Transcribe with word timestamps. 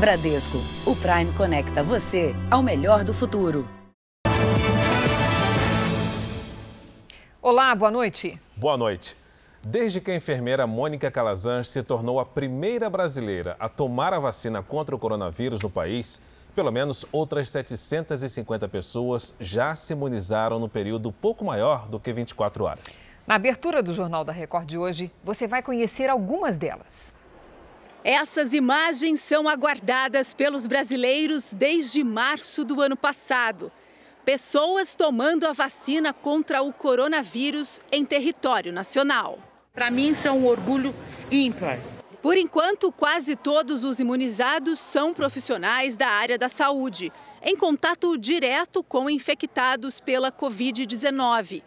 Bradesco, 0.00 0.56
o 0.86 0.96
Prime 0.96 1.30
conecta 1.34 1.84
você 1.84 2.34
ao 2.50 2.62
melhor 2.62 3.04
do 3.04 3.12
futuro. 3.12 3.68
Olá, 7.42 7.74
boa 7.74 7.90
noite. 7.90 8.40
Boa 8.56 8.78
noite. 8.78 9.14
Desde 9.62 10.00
que 10.00 10.10
a 10.10 10.16
enfermeira 10.16 10.66
Mônica 10.66 11.10
Calazans 11.10 11.68
se 11.68 11.82
tornou 11.82 12.18
a 12.18 12.24
primeira 12.24 12.88
brasileira 12.88 13.56
a 13.60 13.68
tomar 13.68 14.14
a 14.14 14.18
vacina 14.18 14.62
contra 14.62 14.96
o 14.96 14.98
coronavírus 14.98 15.60
no 15.60 15.68
país, 15.68 16.18
pelo 16.54 16.72
menos 16.72 17.04
outras 17.12 17.50
750 17.50 18.66
pessoas 18.68 19.34
já 19.38 19.74
se 19.74 19.92
imunizaram 19.92 20.58
no 20.58 20.66
período 20.66 21.12
pouco 21.12 21.44
maior 21.44 21.86
do 21.86 22.00
que 22.00 22.10
24 22.10 22.64
horas. 22.64 22.98
Na 23.26 23.34
abertura 23.34 23.82
do 23.82 23.92
Jornal 23.92 24.24
da 24.24 24.32
Record 24.32 24.66
de 24.66 24.78
hoje, 24.78 25.12
você 25.22 25.46
vai 25.46 25.62
conhecer 25.62 26.08
algumas 26.08 26.56
delas. 26.56 27.19
Essas 28.02 28.54
imagens 28.54 29.20
são 29.20 29.46
aguardadas 29.46 30.32
pelos 30.32 30.66
brasileiros 30.66 31.52
desde 31.52 32.02
março 32.02 32.64
do 32.64 32.80
ano 32.80 32.96
passado. 32.96 33.70
Pessoas 34.24 34.94
tomando 34.94 35.46
a 35.46 35.52
vacina 35.52 36.12
contra 36.12 36.62
o 36.62 36.72
coronavírus 36.72 37.78
em 37.92 38.04
território 38.04 38.72
nacional. 38.72 39.38
Para 39.74 39.90
mim, 39.90 40.10
isso 40.10 40.26
é 40.26 40.32
um 40.32 40.46
orgulho 40.46 40.94
ímpar. 41.30 41.78
Por 42.22 42.36
enquanto, 42.36 42.90
quase 42.90 43.36
todos 43.36 43.84
os 43.84 44.00
imunizados 44.00 44.78
são 44.78 45.12
profissionais 45.12 45.96
da 45.96 46.08
área 46.08 46.38
da 46.38 46.48
saúde, 46.48 47.12
em 47.42 47.56
contato 47.56 48.16
direto 48.16 48.82
com 48.82 49.10
infectados 49.10 50.00
pela 50.00 50.32
Covid-19. 50.32 51.62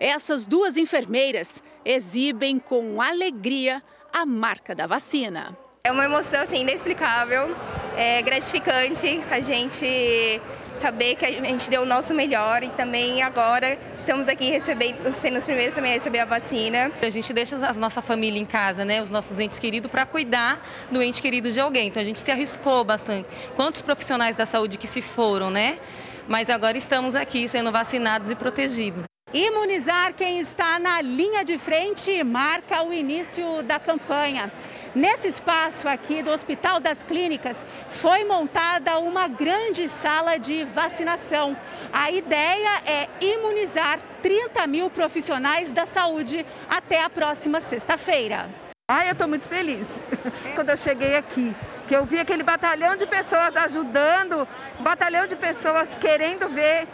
Essas 0.00 0.46
duas 0.46 0.76
enfermeiras 0.76 1.62
exibem 1.84 2.58
com 2.58 3.00
alegria 3.00 3.82
a 4.12 4.26
marca 4.26 4.74
da 4.74 4.86
vacina. 4.86 5.56
É 5.84 5.90
uma 5.90 6.04
emoção 6.04 6.42
assim, 6.42 6.60
inexplicável, 6.60 7.56
é 7.96 8.20
gratificante 8.22 9.22
a 9.30 9.40
gente 9.40 10.40
saber 10.78 11.14
que 11.14 11.24
a 11.24 11.30
gente 11.30 11.68
deu 11.68 11.82
o 11.82 11.86
nosso 11.86 12.14
melhor 12.14 12.62
e 12.62 12.68
também 12.70 13.22
agora 13.22 13.78
estamos 13.98 14.28
aqui 14.28 14.50
recebendo, 14.50 15.12
sendo 15.12 15.38
os 15.38 15.44
primeiros 15.44 15.74
também 15.74 15.92
a 15.92 15.94
receber 15.94 16.20
a 16.20 16.24
vacina. 16.24 16.90
A 17.00 17.10
gente 17.10 17.32
deixa 17.32 17.56
a 17.56 17.72
nossa 17.74 18.00
família 18.00 18.40
em 18.40 18.46
casa, 18.46 18.84
né, 18.84 19.00
os 19.00 19.10
nossos 19.10 19.38
entes 19.38 19.58
queridos, 19.58 19.90
para 19.90 20.06
cuidar 20.06 20.66
do 20.90 21.02
ente 21.02 21.20
querido 21.20 21.50
de 21.50 21.60
alguém. 21.60 21.88
Então 21.88 22.00
a 22.02 22.04
gente 22.04 22.20
se 22.20 22.30
arriscou 22.30 22.84
bastante. 22.84 23.28
Quantos 23.56 23.82
profissionais 23.82 24.36
da 24.36 24.46
saúde 24.46 24.78
que 24.78 24.86
se 24.86 25.02
foram, 25.02 25.50
né? 25.50 25.78
Mas 26.26 26.48
agora 26.48 26.76
estamos 26.78 27.14
aqui 27.14 27.48
sendo 27.48 27.72
vacinados 27.72 28.30
e 28.30 28.36
protegidos. 28.36 29.04
Imunizar 29.32 30.12
quem 30.14 30.40
está 30.40 30.80
na 30.80 31.00
linha 31.00 31.44
de 31.44 31.56
frente 31.56 32.24
marca 32.24 32.82
o 32.82 32.92
início 32.92 33.62
da 33.62 33.78
campanha. 33.78 34.52
Nesse 34.92 35.28
espaço 35.28 35.86
aqui 35.86 36.20
do 36.20 36.32
Hospital 36.32 36.80
das 36.80 37.04
Clínicas 37.04 37.64
foi 37.90 38.24
montada 38.24 38.98
uma 38.98 39.28
grande 39.28 39.88
sala 39.88 40.36
de 40.36 40.64
vacinação. 40.64 41.56
A 41.92 42.10
ideia 42.10 42.82
é 42.84 43.08
imunizar 43.20 44.00
30 44.20 44.66
mil 44.66 44.90
profissionais 44.90 45.70
da 45.70 45.86
saúde 45.86 46.44
até 46.68 47.04
a 47.04 47.08
próxima 47.08 47.60
sexta-feira. 47.60 48.50
Ah, 48.90 49.06
eu 49.06 49.12
estou 49.12 49.28
muito 49.28 49.46
feliz 49.46 49.86
quando 50.56 50.70
eu 50.70 50.76
cheguei 50.76 51.14
aqui, 51.14 51.54
que 51.86 51.94
eu 51.94 52.04
vi 52.04 52.18
aquele 52.18 52.42
batalhão 52.42 52.96
de 52.96 53.06
pessoas 53.06 53.56
ajudando, 53.56 54.48
batalhão 54.80 55.28
de 55.28 55.36
pessoas 55.36 55.88
querendo 56.00 56.48
ver 56.48 56.88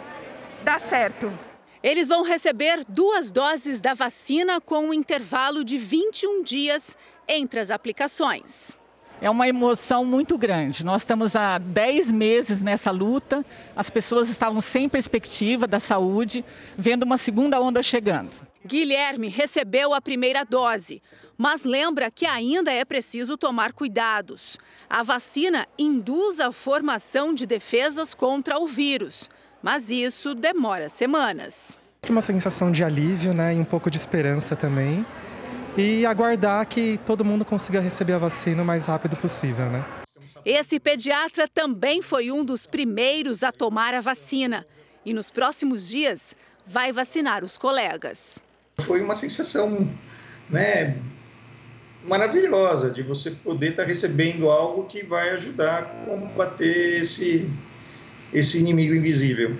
dar 0.63 0.79
certo. 0.79 1.46
Eles 1.83 2.07
vão 2.07 2.23
receber 2.23 2.83
duas 2.87 3.31
doses 3.31 3.79
da 3.79 3.93
vacina 3.93 4.59
com 4.59 4.89
um 4.89 4.93
intervalo 4.93 5.63
de 5.63 5.77
21 5.77 6.43
dias 6.43 6.97
entre 7.27 7.59
as 7.59 7.69
aplicações. 7.69 8.75
É 9.19 9.29
uma 9.29 9.47
emoção 9.47 10.05
muito 10.05 10.37
grande. 10.37 10.83
Nós 10.83 11.01
estamos 11.01 11.35
há 11.35 11.57
10 11.57 12.11
meses 12.11 12.61
nessa 12.61 12.91
luta, 12.91 13.43
as 13.75 13.89
pessoas 13.89 14.29
estavam 14.29 14.61
sem 14.61 14.87
perspectiva 14.87 15.65
da 15.65 15.79
saúde, 15.79 16.45
vendo 16.77 17.03
uma 17.03 17.17
segunda 17.17 17.59
onda 17.59 17.81
chegando. 17.81 18.29
Guilherme 18.65 19.27
recebeu 19.27 19.93
a 19.93 20.01
primeira 20.01 20.43
dose, 20.43 21.01
mas 21.37 21.63
lembra 21.63 22.11
que 22.11 22.25
ainda 22.25 22.71
é 22.71 22.83
preciso 22.85 23.37
tomar 23.37 23.71
cuidados. 23.71 24.57
A 24.89 25.01
vacina 25.03 25.67
induz 25.79 26.39
a 26.39 26.51
formação 26.51 27.33
de 27.33 27.45
defesas 27.45 28.13
contra 28.13 28.59
o 28.59 28.67
vírus 28.67 29.29
mas 29.61 29.89
isso 29.89 30.33
demora 30.35 30.89
semanas. 30.89 31.75
Uma 32.09 32.21
sensação 32.21 32.71
de 32.71 32.83
alívio 32.83 33.33
né, 33.33 33.53
e 33.53 33.57
um 33.57 33.65
pouco 33.65 33.89
de 33.91 33.97
esperança 33.97 34.55
também. 34.55 35.05
E 35.75 36.05
aguardar 36.05 36.65
que 36.65 36.99
todo 37.05 37.23
mundo 37.23 37.45
consiga 37.45 37.79
receber 37.79 38.13
a 38.13 38.17
vacina 38.17 38.63
o 38.63 38.65
mais 38.65 38.85
rápido 38.85 39.15
possível. 39.15 39.65
Né? 39.67 39.85
Esse 40.43 40.79
pediatra 40.79 41.47
também 41.47 42.01
foi 42.01 42.31
um 42.31 42.43
dos 42.43 42.65
primeiros 42.65 43.43
a 43.43 43.51
tomar 43.51 43.93
a 43.93 44.01
vacina. 44.01 44.65
E 45.05 45.13
nos 45.13 45.29
próximos 45.29 45.87
dias 45.87 46.35
vai 46.65 46.91
vacinar 46.91 47.43
os 47.43 47.57
colegas. 47.57 48.39
Foi 48.79 49.01
uma 49.01 49.15
sensação 49.15 49.87
né, 50.49 50.97
maravilhosa 52.03 52.89
de 52.89 53.03
você 53.03 53.31
poder 53.31 53.71
estar 53.71 53.83
recebendo 53.83 54.49
algo 54.49 54.85
que 54.85 55.03
vai 55.03 55.31
ajudar 55.31 55.79
a 55.79 55.83
combater 55.83 57.01
esse 57.01 57.49
esse 58.33 58.59
inimigo 58.59 58.93
invisível. 58.93 59.57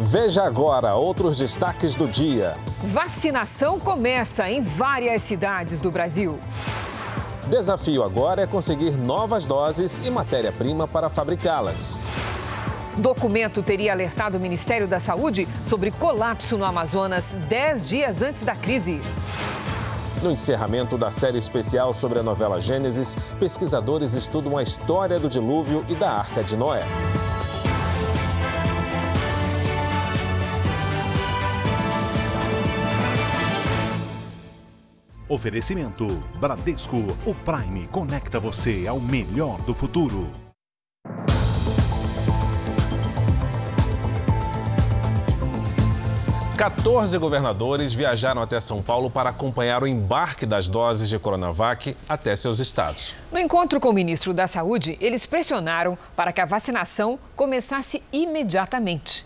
Veja 0.00 0.44
agora 0.44 0.94
outros 0.94 1.38
destaques 1.38 1.96
do 1.96 2.06
dia. 2.06 2.54
Vacinação 2.84 3.80
começa 3.80 4.48
em 4.48 4.62
várias 4.62 5.22
cidades 5.22 5.80
do 5.80 5.90
Brasil. 5.90 6.38
Desafio 7.48 8.02
agora 8.02 8.42
é 8.42 8.46
conseguir 8.46 8.92
novas 8.92 9.44
doses 9.44 10.00
e 10.04 10.10
matéria-prima 10.10 10.86
para 10.86 11.08
fabricá-las. 11.08 11.98
Documento 12.96 13.62
teria 13.62 13.92
alertado 13.92 14.36
o 14.36 14.40
Ministério 14.40 14.86
da 14.86 15.00
Saúde 15.00 15.48
sobre 15.64 15.90
colapso 15.90 16.58
no 16.58 16.64
Amazonas 16.64 17.38
dez 17.48 17.88
dias 17.88 18.22
antes 18.22 18.44
da 18.44 18.54
crise. 18.54 19.00
No 20.22 20.32
encerramento 20.32 20.98
da 20.98 21.12
série 21.12 21.38
especial 21.38 21.94
sobre 21.94 22.18
a 22.18 22.22
novela 22.24 22.60
Gênesis, 22.60 23.16
pesquisadores 23.38 24.14
estudam 24.14 24.58
a 24.58 24.62
história 24.62 25.18
do 25.18 25.28
dilúvio 25.28 25.84
e 25.88 25.94
da 25.94 26.10
Arca 26.10 26.42
de 26.42 26.56
Noé. 26.56 26.82
Oferecimento: 35.28 36.06
Bradesco, 36.40 36.96
o 37.24 37.34
Prime 37.34 37.86
conecta 37.86 38.40
você 38.40 38.88
ao 38.88 38.98
melhor 38.98 39.60
do 39.62 39.72
futuro. 39.72 40.47
14 46.58 47.16
governadores 47.18 47.94
viajaram 47.94 48.42
até 48.42 48.58
São 48.58 48.82
Paulo 48.82 49.08
para 49.08 49.30
acompanhar 49.30 49.84
o 49.84 49.86
embarque 49.86 50.44
das 50.44 50.68
doses 50.68 51.08
de 51.08 51.16
Coronavac 51.16 51.96
até 52.08 52.34
seus 52.34 52.58
estados. 52.58 53.14
No 53.30 53.38
encontro 53.38 53.78
com 53.78 53.90
o 53.90 53.92
ministro 53.92 54.34
da 54.34 54.48
Saúde, 54.48 54.98
eles 55.00 55.24
pressionaram 55.24 55.96
para 56.16 56.32
que 56.32 56.40
a 56.40 56.44
vacinação 56.44 57.16
começasse 57.36 58.02
imediatamente. 58.12 59.24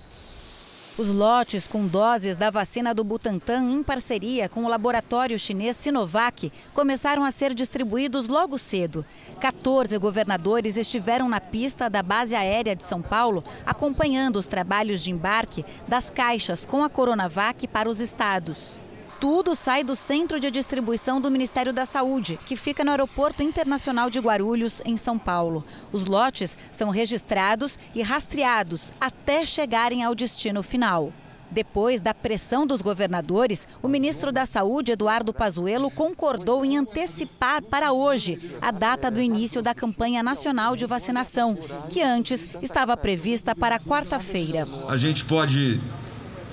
Os 0.99 1.09
lotes 1.09 1.67
com 1.67 1.87
doses 1.87 2.37
da 2.37 2.51
vacina 2.51 2.93
do 2.93 3.03
Butantan 3.03 3.63
em 3.71 3.83
parceria 3.83 4.47
com 4.47 4.65
o 4.65 4.69
laboratório 4.69 5.39
chinês 5.39 5.75
Sinovac 5.79 6.53
começaram 6.75 7.25
a 7.25 7.31
ser 7.31 7.55
distribuídos 7.55 8.29
logo 8.29 8.59
cedo. 8.59 9.03
14 9.41 9.97
governadores 9.97 10.77
estiveram 10.77 11.31
na 11.31 11.41
pista 11.41 11.89
da 11.89 12.03
base 12.03 12.35
aérea 12.35 12.77
de 12.77 12.85
São 12.85 13.01
Paulo 13.01 13.43
acompanhando 13.65 14.37
os 14.37 14.47
trabalhos 14.47 15.03
de 15.03 15.11
embarque 15.11 15.65
das 15.89 16.11
caixas 16.11 16.67
com 16.67 16.85
a 16.85 16.91
Coronavac 16.91 17.67
para 17.69 17.89
os 17.89 17.99
estados. 17.99 18.82
Tudo 19.23 19.55
sai 19.55 19.85
do 19.85 19.95
centro 19.95 20.41
de 20.41 20.51
distribuição 20.51 21.21
do 21.21 21.31
Ministério 21.31 21.73
da 21.73 21.87
Saúde, 21.87 22.41
que 22.45 22.57
fica 22.57 22.83
no 22.83 22.91
Aeroporto 22.91 23.41
Internacional 23.41 24.11
de 24.11 24.19
Guarulhos, 24.19 24.83
em 24.85 24.97
São 24.97 25.17
Paulo. 25.17 25.65
Os 25.93 26.07
lotes 26.07 26.59
são 26.73 26.91
registrados 26.91 27.79
e 27.95 28.03
rastreados 28.03 28.93
até 29.01 29.47
chegarem 29.47 30.03
ao 30.03 30.13
destino 30.13 30.61
final. 30.61 31.13
Depois 31.53 32.01
da 32.01 32.13
pressão 32.13 32.67
dos 32.67 32.83
governadores, 32.83 33.69
o 33.81 33.87
ministro 33.87 34.33
da 34.33 34.45
Saúde, 34.45 34.91
Eduardo 34.91 35.33
Pazuello, 35.33 35.89
concordou 35.89 36.65
em 36.65 36.77
antecipar 36.77 37.63
para 37.63 37.93
hoje 37.93 38.57
a 38.61 38.73
data 38.73 39.09
do 39.09 39.21
início 39.21 39.63
da 39.63 39.73
campanha 39.73 40.21
nacional 40.21 40.75
de 40.75 40.85
vacinação, 40.85 41.57
que 41.89 42.03
antes 42.03 42.57
estava 42.61 42.97
prevista 42.97 43.55
para 43.55 43.79
quarta-feira. 43.79 44.67
A 44.89 44.97
gente 44.97 45.25
pode 45.25 45.81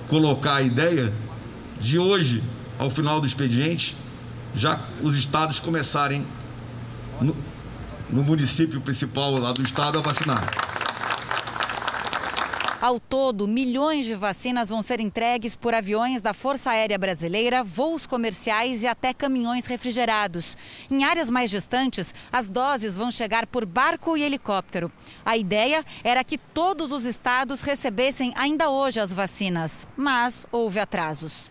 colocar 0.08 0.54
a 0.54 0.62
ideia 0.62 1.12
de 1.80 1.98
hoje 1.98 2.44
ao 2.80 2.88
final 2.88 3.20
do 3.20 3.26
expediente, 3.26 3.94
já 4.54 4.80
os 5.02 5.14
estados 5.14 5.60
começarem 5.60 6.26
no, 7.20 7.36
no 8.08 8.24
município 8.24 8.80
principal 8.80 9.36
lá 9.36 9.52
do 9.52 9.62
estado 9.62 9.98
a 9.98 10.00
vacinar. 10.00 10.50
Ao 12.80 12.98
todo, 12.98 13.46
milhões 13.46 14.06
de 14.06 14.14
vacinas 14.14 14.70
vão 14.70 14.80
ser 14.80 14.98
entregues 14.98 15.54
por 15.54 15.74
aviões 15.74 16.22
da 16.22 16.32
Força 16.32 16.70
Aérea 16.70 16.96
Brasileira, 16.96 17.62
voos 17.62 18.06
comerciais 18.06 18.82
e 18.82 18.86
até 18.86 19.12
caminhões 19.12 19.66
refrigerados. 19.66 20.56
Em 20.90 21.04
áreas 21.04 21.28
mais 21.28 21.50
distantes, 21.50 22.14
as 22.32 22.48
doses 22.48 22.96
vão 22.96 23.10
chegar 23.10 23.46
por 23.46 23.66
barco 23.66 24.16
e 24.16 24.22
helicóptero. 24.22 24.90
A 25.22 25.36
ideia 25.36 25.84
era 26.02 26.24
que 26.24 26.38
todos 26.38 26.90
os 26.92 27.04
estados 27.04 27.60
recebessem 27.60 28.32
ainda 28.34 28.70
hoje 28.70 28.98
as 28.98 29.12
vacinas, 29.12 29.86
mas 29.94 30.46
houve 30.50 30.80
atrasos. 30.80 31.49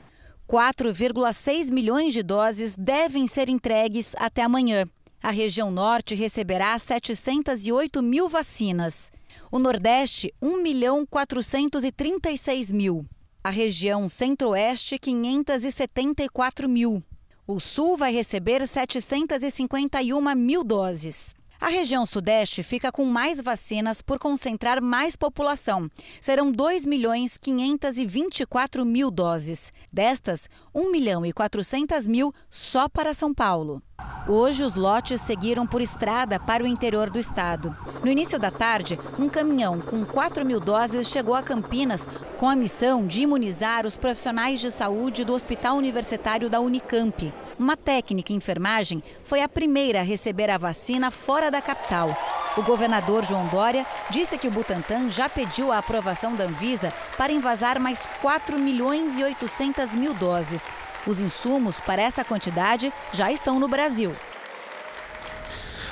4,6 0.49 1.69
milhões 1.69 2.11
de 2.11 2.23
doses 2.23 2.73
devem 2.75 3.27
ser 3.27 3.49
entregues 3.49 4.15
até 4.17 4.41
amanhã. 4.41 4.83
A 5.21 5.29
região 5.29 5.69
norte 5.69 6.15
receberá 6.15 6.79
708 6.79 8.01
mil 8.01 8.27
vacinas. 8.27 9.11
O 9.51 9.59
Nordeste, 9.59 10.33
1 10.41 10.63
milhão 10.63 11.05
436 11.05 12.71
mil. 12.71 13.05
A 13.43 13.51
região 13.51 14.07
Centro-Oeste, 14.07 14.97
574 14.97 16.67
mil. 16.67 17.03
O 17.45 17.59
Sul 17.59 17.95
vai 17.95 18.11
receber 18.11 18.67
751 18.67 20.35
mil 20.35 20.63
doses. 20.63 21.35
A 21.61 21.67
região 21.67 22.05
Sudeste 22.05 22.63
fica 22.63 22.89
com 22.89 23.03
mais 23.03 23.41
vacinas 23.41 24.01
por 24.01 24.17
concentrar 24.17 24.81
mais 24.81 25.17
população. 25.17 25.91
Serão 26.21 26.53
2 26.53 26.85
milhões 26.85 27.37
524 27.37 28.85
mil 28.85 29.11
doses. 29.11 29.73
Destas, 29.91 30.49
1 30.73 30.89
milhão 30.89 31.25
e 31.25 31.33
400 31.33 32.07
mil 32.07 32.33
só 32.49 32.87
para 32.87 33.13
São 33.13 33.33
Paulo. 33.33 33.83
Hoje, 34.27 34.63
os 34.63 34.75
lotes 34.75 35.21
seguiram 35.21 35.65
por 35.65 35.81
estrada 35.81 36.39
para 36.39 36.63
o 36.63 36.67
interior 36.67 37.09
do 37.09 37.17
estado. 37.17 37.75
No 38.03 38.11
início 38.11 38.37
da 38.37 38.51
tarde, 38.51 38.99
um 39.17 39.27
caminhão 39.27 39.79
com 39.79 40.05
4 40.05 40.45
mil 40.45 40.59
doses 40.59 41.09
chegou 41.09 41.33
a 41.33 41.41
Campinas 41.41 42.07
com 42.37 42.47
a 42.47 42.55
missão 42.55 43.07
de 43.07 43.23
imunizar 43.23 43.87
os 43.87 43.97
profissionais 43.97 44.59
de 44.59 44.69
saúde 44.69 45.25
do 45.25 45.33
Hospital 45.33 45.77
Universitário 45.77 46.47
da 46.47 46.59
Unicamp. 46.59 47.33
Uma 47.57 47.75
técnica 47.75 48.31
em 48.31 48.35
enfermagem 48.35 49.01
foi 49.23 49.41
a 49.41 49.49
primeira 49.49 50.01
a 50.01 50.03
receber 50.03 50.49
a 50.49 50.57
vacina 50.57 51.09
fora 51.09 51.49
da 51.49 51.61
capital. 51.61 52.15
O 52.55 52.61
governador 52.61 53.23
João 53.23 53.47
Dória 53.47 53.85
disse 54.09 54.37
que 54.37 54.47
o 54.47 54.51
Butantan 54.51 55.09
já 55.09 55.27
pediu 55.27 55.71
a 55.71 55.77
aprovação 55.79 56.35
da 56.35 56.43
Anvisa 56.43 56.93
para 57.17 57.31
invasar 57.31 57.79
mais 57.79 58.07
4 58.21 58.59
milhões 58.59 59.17
e 59.17 59.23
800 59.23 59.95
mil 59.95 60.13
doses. 60.13 60.69
Os 61.07 61.21
insumos 61.21 61.79
para 61.79 62.01
essa 62.01 62.23
quantidade 62.23 62.91
já 63.13 63.31
estão 63.31 63.59
no 63.59 63.67
Brasil. 63.67 64.15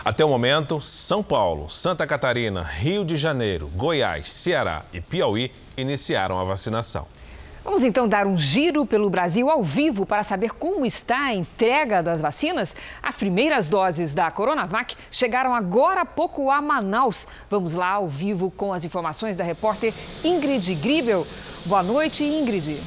Até 0.03 0.23
o 0.23 0.29
momento, 0.29 0.79
São 0.79 1.21
Paulo, 1.21 1.69
Santa 1.69 2.07
Catarina, 2.07 2.63
Rio 2.63 3.03
de 3.03 3.17
Janeiro, 3.17 3.67
Goiás, 3.75 4.31
Ceará 4.31 4.83
e 4.93 5.01
Piauí 5.01 5.51
iniciaram 5.75 6.39
a 6.39 6.43
vacinação. 6.43 7.05
Vamos 7.61 7.83
então 7.83 8.07
dar 8.07 8.25
um 8.25 8.37
giro 8.37 8.85
pelo 8.85 9.09
Brasil 9.09 9.49
ao 9.49 9.61
vivo 9.61 10.05
para 10.05 10.23
saber 10.23 10.51
como 10.51 10.85
está 10.85 11.25
a 11.25 11.33
entrega 11.33 12.01
das 12.01 12.21
vacinas. 12.21 12.73
As 13.03 13.17
primeiras 13.17 13.67
doses 13.67 14.13
da 14.13 14.31
Coronavac 14.31 14.95
chegaram 15.11 15.53
agora 15.53 16.03
há 16.03 16.05
pouco 16.05 16.49
a 16.49 16.61
Manaus. 16.61 17.27
Vamos 17.49 17.73
lá 17.73 17.89
ao 17.89 18.07
vivo 18.07 18.49
com 18.49 18.71
as 18.71 18.85
informações 18.85 19.35
da 19.35 19.43
repórter 19.43 19.93
Ingrid 20.23 20.73
Gribel. 20.75 21.27
Boa 21.65 21.83
noite, 21.83 22.23
Ingrid. 22.23 22.81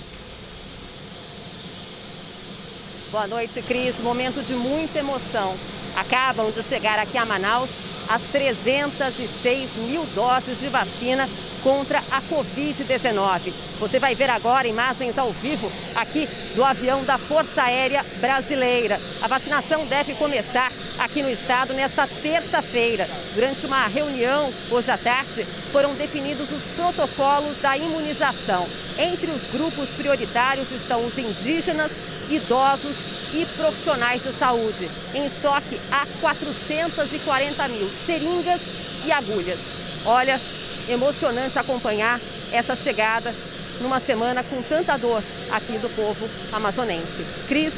Boa 3.11 3.27
noite, 3.27 3.61
Cris. 3.63 3.99
Momento 3.99 4.41
de 4.41 4.55
muita 4.55 5.01
emoção. 5.01 5.57
Acabam 5.97 6.49
de 6.53 6.63
chegar 6.63 6.97
aqui 6.97 7.19
a 7.19 7.27
Manaus 7.27 7.69
as 8.09 8.23
306 8.31 9.69
mil 9.79 10.07
doses 10.15 10.61
de 10.61 10.69
vacina 10.69 11.29
contra 11.61 11.99
a 12.11 12.23
Covid-19. 12.23 13.53
Você 13.81 13.99
vai 13.99 14.15
ver 14.15 14.31
agora 14.31 14.69
imagens 14.69 15.19
ao 15.19 15.33
vivo 15.33 15.71
aqui 15.97 16.29
do 16.55 16.65
avião 16.65 17.05
da 17.05 17.19
Força 17.19 17.65
Aérea 17.65 18.05
Brasileira. 18.21 19.01
A 19.23 19.27
vacinação 19.27 19.85
deve 19.87 20.15
começar 20.15 20.71
aqui 21.01 21.21
no 21.21 21.31
estado 21.31 21.75
nesta 21.75 22.07
terça-feira. 22.07 23.09
Durante 23.35 23.67
uma 23.67 23.89
reunião 23.89 24.53
hoje 24.71 24.91
à 24.91 24.97
tarde, 24.97 25.45
foram 25.73 25.95
definidos 25.95 26.51
os 26.53 26.63
protocolos 26.77 27.61
da 27.61 27.77
imunização. 27.77 28.69
Entre 28.99 29.31
os 29.31 29.43
grupos 29.51 29.89
prioritários 29.91 30.71
estão 30.71 31.05
os 31.05 31.17
indígenas, 31.19 31.91
idosos 32.31 32.97
e 33.35 33.45
profissionais 33.57 34.23
de 34.23 34.33
saúde. 34.33 34.89
Em 35.15 35.27
estoque 35.27 35.81
há 35.91 36.07
440 36.21 37.69
mil 37.69 37.91
seringas 38.07 38.61
e 39.05 39.13
agulhas. 39.13 39.59
Olha, 40.05 40.41
emocionante 40.89 41.59
acompanhar 41.59 42.19
essa 42.53 42.75
chegada 42.75 43.35
numa 43.81 44.01
semana 44.01 44.43
com 44.43 44.63
tanta 44.63 44.97
dor 44.97 45.23
aqui 45.51 45.79
do 45.79 45.89
povo 45.95 46.29
amazonense. 46.53 47.25
Cris 47.49 47.73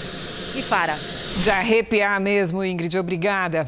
e 0.55 0.63
Fara. 0.63 0.97
De 1.37 1.51
arrepiar 1.51 2.21
mesmo, 2.21 2.65
Ingrid, 2.65 2.99
obrigada. 2.99 3.67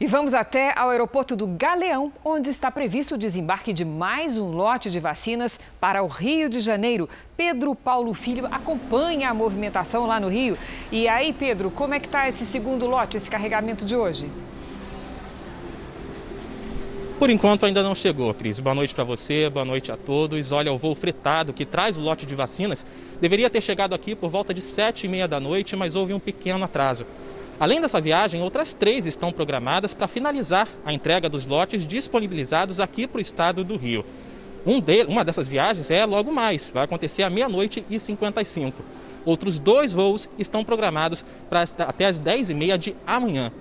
E 0.00 0.06
vamos 0.06 0.32
até 0.32 0.72
ao 0.74 0.88
aeroporto 0.88 1.36
do 1.36 1.46
Galeão, 1.46 2.10
onde 2.24 2.48
está 2.48 2.70
previsto 2.70 3.16
o 3.16 3.18
desembarque 3.18 3.70
de 3.70 3.84
mais 3.84 4.34
um 4.34 4.50
lote 4.50 4.90
de 4.90 4.98
vacinas 4.98 5.60
para 5.78 6.02
o 6.02 6.06
Rio 6.06 6.48
de 6.48 6.58
Janeiro. 6.58 7.06
Pedro 7.36 7.74
Paulo 7.74 8.14
Filho 8.14 8.46
acompanha 8.46 9.28
a 9.28 9.34
movimentação 9.34 10.06
lá 10.06 10.18
no 10.18 10.28
Rio. 10.28 10.56
E 10.90 11.06
aí, 11.06 11.34
Pedro, 11.34 11.70
como 11.70 11.92
é 11.92 12.00
que 12.00 12.06
está 12.06 12.26
esse 12.26 12.46
segundo 12.46 12.86
lote, 12.86 13.18
esse 13.18 13.30
carregamento 13.30 13.84
de 13.84 13.94
hoje? 13.94 14.30
Por 17.18 17.28
enquanto 17.28 17.66
ainda 17.66 17.82
não 17.82 17.94
chegou, 17.94 18.32
Cris. 18.32 18.58
Boa 18.58 18.74
noite 18.74 18.94
para 18.94 19.04
você, 19.04 19.50
boa 19.50 19.66
noite 19.66 19.92
a 19.92 19.98
todos. 19.98 20.50
Olha, 20.50 20.72
o 20.72 20.78
voo 20.78 20.94
fretado 20.94 21.52
que 21.52 21.66
traz 21.66 21.98
o 21.98 22.00
lote 22.00 22.24
de 22.24 22.34
vacinas 22.34 22.86
deveria 23.20 23.50
ter 23.50 23.60
chegado 23.60 23.94
aqui 23.94 24.14
por 24.14 24.30
volta 24.30 24.54
de 24.54 24.62
sete 24.62 25.04
e 25.04 25.10
meia 25.10 25.28
da 25.28 25.38
noite, 25.38 25.76
mas 25.76 25.94
houve 25.94 26.14
um 26.14 26.18
pequeno 26.18 26.64
atraso. 26.64 27.04
Além 27.60 27.78
dessa 27.78 28.00
viagem, 28.00 28.42
outras 28.42 28.72
três 28.72 29.04
estão 29.04 29.30
programadas 29.30 29.92
para 29.92 30.08
finalizar 30.08 30.66
a 30.82 30.94
entrega 30.94 31.28
dos 31.28 31.46
lotes 31.46 31.86
disponibilizados 31.86 32.80
aqui 32.80 33.06
para 33.06 33.18
o 33.18 33.20
estado 33.20 33.62
do 33.62 33.76
Rio. 33.76 34.02
Um 34.64 34.80
de, 34.80 35.04
uma 35.04 35.22
dessas 35.22 35.46
viagens 35.46 35.90
é 35.90 36.06
logo 36.06 36.32
mais, 36.32 36.70
vai 36.70 36.84
acontecer 36.84 37.22
à 37.22 37.28
meia-noite 37.28 37.84
e 37.90 38.00
55. 38.00 38.82
Outros 39.26 39.60
dois 39.60 39.92
voos 39.92 40.26
estão 40.38 40.64
programados 40.64 41.22
para 41.50 41.60
até 41.86 42.06
as 42.06 42.18
10h30 42.18 42.78
de 42.78 42.96
amanhã. 43.06 43.52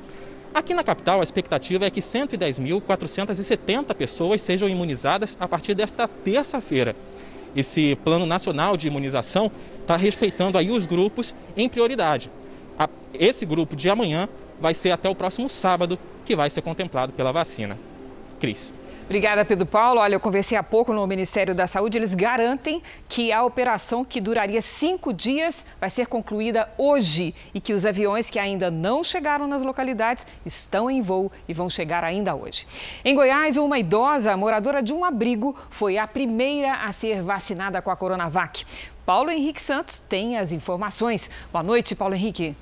Aqui 0.53 0.73
na 0.73 0.83
capital, 0.83 1.19
a 1.19 1.23
expectativa 1.23 1.85
é 1.85 1.89
que 1.89 1.99
110.470 1.99 3.93
pessoas 3.95 4.41
sejam 4.41 4.69
imunizadas 4.69 5.37
a 5.41 5.47
partir 5.47 5.73
desta 5.73 6.07
terça-feira. 6.07 6.95
Esse 7.53 7.97
plano 7.97 8.25
nacional 8.25 8.77
de 8.77 8.87
imunização 8.87 9.51
está 9.81 9.97
respeitando 9.97 10.57
aí 10.57 10.71
os 10.71 10.85
grupos 10.85 11.35
em 11.57 11.67
prioridade. 11.67 12.31
Esse 13.13 13.45
grupo 13.45 13.75
de 13.75 13.89
amanhã 13.89 14.29
vai 14.59 14.73
ser 14.73 14.91
até 14.91 15.09
o 15.09 15.15
próximo 15.15 15.49
sábado 15.49 15.97
que 16.25 16.35
vai 16.35 16.49
ser 16.49 16.61
contemplado 16.61 17.11
pela 17.13 17.31
vacina. 17.31 17.77
Cris. 18.39 18.73
Obrigada, 19.09 19.43
Pedro 19.43 19.65
Paulo. 19.65 19.99
Olha, 19.99 20.13
eu 20.13 20.19
conversei 20.19 20.55
há 20.55 20.61
pouco 20.61 20.93
no 20.93 21.07
Ministério 21.07 21.55
da 21.55 21.65
Saúde. 21.65 21.97
Eles 21.97 22.13
garantem 22.13 22.79
que 23.07 23.31
a 23.31 23.43
operação, 23.43 24.05
que 24.05 24.21
duraria 24.21 24.61
cinco 24.61 25.11
dias, 25.11 25.65
vai 25.81 25.89
ser 25.89 26.05
concluída 26.05 26.69
hoje 26.77 27.33
e 27.51 27.59
que 27.59 27.73
os 27.73 27.87
aviões 27.87 28.29
que 28.29 28.37
ainda 28.37 28.69
não 28.69 29.03
chegaram 29.03 29.47
nas 29.47 29.63
localidades 29.63 30.27
estão 30.45 30.91
em 30.91 31.01
voo 31.01 31.31
e 31.47 31.55
vão 31.55 31.67
chegar 31.67 32.03
ainda 32.03 32.35
hoje. 32.35 32.67
Em 33.03 33.15
Goiás, 33.15 33.57
uma 33.57 33.79
idosa 33.79 34.37
moradora 34.37 34.83
de 34.83 34.93
um 34.93 35.03
abrigo 35.03 35.55
foi 35.71 35.97
a 35.97 36.05
primeira 36.05 36.73
a 36.83 36.91
ser 36.91 37.23
vacinada 37.23 37.81
com 37.81 37.89
a 37.89 37.95
Coronavac. 37.95 38.63
Paulo 39.07 39.31
Henrique 39.31 39.59
Santos 39.59 39.99
tem 39.99 40.37
as 40.37 40.51
informações. 40.51 41.31
Boa 41.51 41.63
noite, 41.63 41.95
Paulo 41.95 42.13
Henrique. 42.13 42.55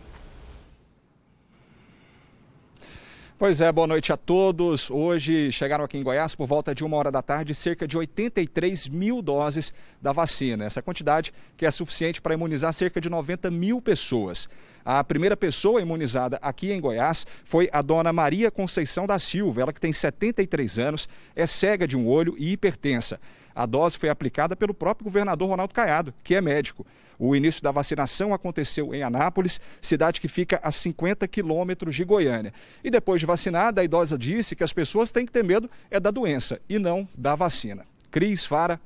Pois 3.39 3.61
é, 3.61 3.71
boa 3.71 3.85
noite 3.85 4.11
a 4.11 4.17
todos. 4.17 4.89
Hoje 4.89 5.51
chegaram 5.51 5.85
aqui 5.85 5.95
em 5.95 6.01
Goiás 6.01 6.33
por 6.33 6.47
volta 6.47 6.73
de 6.73 6.83
uma 6.83 6.97
hora 6.97 7.11
da 7.11 7.21
tarde 7.21 7.53
cerca 7.53 7.87
de 7.87 7.95
83 7.95 8.87
mil 8.87 9.21
doses 9.21 9.71
da 10.01 10.11
vacina. 10.11 10.65
Essa 10.65 10.81
quantidade 10.81 11.31
que 11.55 11.63
é 11.63 11.69
suficiente 11.69 12.19
para 12.19 12.33
imunizar 12.33 12.73
cerca 12.73 12.99
de 12.99 13.11
90 13.11 13.51
mil 13.51 13.79
pessoas. 13.79 14.49
A 14.83 15.03
primeira 15.03 15.37
pessoa 15.37 15.79
imunizada 15.79 16.39
aqui 16.41 16.71
em 16.71 16.81
Goiás 16.81 17.27
foi 17.45 17.69
a 17.71 17.83
dona 17.83 18.11
Maria 18.11 18.49
Conceição 18.49 19.05
da 19.05 19.19
Silva, 19.19 19.61
ela 19.61 19.73
que 19.73 19.79
tem 19.79 19.93
73 19.93 20.79
anos, 20.79 21.07
é 21.35 21.45
cega 21.45 21.87
de 21.87 21.95
um 21.95 22.07
olho 22.07 22.33
e 22.39 22.53
hipertensa. 22.53 23.19
A 23.57 23.65
dose 23.65 23.97
foi 23.97 24.07
aplicada 24.07 24.55
pelo 24.55 24.71
próprio 24.71 25.05
governador 25.05 25.49
Ronaldo 25.49 25.73
Caiado, 25.73 26.13
que 26.23 26.35
é 26.35 26.39
médico. 26.39 26.85
O 27.17 27.35
início 27.35 27.59
da 27.59 27.71
vacinação 27.71 28.31
aconteceu 28.31 28.93
em 28.93 29.01
Anápolis, 29.01 29.59
cidade 29.81 30.21
que 30.21 30.27
fica 30.27 30.59
a 30.61 30.71
50 30.71 31.27
quilômetros 31.27 31.95
de 31.95 32.05
Goiânia. 32.05 32.53
E 32.83 32.91
depois 32.91 33.19
de 33.19 33.25
vacinada, 33.25 33.81
a 33.81 33.83
idosa 33.83 34.15
disse 34.15 34.55
que 34.55 34.63
as 34.63 34.71
pessoas 34.71 35.09
têm 35.09 35.25
que 35.25 35.31
ter 35.31 35.43
medo 35.43 35.67
é 35.89 35.99
da 35.99 36.11
doença 36.11 36.61
e 36.69 36.77
não 36.77 37.09
da 37.17 37.33
vacina. 37.33 37.83
Cris, 38.11 38.45
Fara. 38.45 38.79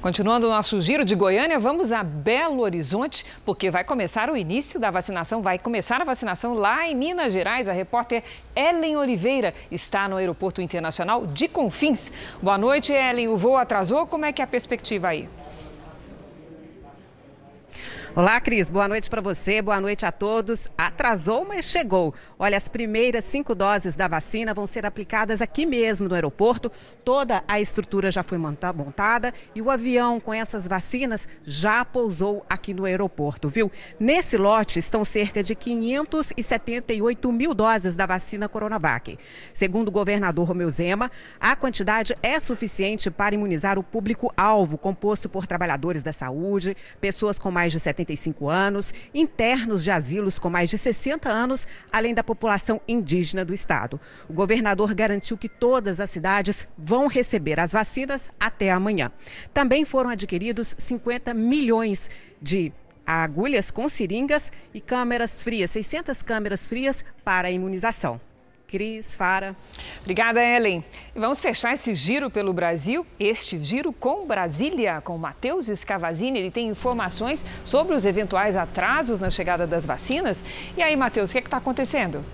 Continuando 0.00 0.46
o 0.46 0.50
nosso 0.50 0.80
giro 0.80 1.04
de 1.04 1.14
Goiânia, 1.14 1.58
vamos 1.58 1.92
a 1.92 2.02
Belo 2.02 2.62
Horizonte, 2.62 3.24
porque 3.44 3.70
vai 3.70 3.84
começar 3.84 4.30
o 4.30 4.36
início 4.36 4.78
da 4.78 4.90
vacinação, 4.90 5.42
vai 5.42 5.58
começar 5.58 6.00
a 6.00 6.04
vacinação 6.04 6.54
lá 6.54 6.86
em 6.88 6.94
Minas 6.94 7.32
Gerais. 7.32 7.68
A 7.68 7.72
repórter 7.72 8.22
Ellen 8.54 8.96
Oliveira 8.96 9.54
está 9.70 10.08
no 10.08 10.16
Aeroporto 10.16 10.60
Internacional 10.60 11.26
de 11.26 11.48
Confins. 11.48 12.12
Boa 12.42 12.58
noite, 12.58 12.92
Ellen. 12.92 13.28
O 13.28 13.36
voo 13.36 13.56
atrasou? 13.56 14.06
Como 14.06 14.24
é 14.24 14.32
que 14.32 14.42
é 14.42 14.44
a 14.44 14.48
perspectiva 14.48 15.08
aí? 15.08 15.28
Olá, 18.16 18.40
Cris. 18.40 18.70
Boa 18.70 18.86
noite 18.86 19.10
para 19.10 19.20
você, 19.20 19.60
boa 19.60 19.80
noite 19.80 20.06
a 20.06 20.12
todos. 20.12 20.68
Atrasou, 20.78 21.44
mas 21.44 21.64
chegou. 21.64 22.14
Olha, 22.38 22.56
as 22.56 22.68
primeiras 22.68 23.24
cinco 23.24 23.56
doses 23.56 23.96
da 23.96 24.06
vacina 24.06 24.54
vão 24.54 24.68
ser 24.68 24.86
aplicadas 24.86 25.42
aqui 25.42 25.66
mesmo 25.66 26.08
no 26.08 26.14
aeroporto. 26.14 26.70
Toda 27.04 27.42
a 27.48 27.60
estrutura 27.60 28.12
já 28.12 28.22
foi 28.22 28.38
montada 28.38 29.34
e 29.52 29.60
o 29.60 29.68
avião 29.68 30.20
com 30.20 30.32
essas 30.32 30.68
vacinas 30.68 31.26
já 31.44 31.84
pousou 31.84 32.46
aqui 32.48 32.72
no 32.72 32.84
aeroporto, 32.84 33.48
viu? 33.48 33.70
Nesse 33.98 34.36
lote 34.36 34.78
estão 34.78 35.04
cerca 35.04 35.42
de 35.42 35.56
578 35.56 37.32
mil 37.32 37.52
doses 37.52 37.96
da 37.96 38.06
vacina 38.06 38.48
Coronavac. 38.48 39.18
Segundo 39.52 39.88
o 39.88 39.90
governador 39.92 40.46
Romeu 40.46 40.70
Zema, 40.70 41.10
a 41.40 41.56
quantidade 41.56 42.16
é 42.22 42.38
suficiente 42.38 43.10
para 43.10 43.34
imunizar 43.34 43.76
o 43.76 43.82
público-alvo, 43.82 44.78
composto 44.78 45.28
por 45.28 45.48
trabalhadores 45.48 46.04
da 46.04 46.12
saúde, 46.12 46.76
pessoas 47.00 47.40
com 47.40 47.50
mais 47.50 47.72
de 47.72 47.80
70 47.80 48.03
75 48.04 48.48
anos, 48.48 48.92
internos 49.14 49.82
de 49.82 49.90
asilos 49.90 50.38
com 50.38 50.50
mais 50.50 50.70
de 50.70 50.78
60 50.78 51.28
anos, 51.28 51.66
além 51.90 52.14
da 52.14 52.22
população 52.22 52.80
indígena 52.86 53.44
do 53.44 53.54
estado. 53.54 54.00
O 54.28 54.32
governador 54.32 54.94
garantiu 54.94 55.36
que 55.36 55.48
todas 55.48 55.98
as 55.98 56.10
cidades 56.10 56.68
vão 56.76 57.06
receber 57.06 57.58
as 57.58 57.72
vacinas 57.72 58.28
até 58.38 58.70
amanhã. 58.70 59.10
Também 59.52 59.84
foram 59.84 60.10
adquiridos 60.10 60.74
50 60.78 61.34
milhões 61.34 62.10
de 62.40 62.72
agulhas 63.06 63.70
com 63.70 63.88
seringas 63.88 64.52
e 64.72 64.80
câmeras 64.80 65.42
frias, 65.42 65.70
600 65.70 66.22
câmeras 66.22 66.66
frias 66.68 67.04
para 67.24 67.48
a 67.48 67.50
imunização. 67.50 68.20
Cris, 68.74 69.14
Fara. 69.14 69.54
Obrigada, 70.00 70.42
Ellen. 70.42 70.84
E 71.14 71.20
vamos 71.20 71.40
fechar 71.40 71.74
esse 71.74 71.94
giro 71.94 72.28
pelo 72.28 72.52
Brasil, 72.52 73.06
este 73.20 73.56
giro 73.62 73.92
com 73.92 74.26
Brasília, 74.26 75.00
com 75.00 75.16
Matheus 75.16 75.66
Scavazini. 75.66 76.40
Ele 76.40 76.50
tem 76.50 76.66
informações 76.66 77.46
sobre 77.62 77.94
os 77.94 78.04
eventuais 78.04 78.56
atrasos 78.56 79.20
na 79.20 79.30
chegada 79.30 79.64
das 79.64 79.86
vacinas. 79.86 80.44
E 80.76 80.82
aí, 80.82 80.96
Matheus, 80.96 81.30
o 81.30 81.32
que 81.34 81.38
é 81.38 81.40
está 81.40 81.58
acontecendo? 81.58 82.24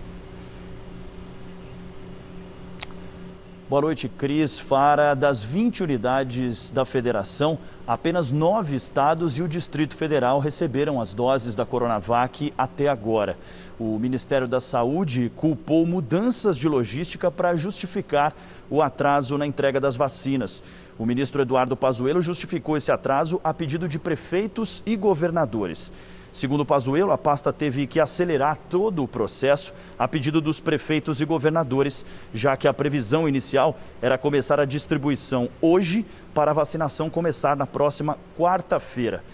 Boa 3.69 3.83
noite, 3.83 4.09
Cris. 4.09 4.59
Fara, 4.59 5.13
das 5.13 5.45
20 5.45 5.83
unidades 5.83 6.71
da 6.71 6.87
federação, 6.87 7.59
apenas 7.87 8.33
nove 8.33 8.75
estados 8.75 9.39
e 9.39 9.43
o 9.43 9.47
Distrito 9.47 9.95
Federal 9.95 10.39
receberam 10.39 11.03
as 11.03 11.13
doses 11.13 11.55
da 11.55 11.67
Coronavac 11.67 12.51
até 12.57 12.89
agora. 12.89 13.37
O 13.83 13.99
Ministério 13.99 14.47
da 14.47 14.61
Saúde 14.61 15.33
culpou 15.35 15.87
mudanças 15.87 16.59
de 16.59 16.69
logística 16.69 17.31
para 17.31 17.57
justificar 17.57 18.37
o 18.69 18.83
atraso 18.83 19.39
na 19.39 19.47
entrega 19.47 19.81
das 19.81 19.97
vacinas. 19.97 20.63
O 20.99 21.07
ministro 21.07 21.41
Eduardo 21.41 21.75
Pazuello 21.75 22.21
justificou 22.21 22.77
esse 22.77 22.93
atraso 22.93 23.41
a 23.43 23.55
pedido 23.55 23.89
de 23.89 23.99
prefeitos 23.99 24.83
e 24.85 24.95
governadores. 24.97 25.91
Segundo 26.31 26.63
Pazuello, 26.63 27.11
a 27.11 27.17
pasta 27.17 27.55
teve 27.55 27.87
que 27.87 27.99
acelerar 27.99 28.59
todo 28.69 29.03
o 29.03 29.09
processo 29.09 29.73
a 29.99 30.07
pedido 30.07 30.43
dos 30.43 30.61
prefeitos 30.61 31.23
e 31.23 31.25
governadores, 31.25 32.05
já 32.35 32.59
que 32.59 32.69
a 32.69 32.75
previsão 32.75 33.27
inicial 33.27 33.79
era 34.03 34.19
começar 34.19 34.61
a 34.61 34.67
distribuição 34.67 35.49
hoje 35.59 36.05
para 36.35 36.51
a 36.51 36.55
vacinação 36.55 37.09
começar 37.09 37.57
na 37.57 37.67
próxima 37.67 38.19
quarta-feira. 38.37 39.25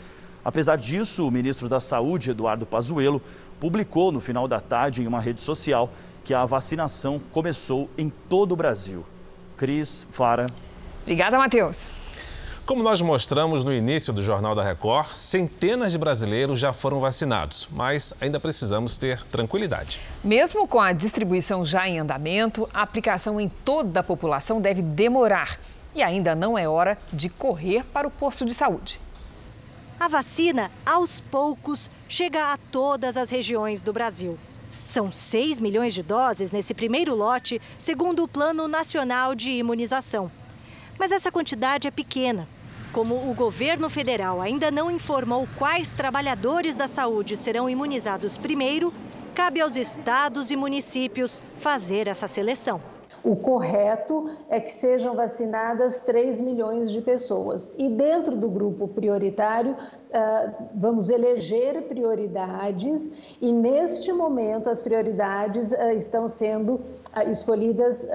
Apesar 0.46 0.76
disso, 0.76 1.26
o 1.26 1.30
ministro 1.32 1.68
da 1.68 1.80
Saúde, 1.80 2.30
Eduardo 2.30 2.64
Pazuello, 2.64 3.20
publicou 3.60 4.12
no 4.12 4.20
final 4.20 4.46
da 4.46 4.60
tarde 4.60 5.02
em 5.02 5.06
uma 5.06 5.20
rede 5.20 5.40
social 5.40 5.90
que 6.24 6.34
a 6.34 6.44
vacinação 6.44 7.20
começou 7.32 7.88
em 7.96 8.12
todo 8.28 8.52
o 8.52 8.56
Brasil. 8.56 9.04
Cris, 9.56 10.06
Fara. 10.10 10.46
Obrigada, 11.02 11.38
Matheus. 11.38 11.90
Como 12.66 12.82
nós 12.82 13.00
mostramos 13.00 13.62
no 13.62 13.72
início 13.72 14.12
do 14.12 14.20
Jornal 14.20 14.52
da 14.52 14.64
Record, 14.64 15.14
centenas 15.14 15.92
de 15.92 15.98
brasileiros 15.98 16.58
já 16.58 16.72
foram 16.72 16.98
vacinados, 16.98 17.68
mas 17.70 18.12
ainda 18.20 18.40
precisamos 18.40 18.96
ter 18.96 19.22
tranquilidade. 19.26 20.00
Mesmo 20.24 20.66
com 20.66 20.80
a 20.80 20.92
distribuição 20.92 21.64
já 21.64 21.88
em 21.88 22.00
andamento, 22.00 22.68
a 22.74 22.82
aplicação 22.82 23.40
em 23.40 23.48
toda 23.48 24.00
a 24.00 24.02
população 24.02 24.60
deve 24.60 24.82
demorar. 24.82 25.60
E 25.94 26.02
ainda 26.02 26.34
não 26.34 26.58
é 26.58 26.68
hora 26.68 26.98
de 27.12 27.28
correr 27.28 27.84
para 27.84 28.08
o 28.08 28.10
posto 28.10 28.44
de 28.44 28.52
saúde. 28.52 29.00
A 29.98 30.08
vacina, 30.08 30.70
aos 30.84 31.20
poucos, 31.20 31.90
chega 32.06 32.52
a 32.52 32.58
todas 32.58 33.16
as 33.16 33.30
regiões 33.30 33.80
do 33.80 33.94
Brasil. 33.94 34.38
São 34.84 35.10
6 35.10 35.58
milhões 35.58 35.94
de 35.94 36.02
doses 36.02 36.52
nesse 36.52 36.74
primeiro 36.74 37.14
lote, 37.14 37.60
segundo 37.78 38.22
o 38.22 38.28
Plano 38.28 38.68
Nacional 38.68 39.34
de 39.34 39.52
Imunização. 39.52 40.30
Mas 40.98 41.12
essa 41.12 41.32
quantidade 41.32 41.88
é 41.88 41.90
pequena. 41.90 42.46
Como 42.92 43.30
o 43.30 43.34
governo 43.34 43.88
federal 43.88 44.42
ainda 44.42 44.70
não 44.70 44.90
informou 44.90 45.48
quais 45.56 45.90
trabalhadores 45.90 46.74
da 46.74 46.86
saúde 46.86 47.34
serão 47.34 47.68
imunizados 47.68 48.36
primeiro, 48.36 48.92
cabe 49.34 49.62
aos 49.62 49.76
estados 49.76 50.50
e 50.50 50.56
municípios 50.56 51.42
fazer 51.56 52.06
essa 52.06 52.28
seleção. 52.28 52.82
O 53.26 53.34
correto 53.34 54.30
é 54.48 54.60
que 54.60 54.72
sejam 54.72 55.16
vacinadas 55.16 56.02
3 56.02 56.40
milhões 56.40 56.92
de 56.92 57.02
pessoas. 57.02 57.74
E 57.76 57.88
dentro 57.88 58.36
do 58.36 58.48
grupo 58.48 58.86
prioritário, 58.86 59.76
ah, 60.14 60.52
vamos 60.72 61.10
eleger 61.10 61.82
prioridades, 61.88 63.36
e 63.40 63.52
neste 63.52 64.12
momento 64.12 64.70
as 64.70 64.80
prioridades 64.80 65.72
ah, 65.72 65.92
estão 65.92 66.28
sendo 66.28 66.80
ah, 67.12 67.24
escolhidas 67.24 68.06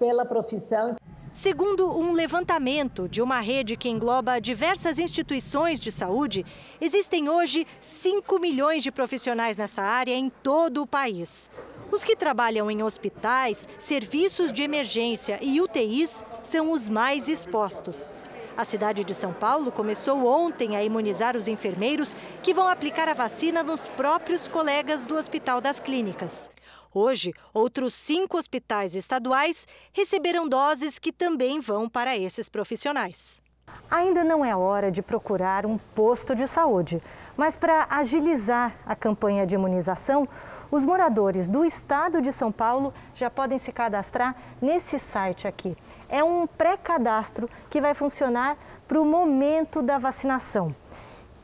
pela 0.00 0.24
profissão. 0.24 0.96
Segundo 1.32 1.96
um 1.96 2.12
levantamento 2.12 3.08
de 3.08 3.22
uma 3.22 3.40
rede 3.40 3.76
que 3.76 3.88
engloba 3.88 4.40
diversas 4.40 4.98
instituições 4.98 5.80
de 5.80 5.92
saúde, 5.92 6.44
existem 6.80 7.28
hoje 7.28 7.64
5 7.80 8.40
milhões 8.40 8.82
de 8.82 8.90
profissionais 8.90 9.56
nessa 9.56 9.82
área 9.82 10.12
em 10.12 10.28
todo 10.28 10.82
o 10.82 10.86
país. 10.86 11.48
Os 11.92 12.02
que 12.02 12.16
trabalham 12.16 12.70
em 12.70 12.82
hospitais, 12.82 13.68
serviços 13.78 14.50
de 14.50 14.62
emergência 14.62 15.38
e 15.42 15.60
UTIs 15.60 16.24
são 16.42 16.72
os 16.72 16.88
mais 16.88 17.28
expostos. 17.28 18.14
A 18.56 18.64
cidade 18.64 19.04
de 19.04 19.14
São 19.14 19.34
Paulo 19.34 19.70
começou 19.70 20.24
ontem 20.24 20.74
a 20.74 20.82
imunizar 20.82 21.36
os 21.36 21.48
enfermeiros 21.48 22.16
que 22.42 22.54
vão 22.54 22.66
aplicar 22.66 23.10
a 23.10 23.14
vacina 23.14 23.62
nos 23.62 23.86
próprios 23.86 24.48
colegas 24.48 25.04
do 25.04 25.14
Hospital 25.16 25.60
das 25.60 25.78
Clínicas. 25.78 26.50
Hoje, 26.94 27.34
outros 27.52 27.92
cinco 27.92 28.38
hospitais 28.38 28.94
estaduais 28.94 29.68
receberam 29.92 30.48
doses 30.48 30.98
que 30.98 31.12
também 31.12 31.60
vão 31.60 31.90
para 31.90 32.16
esses 32.16 32.48
profissionais. 32.48 33.42
Ainda 33.90 34.24
não 34.24 34.42
é 34.42 34.56
hora 34.56 34.90
de 34.90 35.02
procurar 35.02 35.66
um 35.66 35.76
posto 35.76 36.34
de 36.34 36.46
saúde, 36.46 37.02
mas 37.36 37.56
para 37.56 37.86
agilizar 37.90 38.74
a 38.86 38.96
campanha 38.96 39.46
de 39.46 39.54
imunização, 39.54 40.26
os 40.72 40.86
moradores 40.86 41.50
do 41.50 41.66
estado 41.66 42.22
de 42.22 42.32
São 42.32 42.50
Paulo 42.50 42.94
já 43.14 43.28
podem 43.28 43.58
se 43.58 43.70
cadastrar 43.70 44.34
nesse 44.60 44.98
site 44.98 45.46
aqui. 45.46 45.76
É 46.08 46.24
um 46.24 46.46
pré-cadastro 46.46 47.48
que 47.68 47.78
vai 47.78 47.92
funcionar 47.92 48.56
para 48.88 48.98
o 48.98 49.04
momento 49.04 49.82
da 49.82 49.98
vacinação. 49.98 50.74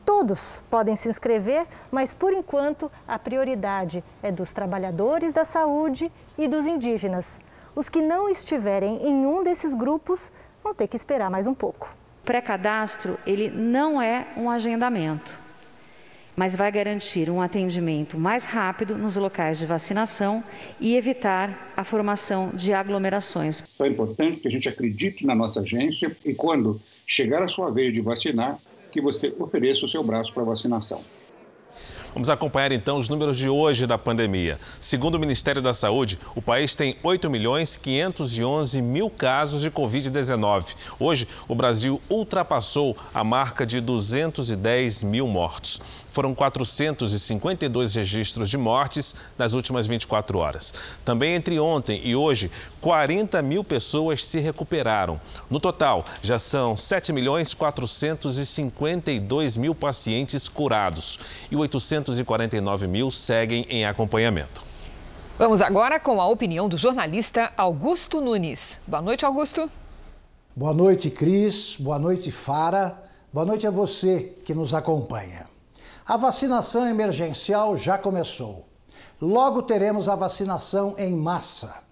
Todos 0.03 0.63
podem 0.67 0.95
se 0.95 1.07
inscrever, 1.07 1.67
mas 1.91 2.11
por 2.11 2.33
enquanto 2.33 2.91
a 3.07 3.19
prioridade 3.19 4.03
é 4.23 4.31
dos 4.31 4.51
trabalhadores 4.51 5.31
da 5.31 5.45
saúde 5.45 6.11
e 6.35 6.47
dos 6.47 6.65
indígenas. 6.65 7.39
Os 7.75 7.87
que 7.87 8.01
não 8.01 8.27
estiverem 8.27 9.07
em 9.07 9.27
um 9.27 9.43
desses 9.43 9.75
grupos 9.75 10.31
vão 10.63 10.73
ter 10.73 10.87
que 10.87 10.97
esperar 10.97 11.29
mais 11.29 11.45
um 11.45 11.53
pouco. 11.53 11.95
O 12.23 12.25
pré-cadastro, 12.25 13.19
ele 13.27 13.51
não 13.51 14.01
é 14.01 14.25
um 14.35 14.49
agendamento 14.49 15.48
mas 16.39 16.55
vai 16.55 16.71
garantir 16.71 17.29
um 17.29 17.41
atendimento 17.41 18.17
mais 18.17 18.45
rápido 18.45 18.97
nos 18.97 19.17
locais 19.17 19.59
de 19.59 19.65
vacinação 19.65 20.41
e 20.79 20.95
evitar 20.95 21.73
a 21.75 21.83
formação 21.83 22.51
de 22.53 22.71
aglomerações. 22.71 23.61
É 23.77 23.87
importante 23.87 24.39
que 24.39 24.47
a 24.47 24.51
gente 24.51 24.69
acredite 24.69 25.25
na 25.25 25.35
nossa 25.35 25.59
agência 25.59 26.15
e 26.23 26.33
quando 26.33 26.79
chegar 27.05 27.43
a 27.43 27.49
sua 27.49 27.69
vez 27.69 27.93
de 27.93 27.99
vacinar, 27.99 28.57
que 28.89 29.01
você 29.01 29.35
ofereça 29.37 29.85
o 29.85 29.89
seu 29.89 30.01
braço 30.01 30.33
para 30.33 30.45
vacinação. 30.45 31.03
Vamos 32.13 32.29
acompanhar 32.29 32.71
então 32.71 32.97
os 32.97 33.07
números 33.07 33.37
de 33.37 33.47
hoje 33.47 33.85
da 33.85 33.97
pandemia. 33.97 34.59
Segundo 34.79 35.15
o 35.15 35.19
Ministério 35.19 35.61
da 35.61 35.73
Saúde, 35.73 36.17
o 36.35 36.41
país 36.41 36.75
tem 36.75 36.97
8 37.03 37.29
milhões 37.29 37.77
511 37.77 38.81
mil 38.81 39.09
casos 39.11 39.61
de 39.61 39.69
Covid-19. 39.69 40.75
Hoje, 40.99 41.27
o 41.47 41.53
Brasil 41.53 42.01
ultrapassou 42.09 42.97
a 43.13 43.23
marca 43.23 43.65
de 43.65 43.79
210 43.79 45.03
mil 45.03 45.27
mortos. 45.27 45.79
Foram 46.09 46.35
452 46.35 47.95
registros 47.95 48.49
de 48.49 48.57
mortes 48.57 49.15
nas 49.37 49.53
últimas 49.53 49.87
24 49.87 50.37
horas. 50.39 50.73
Também 51.05 51.35
entre 51.35 51.57
ontem 51.59 52.01
e 52.03 52.15
hoje, 52.15 52.51
40 52.81 53.41
mil 53.41 53.63
pessoas 53.63 54.25
se 54.25 54.39
recuperaram. 54.39 55.21
No 55.49 55.59
total, 55.59 56.05
já 56.21 56.37
são 56.39 56.75
7 56.75 57.13
milhões 57.13 57.53
452 57.53 59.57
mil 59.57 59.75
pacientes 59.75 60.49
curados 60.49 61.19
e 61.51 61.55
849 61.55 62.87
mil 62.87 63.11
seguem 63.11 63.65
em 63.69 63.85
acompanhamento. 63.85 64.67
Vamos 65.37 65.61
agora 65.61 65.99
com 65.99 66.19
a 66.19 66.27
opinião 66.27 66.67
do 66.67 66.75
jornalista 66.75 67.53
Augusto 67.55 68.19
Nunes. 68.19 68.81
Boa 68.85 69.01
noite, 69.01 69.25
Augusto. 69.25 69.71
Boa 70.53 70.73
noite, 70.73 71.09
Cris. 71.09 71.77
Boa 71.79 71.97
noite, 71.97 72.29
Fara. 72.29 73.01
Boa 73.31 73.45
noite 73.45 73.65
a 73.65 73.71
você 73.71 74.33
que 74.43 74.53
nos 74.53 74.73
acompanha. 74.73 75.47
A 76.09 76.17
vacinação 76.17 76.87
emergencial 76.87 77.77
já 77.77 77.95
começou. 77.95 78.65
Logo 79.21 79.61
teremos 79.61 80.09
a 80.09 80.15
vacinação 80.15 80.95
em 80.97 81.15
massa. 81.15 81.83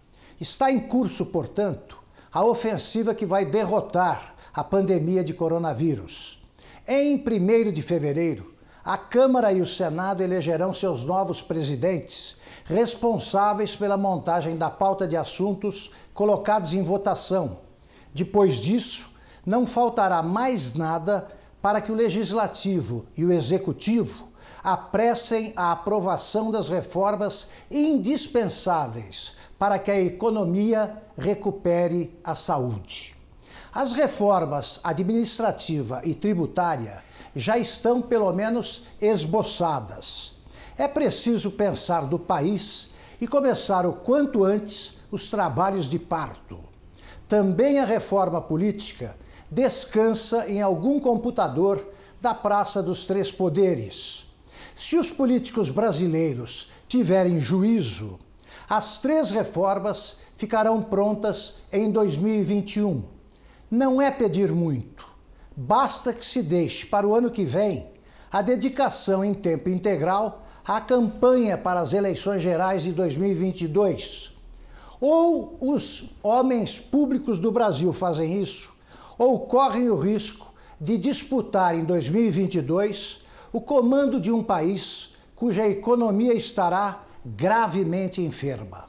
Está 0.41 0.71
em 0.71 0.79
curso, 0.79 1.27
portanto, 1.27 2.01
a 2.33 2.43
ofensiva 2.43 3.13
que 3.13 3.27
vai 3.27 3.45
derrotar 3.45 4.33
a 4.51 4.63
pandemia 4.63 5.24
de 5.24 5.36
coronavírus. 5.36 6.43
Em 6.88 7.15
1 7.15 7.71
de 7.71 7.83
fevereiro, 7.83 8.55
a 8.83 8.97
Câmara 8.97 9.53
e 9.53 9.62
o 9.62 9.67
Senado 9.67 10.24
elegerão 10.24 10.74
seus 10.74 11.03
novos 11.03 11.43
presidentes, 11.43 12.38
responsáveis 12.65 13.75
pela 13.75 13.97
montagem 13.97 14.57
da 14.57 14.71
pauta 14.71 15.07
de 15.07 15.15
assuntos 15.15 15.91
colocados 16.15 16.74
em 16.74 16.81
votação 16.81 17.67
depois 18.17 18.55
disso, 18.55 19.12
não 19.45 19.63
faltará 19.63 20.24
mais 20.24 20.74
nada 20.74 21.27
para 21.67 21.81
que 21.81 21.91
o 21.91 21.95
Legislativo 21.95 23.07
e 23.17 23.25
o 23.25 23.31
Executivo 23.33 24.29
apressem 24.63 25.51
a 25.53 25.74
aprovação 25.74 26.50
das 26.50 26.69
reformas 26.69 27.50
indispensáveis 27.69 29.33
para 29.59 29.77
que 29.77 29.91
a 29.91 30.00
economia 30.00 31.03
recupere 31.17 32.17
a 32.24 32.36
saúde. 32.36 33.13
As 33.74 33.91
reformas 33.91 34.79
administrativa 34.81 36.00
e 36.05 36.15
tributária 36.15 37.03
já 37.36 37.57
estão, 37.57 38.01
pelo 38.01 38.31
menos, 38.31 38.83
esboçadas. 39.01 40.36
É 40.77 40.88
preciso 40.88 41.51
pensar 41.51 42.05
do 42.05 42.17
país 42.17 42.91
e 43.19 43.27
começar 43.27 43.86
o 43.86 43.91
quanto 43.91 44.45
antes 44.45 44.93
os 45.12 45.29
trabalhos 45.29 45.89
de 45.89 46.00
parto. 46.00 46.59
Também 47.27 47.77
a 47.77 47.83
reforma 47.83 48.39
política 48.39 49.17
descansa 49.50 50.50
em 50.50 50.62
algum 50.62 51.00
computador 51.00 51.86
da 52.22 52.34
Praça 52.34 52.82
dos 52.82 53.06
Três 53.06 53.32
Poderes. 53.32 54.25
Se 54.75 54.98
os 54.98 55.10
políticos 55.10 55.70
brasileiros 55.70 56.72
tiverem 56.88 57.39
juízo, 57.39 58.20
as 58.70 59.00
três 59.00 59.32
reformas 59.32 60.18
ficarão 60.36 60.82
prontas 60.82 61.56
em 61.72 61.89
2021. 61.89 63.04
Não 63.72 64.01
é 64.01 64.12
pedir 64.12 64.51
muito. 64.51 65.08
Basta 65.56 66.13
que 66.13 66.25
se 66.25 66.44
deixe 66.44 66.86
para 66.86 67.08
o 67.08 67.16
ano 67.16 67.32
que 67.32 67.44
vem 67.44 67.88
a 68.32 68.42
dedicação 68.42 69.24
em 69.24 69.34
tempo 69.34 69.70
integral 69.70 70.46
à 70.66 70.80
campanha 70.80 71.58
para 71.58 71.80
as 71.80 71.94
eleições 71.94 72.42
gerais 72.42 72.84
de 72.84 72.92
2022 72.92 74.38
ou 75.00 75.58
os 75.62 76.16
homens 76.24 76.80
públicos 76.80 77.39
do 77.39 77.51
Brasil 77.51 77.94
fazem 77.94 78.42
isso, 78.42 78.74
ou 79.17 79.39
correm 79.41 79.89
o 79.89 79.97
risco 79.97 80.53
de 80.79 80.97
disputar 80.97 81.75
em 81.75 81.83
2022 81.83 83.25
o 83.51 83.59
comando 83.59 84.19
de 84.19 84.31
um 84.31 84.43
país 84.43 85.13
cuja 85.36 85.67
economia 85.67 86.33
estará 86.33 87.03
gravemente 87.25 88.21
enferma. 88.21 88.86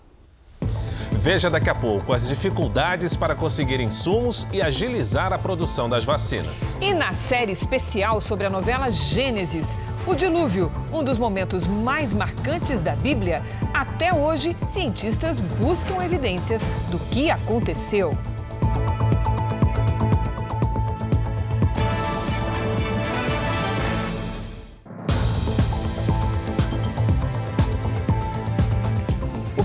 Veja 1.12 1.50
daqui 1.50 1.68
a 1.68 1.75
pouco 1.75 2.12
as 2.12 2.28
dificuldades 2.28 3.16
para 3.16 3.35
conseguir 3.35 3.80
insumos 3.80 4.47
e 4.52 4.62
agilizar 4.62 5.32
a 5.32 5.38
produção 5.38 5.88
das 5.88 6.04
vacinas. 6.04 6.76
E 6.80 6.94
na 6.94 7.12
série 7.12 7.52
especial 7.52 8.20
sobre 8.20 8.47
a 8.47 8.50
novela 8.50 8.90
Gênesis, 8.90 9.76
o 10.06 10.14
dilúvio, 10.14 10.70
um 10.92 11.02
dos 11.02 11.18
momentos 11.18 11.66
mais 11.66 12.12
marcantes 12.12 12.82
da 12.82 12.94
Bíblia, 12.94 13.42
até 13.75 14.14
hoje 14.14 14.56
cientistas 14.66 15.40
buscam 15.40 16.02
evidências 16.04 16.62
do 16.90 16.99
que 17.11 17.30
aconteceu. 17.30 18.16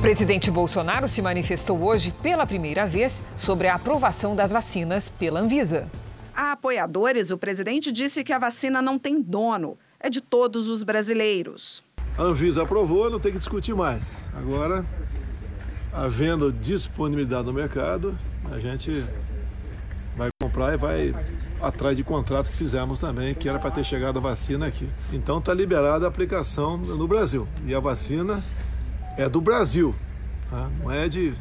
Presidente 0.03 0.51
Bolsonaro 0.51 1.07
se 1.07 1.21
manifestou 1.21 1.81
hoje 1.81 2.11
pela 2.21 2.45
primeira 2.45 2.85
vez 2.85 3.23
sobre 3.37 3.69
a 3.69 3.75
aprovação 3.75 4.35
das 4.35 4.51
vacinas 4.51 5.07
pela 5.07 5.39
Anvisa. 5.39 5.89
A 6.35 6.51
apoiadores, 6.51 7.31
o 7.31 7.37
presidente 7.37 7.89
disse 7.89 8.21
que 8.21 8.33
a 8.33 8.37
vacina 8.37 8.81
não 8.81 8.99
tem 8.99 9.21
dono 9.21 9.77
é 10.01 10.09
de 10.09 10.19
todos 10.19 10.67
os 10.67 10.83
brasileiros. 10.83 11.81
A 12.17 12.21
Anvisa 12.21 12.63
aprovou, 12.63 13.09
não 13.09 13.17
tem 13.17 13.31
que 13.31 13.37
discutir 13.37 13.73
mais. 13.73 14.13
Agora, 14.35 14.85
havendo 15.93 16.51
disponibilidade 16.51 17.45
no 17.45 17.53
mercado, 17.53 18.13
a 18.51 18.59
gente 18.59 19.05
vai 20.17 20.27
comprar 20.41 20.73
e 20.73 20.77
vai 20.77 21.15
atrás 21.61 21.95
de 21.95 22.03
contrato 22.03 22.49
que 22.49 22.57
fizemos 22.57 22.99
também, 22.99 23.33
que 23.33 23.47
era 23.47 23.57
para 23.57 23.71
ter 23.71 23.85
chegado 23.85 24.19
a 24.19 24.21
vacina 24.21 24.67
aqui. 24.67 24.89
Então 25.13 25.37
está 25.37 25.53
liberada 25.53 26.03
a 26.03 26.09
aplicação 26.09 26.75
no 26.75 27.07
Brasil. 27.07 27.47
E 27.65 27.73
a 27.73 27.79
vacina 27.79 28.43
é 29.17 29.29
do 29.29 29.41
Brasil, 29.41 29.95
tá? 30.49 30.69
não 30.81 30.91
é 30.91 31.07
de 31.07 31.33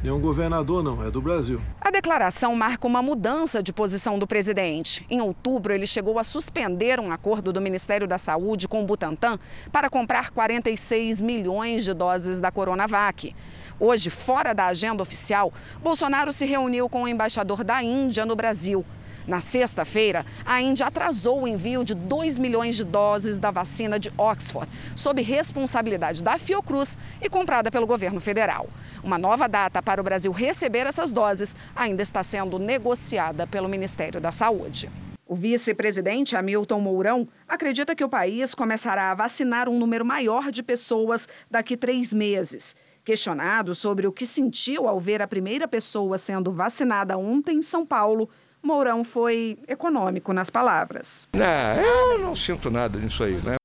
Nenhum 0.00 0.20
governador 0.20 0.80
não, 0.80 1.04
é 1.04 1.10
do 1.10 1.20
Brasil. 1.20 1.60
A 1.80 1.90
declaração 1.90 2.54
marca 2.54 2.86
uma 2.86 3.02
mudança 3.02 3.60
de 3.60 3.72
posição 3.72 4.16
do 4.16 4.28
presidente. 4.28 5.04
Em 5.10 5.20
outubro, 5.20 5.74
ele 5.74 5.88
chegou 5.88 6.20
a 6.20 6.24
suspender 6.24 7.00
um 7.00 7.10
acordo 7.10 7.52
do 7.52 7.60
Ministério 7.60 8.06
da 8.06 8.16
Saúde 8.16 8.68
com 8.68 8.80
o 8.80 8.86
Butantan 8.86 9.40
para 9.72 9.90
comprar 9.90 10.30
46 10.30 11.20
milhões 11.20 11.84
de 11.84 11.92
doses 11.92 12.40
da 12.40 12.52
Coronavac. 12.52 13.34
Hoje, 13.80 14.08
fora 14.08 14.52
da 14.52 14.66
agenda 14.66 15.02
oficial, 15.02 15.52
Bolsonaro 15.82 16.32
se 16.32 16.46
reuniu 16.46 16.88
com 16.88 17.02
o 17.02 17.08
embaixador 17.08 17.64
da 17.64 17.82
Índia 17.82 18.24
no 18.24 18.36
Brasil. 18.36 18.84
Na 19.28 19.40
sexta-feira, 19.40 20.24
a 20.42 20.58
Índia 20.62 20.86
atrasou 20.86 21.42
o 21.42 21.46
envio 21.46 21.84
de 21.84 21.94
2 21.94 22.38
milhões 22.38 22.76
de 22.76 22.82
doses 22.82 23.38
da 23.38 23.50
vacina 23.50 23.98
de 23.98 24.10
Oxford, 24.16 24.66
sob 24.96 25.20
responsabilidade 25.20 26.24
da 26.24 26.38
Fiocruz 26.38 26.96
e 27.20 27.28
comprada 27.28 27.70
pelo 27.70 27.86
governo 27.86 28.22
federal. 28.22 28.70
Uma 29.04 29.18
nova 29.18 29.46
data 29.46 29.82
para 29.82 30.00
o 30.00 30.04
Brasil 30.04 30.32
receber 30.32 30.86
essas 30.86 31.12
doses 31.12 31.54
ainda 31.76 32.02
está 32.02 32.22
sendo 32.22 32.58
negociada 32.58 33.46
pelo 33.46 33.68
Ministério 33.68 34.18
da 34.18 34.32
Saúde. 34.32 34.90
O 35.26 35.34
vice-presidente 35.34 36.34
Hamilton 36.34 36.80
Mourão 36.80 37.28
acredita 37.46 37.94
que 37.94 38.02
o 38.02 38.08
país 38.08 38.54
começará 38.54 39.10
a 39.10 39.14
vacinar 39.14 39.68
um 39.68 39.78
número 39.78 40.06
maior 40.06 40.50
de 40.50 40.62
pessoas 40.62 41.28
daqui 41.50 41.76
três 41.76 42.14
meses. 42.14 42.74
Questionado 43.04 43.74
sobre 43.74 44.06
o 44.06 44.12
que 44.12 44.24
sentiu 44.24 44.88
ao 44.88 44.98
ver 44.98 45.20
a 45.20 45.28
primeira 45.28 45.68
pessoa 45.68 46.16
sendo 46.16 46.50
vacinada 46.50 47.18
ontem 47.18 47.58
em 47.58 47.62
São 47.62 47.84
Paulo, 47.84 48.30
Mourão 48.62 49.04
foi 49.04 49.58
econômico 49.66 50.32
nas 50.32 50.50
palavras. 50.50 51.28
Não, 51.32 51.82
eu 52.12 52.18
não 52.18 52.34
sinto 52.34 52.70
nada 52.70 52.98
nisso 52.98 53.22
aí, 53.22 53.40
né? 53.42 53.56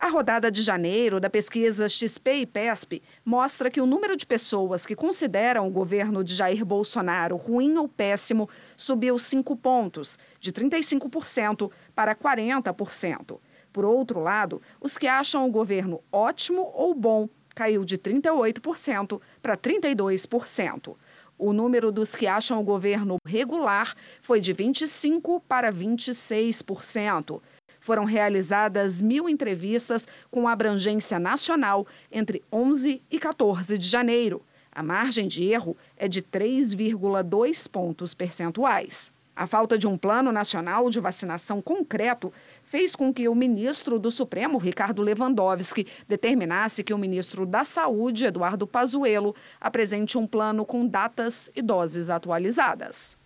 A 0.00 0.08
rodada 0.08 0.50
de 0.50 0.62
janeiro 0.62 1.20
da 1.20 1.28
pesquisa 1.28 1.86
XP 1.86 2.32
e 2.32 2.46
PESP 2.46 3.02
mostra 3.22 3.70
que 3.70 3.82
o 3.82 3.86
número 3.86 4.16
de 4.16 4.24
pessoas 4.24 4.86
que 4.86 4.96
consideram 4.96 5.68
o 5.68 5.70
governo 5.70 6.24
de 6.24 6.34
Jair 6.34 6.64
Bolsonaro 6.64 7.36
ruim 7.36 7.76
ou 7.76 7.86
péssimo 7.86 8.48
subiu 8.78 9.18
5 9.18 9.54
pontos, 9.56 10.18
de 10.40 10.52
35% 10.52 11.70
para 11.94 12.14
40%. 12.14 13.38
Por 13.70 13.84
outro 13.84 14.20
lado, 14.20 14.62
os 14.80 14.96
que 14.96 15.06
acham 15.06 15.46
o 15.46 15.50
governo 15.52 16.02
ótimo 16.10 16.72
ou 16.74 16.94
bom 16.94 17.28
caiu 17.54 17.84
de 17.84 17.98
38% 17.98 19.20
para 19.42 19.54
32% 19.54 20.96
o 21.40 21.52
número 21.52 21.90
dos 21.90 22.14
que 22.14 22.26
acham 22.26 22.60
o 22.60 22.64
governo 22.64 23.16
regular 23.26 23.94
foi 24.20 24.40
de 24.40 24.54
25% 24.54 25.42
para 25.48 25.72
26%. 25.72 27.40
Foram 27.80 28.04
realizadas 28.04 29.00
mil 29.00 29.26
entrevistas 29.26 30.06
com 30.30 30.46
abrangência 30.46 31.18
nacional 31.18 31.86
entre 32.12 32.44
11 32.52 33.02
e 33.10 33.18
14 33.18 33.78
de 33.78 33.88
janeiro. 33.88 34.42
A 34.70 34.82
margem 34.82 35.26
de 35.26 35.44
erro 35.44 35.76
é 35.96 36.06
de 36.06 36.22
3,2 36.22 37.68
pontos 37.68 38.12
percentuais. 38.12 39.10
A 39.34 39.46
falta 39.46 39.78
de 39.78 39.86
um 39.86 39.96
plano 39.96 40.30
nacional 40.30 40.90
de 40.90 41.00
vacinação 41.00 41.62
concreto 41.62 42.30
fez 42.70 42.94
com 42.94 43.12
que 43.12 43.28
o 43.28 43.34
ministro 43.34 43.98
do 43.98 44.12
Supremo, 44.12 44.56
Ricardo 44.56 45.02
Lewandowski, 45.02 45.88
determinasse 46.08 46.84
que 46.84 46.94
o 46.94 46.98
ministro 46.98 47.44
da 47.44 47.64
Saúde, 47.64 48.26
Eduardo 48.26 48.64
Pazuello, 48.64 49.34
apresente 49.60 50.16
um 50.16 50.24
plano 50.24 50.64
com 50.64 50.86
datas 50.86 51.50
e 51.56 51.60
doses 51.60 52.08
atualizadas. 52.08 53.18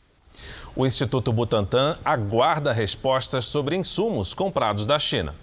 O 0.74 0.86
Instituto 0.86 1.30
Butantan 1.30 1.98
aguarda 2.02 2.72
respostas 2.72 3.44
sobre 3.44 3.76
insumos 3.76 4.32
comprados 4.32 4.86
da 4.86 4.98
China. 4.98 5.34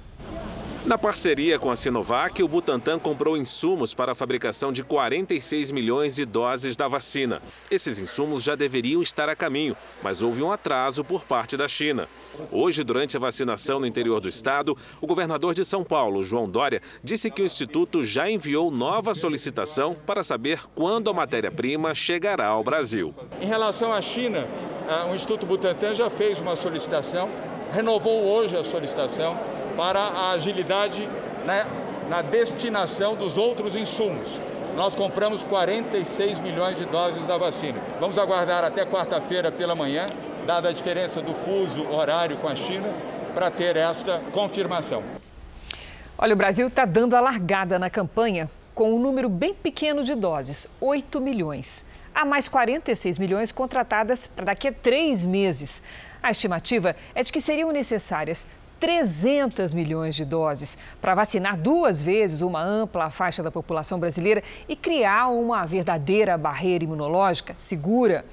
Na 0.83 0.97
parceria 0.97 1.59
com 1.59 1.69
a 1.69 1.75
Sinovac, 1.75 2.41
o 2.41 2.47
Butantan 2.47 2.97
comprou 2.97 3.37
insumos 3.37 3.93
para 3.93 4.13
a 4.13 4.15
fabricação 4.15 4.73
de 4.73 4.83
46 4.83 5.69
milhões 5.69 6.15
de 6.15 6.25
doses 6.25 6.75
da 6.75 6.87
vacina. 6.87 7.39
Esses 7.69 7.99
insumos 7.99 8.41
já 8.41 8.55
deveriam 8.55 8.99
estar 8.99 9.29
a 9.29 9.35
caminho, 9.35 9.77
mas 10.01 10.23
houve 10.23 10.41
um 10.41 10.51
atraso 10.51 11.03
por 11.03 11.23
parte 11.23 11.55
da 11.55 11.67
China. 11.67 12.07
Hoje, 12.51 12.83
durante 12.83 13.15
a 13.15 13.19
vacinação 13.19 13.79
no 13.79 13.85
interior 13.85 14.19
do 14.19 14.27
estado, 14.27 14.75
o 14.99 15.05
governador 15.05 15.53
de 15.53 15.63
São 15.63 15.83
Paulo, 15.83 16.23
João 16.23 16.49
Dória, 16.49 16.81
disse 17.03 17.29
que 17.29 17.43
o 17.43 17.45
instituto 17.45 18.03
já 18.03 18.27
enviou 18.27 18.71
nova 18.71 19.13
solicitação 19.13 19.93
para 19.93 20.23
saber 20.23 20.63
quando 20.73 21.11
a 21.11 21.13
matéria-prima 21.13 21.93
chegará 21.93 22.47
ao 22.47 22.63
Brasil. 22.63 23.13
Em 23.39 23.45
relação 23.45 23.93
à 23.93 24.01
China, 24.01 24.47
o 25.11 25.13
Instituto 25.13 25.45
Butantan 25.45 25.93
já 25.93 26.09
fez 26.09 26.39
uma 26.39 26.55
solicitação, 26.55 27.29
renovou 27.71 28.25
hoje 28.25 28.57
a 28.57 28.63
solicitação 28.63 29.39
para 29.75 29.99
a 29.99 30.31
agilidade 30.31 31.07
né, 31.45 31.65
na 32.10 32.21
destinação 32.21 33.15
dos 33.15 33.38
outros 33.38 33.75
insumos. 33.75 34.41
Nós 34.75 34.95
compramos 34.95 35.43
46 35.43 36.39
milhões 36.39 36.77
de 36.77 36.86
doses 36.86 37.25
da 37.25 37.38
vacina. 37.38 37.79
Vamos 37.99 38.17
aguardar 38.17 38.63
até 38.63 38.86
quarta-feira 38.86 39.51
pela 39.51 39.75
manhã, 39.75 40.05
dada 40.45 40.69
a 40.69 40.71
diferença 40.71 41.21
do 41.21 41.34
fuso 41.34 41.86
horário 41.89 42.38
com 42.38 42.47
a 42.47 42.55
China, 42.55 42.88
para 43.34 43.51
ter 43.51 43.75
esta 43.75 44.19
confirmação. 44.31 45.03
Olha, 46.17 46.34
o 46.34 46.38
Brasil 46.38 46.67
está 46.67 46.86
dando 46.86 47.15
a 47.15 47.19
largada 47.19 47.79
na 47.79 47.89
campanha 47.89 48.49
com 48.73 48.93
um 48.93 48.99
número 48.99 49.27
bem 49.27 49.53
pequeno 49.53 50.03
de 50.03 50.15
doses, 50.15 50.67
8 50.79 51.19
milhões. 51.19 51.86
Há 52.13 52.25
mais 52.25 52.47
46 52.47 53.17
milhões 53.17 53.51
contratadas 53.51 54.27
para 54.27 54.45
daqui 54.45 54.67
a 54.67 54.73
três 54.73 55.25
meses. 55.25 55.81
A 56.21 56.31
estimativa 56.31 56.95
é 57.15 57.23
de 57.23 57.31
que 57.31 57.41
seriam 57.41 57.71
necessárias 57.71 58.47
300 58.81 59.75
milhões 59.75 60.15
de 60.15 60.25
doses 60.25 60.75
para 60.99 61.13
vacinar 61.13 61.55
duas 61.55 62.01
vezes 62.01 62.41
uma 62.41 62.63
ampla 62.63 63.11
faixa 63.11 63.43
da 63.43 63.51
população 63.51 63.99
brasileira 63.99 64.41
e 64.67 64.75
criar 64.75 65.27
uma 65.27 65.63
verdadeira 65.67 66.35
barreira 66.35 66.83
imunológica 66.83 67.53
segura. 67.59 68.25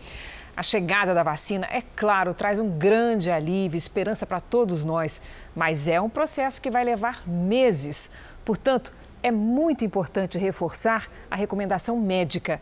A 0.56 0.62
chegada 0.62 1.12
da 1.12 1.22
vacina, 1.22 1.68
é 1.70 1.82
claro, 1.94 2.32
traz 2.32 2.58
um 2.58 2.68
grande 2.78 3.30
alívio, 3.30 3.76
esperança 3.76 4.26
para 4.26 4.40
todos 4.40 4.86
nós, 4.86 5.20
mas 5.54 5.86
é 5.86 6.00
um 6.00 6.08
processo 6.08 6.62
que 6.62 6.70
vai 6.70 6.82
levar 6.82 7.28
meses. 7.28 8.10
Portanto, 8.42 8.90
é 9.22 9.30
muito 9.30 9.84
importante 9.84 10.38
reforçar 10.38 11.08
a 11.30 11.36
recomendação 11.36 12.00
médica. 12.00 12.58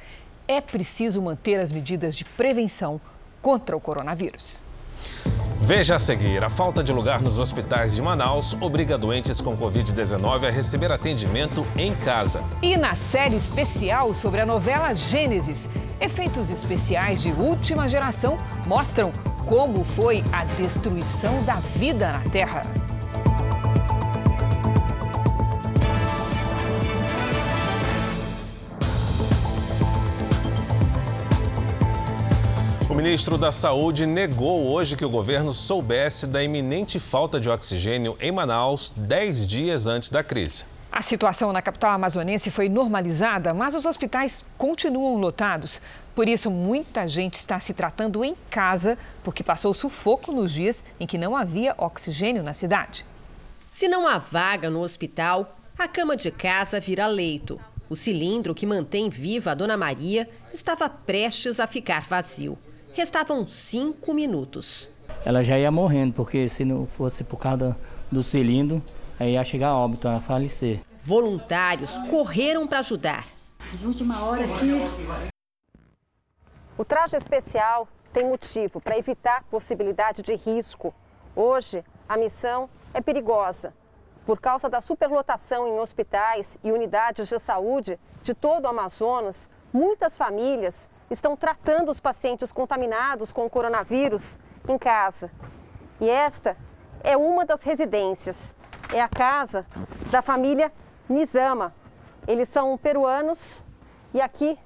É 0.49 0.61
preciso 0.61 1.23
manter 1.23 1.61
as 1.61 1.71
medidas 1.71 2.17
de 2.17 2.25
prevenção 2.25 3.01
contra 3.41 3.77
o 3.77 3.81
coronavírus. 3.81 4.66
Veja 5.61 5.97
a 5.97 5.99
seguir: 5.99 6.45
a 6.45 6.49
falta 6.49 6.83
de 6.83 6.93
lugar 6.93 7.21
nos 7.21 7.39
hospitais 7.41 7.95
de 7.97 8.01
Manaus 8.01 8.57
obriga 8.61 8.97
doentes 8.97 9.41
com 9.41 9.57
Covid-19 9.57 10.47
a 10.47 10.51
receber 10.51 10.93
atendimento 10.93 11.67
em 11.77 11.93
casa. 11.93 12.41
E 12.63 12.77
na 12.77 12.95
série 12.95 13.35
especial 13.35 14.15
sobre 14.15 14.41
a 14.41 14.47
novela 14.47 14.95
Gênesis, 14.95 15.69
efeitos 16.01 16.51
especiais 16.51 17.21
de 17.21 17.33
última 17.33 17.89
geração 17.89 18.37
mostram 18.67 19.11
como 19.45 19.85
foi 19.85 20.23
a 20.33 20.45
destruição 20.45 21.43
da 21.43 21.55
vida 21.55 22.13
na 22.13 22.21
Terra. 22.31 22.63
Ministro 33.07 33.39
da 33.39 33.53
Saúde 33.53 34.05
negou 34.05 34.67
hoje 34.67 34.97
que 34.97 35.05
o 35.05 35.09
governo 35.09 35.53
soubesse 35.53 36.27
da 36.27 36.43
iminente 36.43 36.99
falta 36.99 37.39
de 37.39 37.49
oxigênio 37.49 38.17
em 38.21 38.33
Manaus 38.33 38.93
dez 38.97 39.47
dias 39.47 39.87
antes 39.87 40.11
da 40.11 40.25
crise. 40.25 40.65
A 40.91 41.01
situação 41.01 41.53
na 41.53 41.63
capital 41.63 41.93
amazonense 41.93 42.51
foi 42.51 42.69
normalizada, 42.69 43.55
mas 43.55 43.77
os 43.77 43.87
hospitais 43.87 44.45
continuam 44.59 45.19
lotados. 45.19 45.81
Por 46.17 46.29
isso, 46.29 46.51
muita 46.51 47.07
gente 47.07 47.35
está 47.35 47.61
se 47.61 47.73
tratando 47.73 48.25
em 48.25 48.35
casa, 48.51 48.99
porque 49.23 49.45
passou 49.45 49.73
sufoco 49.73 50.33
nos 50.33 50.53
dias 50.53 50.85
em 50.99 51.07
que 51.07 51.17
não 51.17 51.37
havia 51.37 51.77
oxigênio 51.79 52.43
na 52.43 52.55
cidade. 52.55 53.07
Se 53.71 53.87
não 53.87 54.09
há 54.09 54.19
vaga 54.19 54.69
no 54.69 54.81
hospital, 54.81 55.57
a 55.79 55.87
cama 55.87 56.17
de 56.17 56.33
casa 56.33 56.81
vira 56.81 57.07
leito. 57.07 57.61
O 57.89 57.95
cilindro 57.95 58.53
que 58.53 58.67
mantém 58.67 59.09
viva 59.09 59.53
a 59.53 59.55
Dona 59.55 59.77
Maria 59.77 60.29
estava 60.53 60.89
prestes 60.89 61.61
a 61.61 61.69
ficar 61.69 62.05
vazio. 62.09 62.59
Restavam 62.97 63.47
cinco 63.47 64.15
minutos. 64.15 64.89
Ela 65.23 65.43
já 65.43 65.59
ia 65.59 65.71
morrendo, 65.71 66.15
porque 66.15 66.49
se 66.49 66.65
não 66.65 66.87
fosse 66.87 67.23
por 67.23 67.37
causa 67.37 67.79
do 68.11 68.23
cilindro, 68.23 68.83
aí 69.21 69.35
ia 69.35 69.45
chegar 69.45 69.69
a 69.69 69.77
óbito, 69.77 70.09
a 70.09 70.19
falecer. 70.19 70.81
Voluntários 71.03 71.91
correram 72.09 72.67
para 72.67 72.79
ajudar. 72.79 73.27
De 73.75 73.87
última 73.87 74.25
hora 74.25 74.47
aqui. 74.47 74.81
O 76.79 76.87
traje 76.87 77.17
especial 77.17 77.87
tem 78.15 78.25
motivo 78.25 78.81
para 78.81 78.97
evitar 78.97 79.45
possibilidade 79.51 80.23
de 80.23 80.35
risco. 80.35 80.95
Hoje, 81.35 81.85
a 82.09 82.17
missão 82.17 82.67
é 82.95 83.03
perigosa. 83.03 83.75
Por 84.25 84.41
causa 84.41 84.71
da 84.71 84.81
superlotação 84.81 85.69
em 85.69 85.79
hospitais 85.79 86.57
e 86.65 86.73
unidades 86.73 87.29
de 87.29 87.39
saúde 87.39 88.01
de 88.23 88.33
todo 88.33 88.65
o 88.65 88.69
Amazonas, 88.69 89.51
muitas 89.71 90.17
famílias 90.17 90.89
estão 91.11 91.37
tratando 91.37 91.91
os 91.91 92.01
pacientes 92.01 92.53
contaminados 92.53 93.33
com 93.33 93.47
o 93.47 93.51
coronavírus 93.51 94.23
em 94.69 94.79
casa. 94.79 95.31
E 96.01 96.09
esta 96.09 96.57
é 97.03 97.17
uma 97.17 97.45
das 97.45 97.63
residências. 97.63 98.55
É 98.93 99.01
a 99.01 99.09
casa 99.09 99.67
da 100.11 100.23
família 100.23 100.73
Nizama. 101.09 101.75
Eles 102.27 102.49
são 102.49 102.77
peruanos 102.77 103.63
e 104.13 104.21
aqui 104.21 104.59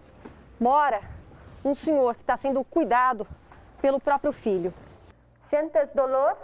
mora 0.59 1.00
um 1.64 1.74
senhor 1.74 2.14
que 2.14 2.22
está 2.22 2.37
sendo 2.37 2.64
cuidado 2.64 3.26
pelo 3.81 4.00
próprio 4.00 4.33
filho. 4.33 4.72
Sentes 5.48 5.88
dolor? 5.94 6.37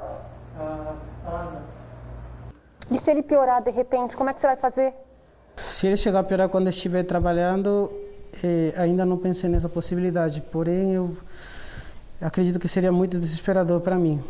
E 2.91 2.99
se 2.99 3.11
ele 3.11 3.23
piorar 3.23 3.63
de 3.63 3.71
repente, 3.71 4.17
como 4.17 4.31
é 4.31 4.35
que 4.35 4.41
você 4.41 4.47
vai 4.47 4.57
fazer? 4.57 4.95
Se 5.57 5.87
ele 5.87 5.97
chegar 5.97 6.21
a 6.21 6.25
piorar 6.25 6.49
quando 6.49 6.69
estiver 6.69 7.03
trabalhando, 7.05 7.91
eh, 8.43 8.75
ainda 8.77 9.05
não 9.05 9.17
pensei 9.17 9.49
nessa 9.49 9.69
possibilidade. 9.69 10.41
Porém, 10.53 10.93
eu 10.95 11.17
acredito 12.21 12.59
que 12.59 12.69
seria 12.69 12.93
muito 12.93 13.19
desesperador 13.19 13.81
para 13.81 13.97
mim. 13.97 14.23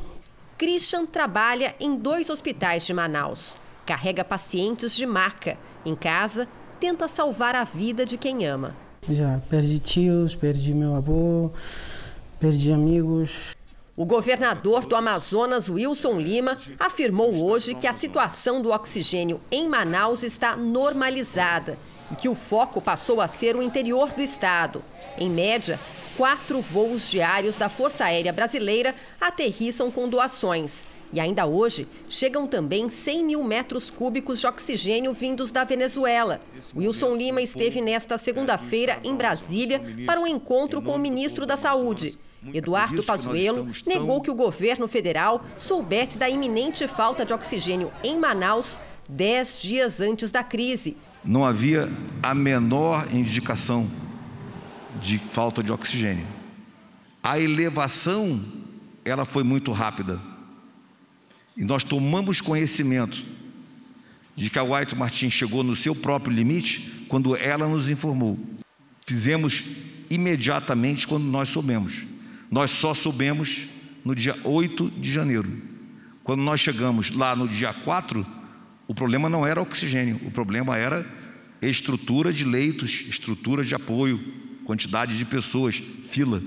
Christian 0.59 1.07
trabalha 1.07 1.75
em 1.79 1.97
dois 1.97 2.31
hospitais 2.31 2.87
de 2.87 2.95
Manaus. 2.95 3.57
Carrega 3.85 4.25
pacientes 4.25 4.95
de 4.95 5.07
maca. 5.07 5.57
Em 5.85 5.95
casa, 5.95 6.49
tenta 6.81 7.07
salvar 7.09 7.55
a 7.55 7.64
vida 7.64 8.05
de 8.05 8.16
quem 8.16 8.47
ama. 8.47 8.75
Já 9.09 9.40
perdi 9.49 9.79
tios, 9.79 10.35
perdi 10.35 10.75
meu 10.75 10.95
avô, 10.97 11.53
perdi 12.40 12.73
amigos. 12.73 13.55
O 13.97 14.05
governador 14.05 14.85
do 14.85 14.97
Amazonas, 14.97 15.69
Wilson 15.69 16.19
Lima, 16.19 16.59
afirmou 16.79 17.45
hoje 17.45 17.75
que 17.75 17.87
a 17.87 17.95
situação 17.95 18.61
do 18.61 18.71
oxigênio 18.71 19.40
em 19.51 19.69
Manaus 19.69 20.23
está 20.23 20.57
normalizada 20.57 21.79
e 22.11 22.16
que 22.16 22.29
o 22.29 22.35
foco 22.35 22.81
passou 22.81 23.21
a 23.21 23.29
ser 23.29 23.57
o 23.57 23.62
interior 23.62 24.11
do 24.11 24.23
estado. 24.23 24.83
Em 25.19 25.31
média, 25.31 25.79
quatro 26.16 26.61
voos 26.61 27.11
diários 27.11 27.57
da 27.57 27.69
Força 27.69 28.05
Aérea 28.05 28.33
Brasileira 28.33 28.95
aterrissam 29.21 29.90
com 29.90 30.09
doações. 30.09 30.85
E 31.12 31.21
ainda 31.21 31.47
hoje, 31.47 31.87
chegam 32.09 32.47
também 32.47 32.88
100 32.88 33.25
mil 33.25 33.45
metros 33.45 33.90
cúbicos 33.90 34.40
de 34.40 34.47
oxigênio 34.47 35.12
vindos 35.12 35.53
da 35.53 35.62
Venezuela. 35.62 36.40
Wilson 36.75 37.14
Lima 37.14 37.40
esteve 37.40 37.81
nesta 37.81 38.19
segunda-feira 38.19 38.99
em 39.05 39.14
Brasília 39.14 39.81
para 40.05 40.21
um 40.21 40.27
encontro 40.27 40.83
com 40.83 40.92
o 40.92 40.99
ministro 40.99 41.47
da 41.47 41.57
Saúde. 41.57 42.19
Eduardo 42.53 43.03
Pazuello 43.03 43.69
negou 43.87 44.21
que 44.21 44.31
o 44.31 44.35
governo 44.35 44.87
federal 44.87 45.45
soubesse 45.57 46.19
da 46.19 46.29
iminente 46.29 46.87
falta 46.87 47.25
de 47.25 47.33
oxigênio 47.33 47.92
em 48.03 48.19
Manaus 48.19 48.79
dez 49.09 49.61
dias 49.61 50.01
antes 50.01 50.31
da 50.31 50.42
crise. 50.42 50.97
Não 51.27 51.45
havia 51.45 51.91
a 52.23 52.35
menor 52.35 53.12
indicação 53.12 53.91
de 55.03 55.19
falta 55.19 55.62
de 55.62 55.73
oxigênio. 55.73 56.27
A 57.23 57.41
elevação, 57.41 58.41
ela 59.05 59.25
foi 59.25 59.43
muito 59.43 59.73
rápida. 59.73 60.21
E 61.57 61.65
nós 61.65 61.83
tomamos 61.83 62.41
conhecimento 62.41 63.25
de 64.37 64.49
que 64.49 64.59
a 64.59 64.62
White 64.62 64.95
Martin 64.95 65.29
chegou 65.29 65.65
no 65.65 65.75
seu 65.75 65.95
próprio 65.95 66.35
limite 66.35 67.07
quando 67.09 67.35
ela 67.37 67.67
nos 67.67 67.89
informou. 67.89 68.39
Fizemos 69.05 69.65
imediatamente 70.09 71.07
quando 71.07 71.25
nós 71.25 71.49
soubemos. 71.49 72.05
Nós 72.51 72.71
só 72.71 72.95
soubemos 72.95 73.62
no 74.05 74.15
dia 74.15 74.37
8 74.45 74.91
de 74.91 75.12
janeiro. 75.12 75.51
Quando 76.23 76.43
nós 76.43 76.61
chegamos 76.61 77.11
lá 77.11 77.35
no 77.35 77.49
dia 77.49 77.73
4, 77.73 78.25
o 78.88 78.94
problema 78.94 79.29
não 79.29 79.46
era 79.46 79.61
oxigênio, 79.61 80.20
o 80.25 80.31
problema 80.31 80.77
era 80.77 81.07
estrutura 81.61 82.33
de 82.33 82.44
leitos, 82.44 83.05
estrutura 83.09 83.64
de 83.64 83.75
apoio, 83.75 84.20
quantidade 84.64 85.16
de 85.16 85.25
pessoas, 85.25 85.83
fila. 86.05 86.42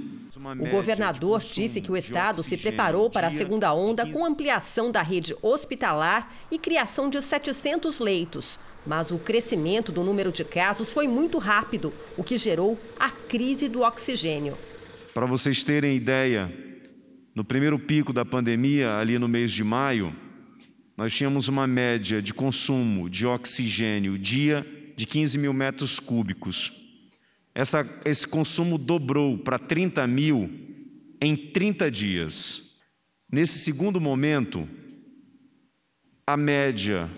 O 0.59 0.69
governador 0.69 1.39
disse 1.39 1.81
que 1.81 1.91
o 1.91 1.97
estado 1.97 2.41
se 2.41 2.55
preparou 2.55 3.09
para 3.09 3.27
a 3.27 3.31
segunda 3.31 3.73
onda 3.73 4.09
com 4.09 4.25
ampliação 4.25 4.89
da 4.89 5.01
rede 5.01 5.35
hospitalar 5.41 6.33
e 6.49 6.57
criação 6.57 7.09
de 7.09 7.21
700 7.21 7.99
leitos. 7.99 8.57
Mas 8.87 9.11
o 9.11 9.17
crescimento 9.17 9.91
do 9.91 10.01
número 10.03 10.31
de 10.31 10.45
casos 10.45 10.91
foi 10.91 11.07
muito 11.07 11.37
rápido, 11.37 11.93
o 12.15 12.23
que 12.23 12.37
gerou 12.37 12.79
a 12.97 13.11
crise 13.11 13.67
do 13.67 13.81
oxigênio. 13.81 14.57
Para 15.13 15.25
vocês 15.25 15.61
terem 15.63 15.97
ideia, 15.97 16.51
no 17.35 17.43
primeiro 17.43 17.77
pico 17.77 18.13
da 18.13 18.23
pandemia, 18.23 18.95
ali 18.95 19.19
no 19.19 19.27
mês 19.27 19.51
de 19.51 19.63
maio, 19.63 20.15
nós 20.99 21.15
tínhamos 21.15 21.47
uma 21.47 21.65
média 21.65 22.21
de 22.21 22.33
consumo 22.33 23.09
de 23.09 23.25
oxigênio 23.25 24.19
dia 24.19 24.67
de 24.97 25.05
15 25.05 25.37
mil 25.37 25.53
metros 25.53 25.97
cúbicos. 25.97 26.73
Essa, 27.55 27.89
esse 28.03 28.27
consumo 28.27 28.77
dobrou 28.77 29.37
para 29.37 29.57
30 29.57 30.05
mil 30.05 30.51
em 31.21 31.37
30 31.37 31.89
dias. 31.89 32.81
Nesse 33.31 33.59
segundo 33.59 34.01
momento, 34.01 34.67
a 36.27 36.35
média 36.35 37.09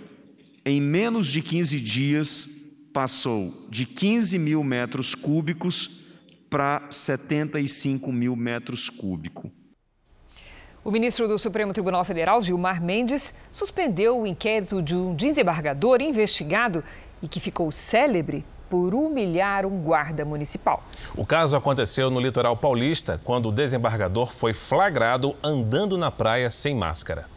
em 0.63 0.79
menos 0.79 1.25
de 1.25 1.41
15 1.41 1.79
dias 1.79 2.49
passou 2.93 3.67
de 3.67 3.87
15 3.87 4.37
mil 4.37 4.63
metros 4.63 5.15
cúbicos 5.15 6.01
para 6.51 6.85
75 6.91 8.11
mil 8.11 8.35
metros 8.35 8.91
cúbicos. 8.91 9.49
O 10.83 10.89
ministro 10.89 11.27
do 11.27 11.37
Supremo 11.37 11.73
Tribunal 11.73 12.03
Federal, 12.03 12.41
Gilmar 12.41 12.81
Mendes, 12.81 13.35
suspendeu 13.51 14.19
o 14.19 14.25
inquérito 14.25 14.81
de 14.81 14.95
um 14.95 15.13
desembargador 15.13 16.01
investigado 16.01 16.83
e 17.21 17.27
que 17.27 17.39
ficou 17.39 17.71
célebre 17.71 18.43
por 18.67 18.95
humilhar 18.95 19.63
um 19.63 19.79
guarda 19.83 20.25
municipal. 20.25 20.83
O 21.15 21.23
caso 21.23 21.55
aconteceu 21.55 22.09
no 22.09 22.19
litoral 22.19 22.57
paulista, 22.57 23.21
quando 23.23 23.49
o 23.49 23.51
desembargador 23.51 24.31
foi 24.31 24.53
flagrado 24.53 25.35
andando 25.43 25.99
na 25.99 26.09
praia 26.09 26.49
sem 26.49 26.73
máscara. 26.73 27.27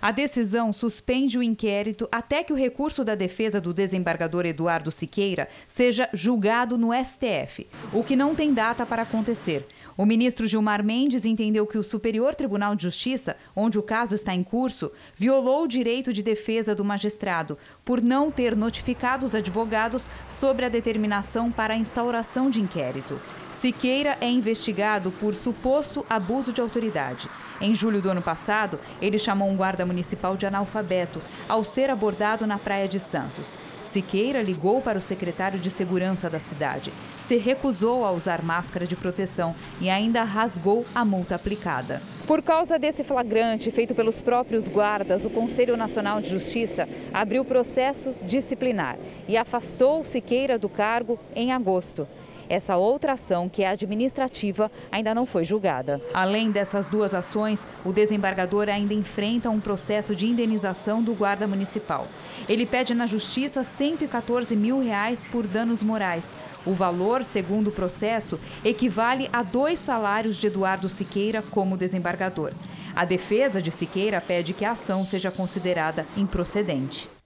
A 0.00 0.10
decisão 0.10 0.72
suspende 0.72 1.36
o 1.36 1.42
inquérito 1.42 2.08
até 2.10 2.44
que 2.44 2.52
o 2.52 2.56
recurso 2.56 3.04
da 3.04 3.14
defesa 3.14 3.60
do 3.60 3.74
desembargador 3.74 4.46
Eduardo 4.46 4.90
Siqueira 4.90 5.48
seja 5.66 6.08
julgado 6.14 6.78
no 6.78 6.90
STF, 6.92 7.66
o 7.92 8.02
que 8.04 8.14
não 8.16 8.34
tem 8.34 8.54
data 8.54 8.86
para 8.86 9.02
acontecer. 9.02 9.66
O 9.98 10.06
ministro 10.06 10.46
Gilmar 10.46 10.84
Mendes 10.84 11.24
entendeu 11.24 11.66
que 11.66 11.76
o 11.76 11.82
Superior 11.82 12.32
Tribunal 12.32 12.76
de 12.76 12.84
Justiça, 12.84 13.36
onde 13.56 13.80
o 13.80 13.82
caso 13.82 14.14
está 14.14 14.32
em 14.32 14.44
curso, 14.44 14.92
violou 15.16 15.64
o 15.64 15.66
direito 15.66 16.12
de 16.12 16.22
defesa 16.22 16.72
do 16.72 16.84
magistrado 16.84 17.58
por 17.84 18.00
não 18.00 18.30
ter 18.30 18.54
notificado 18.54 19.26
os 19.26 19.34
advogados 19.34 20.08
sobre 20.30 20.64
a 20.64 20.68
determinação 20.68 21.50
para 21.50 21.74
a 21.74 21.76
instauração 21.76 22.48
de 22.48 22.60
inquérito. 22.60 23.20
Siqueira 23.50 24.16
é 24.20 24.30
investigado 24.30 25.10
por 25.10 25.34
suposto 25.34 26.06
abuso 26.08 26.52
de 26.52 26.60
autoridade. 26.60 27.28
Em 27.60 27.74
julho 27.74 28.00
do 28.00 28.08
ano 28.08 28.22
passado, 28.22 28.78
ele 29.02 29.18
chamou 29.18 29.48
um 29.48 29.56
guarda 29.56 29.84
municipal 29.84 30.36
de 30.36 30.46
analfabeto 30.46 31.20
ao 31.48 31.64
ser 31.64 31.90
abordado 31.90 32.46
na 32.46 32.56
Praia 32.56 32.86
de 32.86 33.00
Santos. 33.00 33.58
Siqueira 33.82 34.42
ligou 34.42 34.80
para 34.80 34.98
o 34.98 35.02
secretário 35.02 35.58
de 35.58 35.70
segurança 35.70 36.28
da 36.28 36.38
cidade, 36.38 36.92
se 37.18 37.36
recusou 37.36 38.04
a 38.04 38.10
usar 38.10 38.42
máscara 38.42 38.86
de 38.86 38.96
proteção 38.96 39.54
e 39.80 39.88
ainda 39.90 40.24
rasgou 40.24 40.86
a 40.94 41.04
multa 41.04 41.34
aplicada. 41.34 42.02
Por 42.26 42.42
causa 42.42 42.78
desse 42.78 43.02
flagrante 43.02 43.70
feito 43.70 43.94
pelos 43.94 44.20
próprios 44.20 44.68
guardas, 44.68 45.24
o 45.24 45.30
Conselho 45.30 45.76
Nacional 45.76 46.20
de 46.20 46.28
Justiça 46.28 46.86
abriu 47.12 47.44
processo 47.44 48.14
disciplinar 48.22 48.98
e 49.26 49.36
afastou 49.36 50.04
Siqueira 50.04 50.58
do 50.58 50.68
cargo 50.68 51.18
em 51.34 51.52
agosto. 51.52 52.06
Essa 52.48 52.76
outra 52.76 53.12
ação, 53.12 53.48
que 53.48 53.62
é 53.62 53.68
administrativa, 53.68 54.70
ainda 54.90 55.14
não 55.14 55.26
foi 55.26 55.44
julgada. 55.44 56.00
Além 56.14 56.50
dessas 56.50 56.88
duas 56.88 57.12
ações, 57.12 57.66
o 57.84 57.92
desembargador 57.92 58.68
ainda 58.68 58.94
enfrenta 58.94 59.50
um 59.50 59.60
processo 59.60 60.14
de 60.14 60.26
indenização 60.26 61.02
do 61.02 61.14
guarda 61.14 61.46
municipal. 61.46 62.06
Ele 62.48 62.64
pede 62.64 62.94
na 62.94 63.06
justiça 63.06 63.62
114 63.62 64.56
mil 64.56 64.80
reais 64.80 65.24
por 65.24 65.46
danos 65.46 65.82
morais. 65.82 66.34
O 66.64 66.72
valor, 66.72 67.22
segundo 67.22 67.68
o 67.68 67.72
processo, 67.72 68.40
equivale 68.64 69.28
a 69.32 69.42
dois 69.42 69.78
salários 69.78 70.36
de 70.36 70.46
Eduardo 70.46 70.88
Siqueira 70.88 71.42
como 71.42 71.76
desembargador. 71.76 72.52
A 72.94 73.04
defesa 73.04 73.60
de 73.60 73.70
Siqueira 73.70 74.20
pede 74.20 74.52
que 74.52 74.64
a 74.64 74.72
ação 74.72 75.04
seja 75.04 75.30
considerada 75.30 76.06
improcedente. 76.16 77.17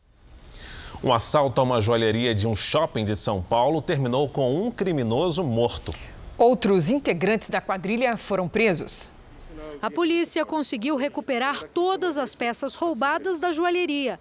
Um 1.04 1.12
assalto 1.12 1.60
a 1.60 1.64
uma 1.64 1.80
joalheria 1.80 2.32
de 2.32 2.46
um 2.46 2.54
shopping 2.54 3.04
de 3.04 3.16
São 3.16 3.42
Paulo 3.42 3.82
terminou 3.82 4.28
com 4.28 4.64
um 4.64 4.70
criminoso 4.70 5.42
morto. 5.42 5.92
Outros 6.38 6.90
integrantes 6.90 7.50
da 7.50 7.60
quadrilha 7.60 8.16
foram 8.16 8.48
presos. 8.48 9.10
A 9.80 9.90
polícia 9.90 10.46
conseguiu 10.46 10.94
recuperar 10.94 11.64
todas 11.74 12.16
as 12.16 12.36
peças 12.36 12.76
roubadas 12.76 13.40
da 13.40 13.50
joalheria: 13.50 14.20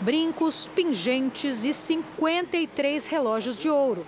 brincos, 0.00 0.70
pingentes 0.72 1.64
e 1.64 1.74
53 1.74 3.04
relógios 3.06 3.56
de 3.56 3.68
ouro. 3.68 4.06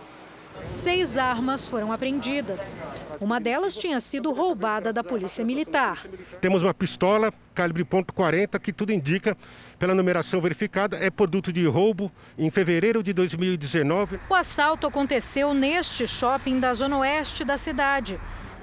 Seis 0.66 1.18
armas 1.18 1.66
foram 1.66 1.92
apreendidas. 1.92 2.76
Uma 3.20 3.40
delas 3.40 3.76
tinha 3.76 3.98
sido 3.98 4.32
roubada 4.32 4.92
da 4.92 5.02
Polícia 5.02 5.44
Militar. 5.44 6.06
Temos 6.40 6.62
uma 6.62 6.72
pistola 6.72 7.34
calibre 7.52 7.84
.40 7.84 8.60
que 8.60 8.72
tudo 8.72 8.92
indica, 8.92 9.36
pela 9.78 9.94
numeração 9.94 10.40
verificada, 10.40 10.96
é 10.96 11.10
produto 11.10 11.52
de 11.52 11.66
roubo 11.66 12.10
em 12.38 12.50
fevereiro 12.50 13.02
de 13.02 13.12
2019. 13.12 14.18
O 14.28 14.34
assalto 14.34 14.86
aconteceu 14.86 15.52
neste 15.54 16.06
shopping 16.06 16.60
da 16.60 16.72
zona 16.74 16.98
oeste 16.98 17.44
da 17.44 17.56
cidade. 17.56 18.18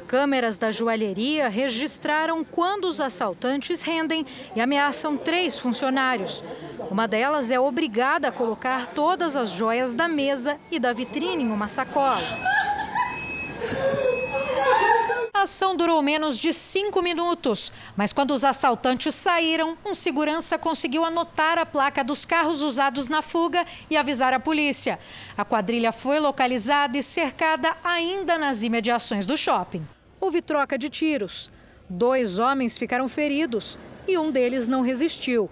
Câmeras 0.08 0.58
da 0.58 0.72
joalheria 0.72 1.48
registraram 1.48 2.44
quando 2.44 2.86
os 2.86 3.00
assaltantes 3.00 3.82
rendem 3.82 4.26
e 4.56 4.60
ameaçam 4.60 5.16
três 5.16 5.58
funcionários. 5.58 6.44
Uma 6.90 7.08
delas 7.08 7.50
é 7.50 7.60
obrigada 7.60 8.28
a 8.28 8.32
colocar 8.32 8.88
todas 8.88 9.38
as 9.38 9.52
joias 9.52 9.96
da 9.96 10.10
mesa 10.10 10.58
e 10.70 10.80
da 10.80 10.92
vitrine 10.92 11.44
em 11.44 11.52
uma 11.52 11.68
sacola. 11.68 12.28
A 15.42 15.46
ação 15.46 15.76
durou 15.76 16.04
menos 16.04 16.38
de 16.38 16.54
cinco 16.54 17.02
minutos, 17.02 17.74
mas 17.98 18.14
quando 18.14 18.30
os 18.30 18.44
assaltantes 18.44 19.16
saíram, 19.16 19.76
um 19.84 19.96
segurança 19.96 20.56
conseguiu 20.56 21.04
anotar 21.04 21.58
a 21.58 21.66
placa 21.66 22.04
dos 22.04 22.28
carros 22.28 22.62
usados 22.62 23.10
na 23.10 23.24
fuga 23.24 23.66
e 23.90 23.98
avisar 23.98 24.36
a 24.36 24.40
polícia. 24.40 25.00
A 25.36 25.44
quadrilha 25.44 25.92
foi 25.92 26.20
localizada 26.20 26.96
e 26.96 27.02
cercada 27.02 27.76
ainda 27.84 28.38
nas 28.38 28.62
imediações 28.62 29.26
do 29.26 29.36
shopping. 29.36 29.84
Houve 30.20 30.44
troca 30.44 30.78
de 30.78 30.92
tiros. 30.92 31.50
Dois 31.90 32.38
homens 32.38 32.78
ficaram 32.78 33.08
feridos 33.08 33.80
e 34.08 34.20
um 34.20 34.30
deles 34.30 34.68
não 34.68 34.82
resistiu. 34.82 35.50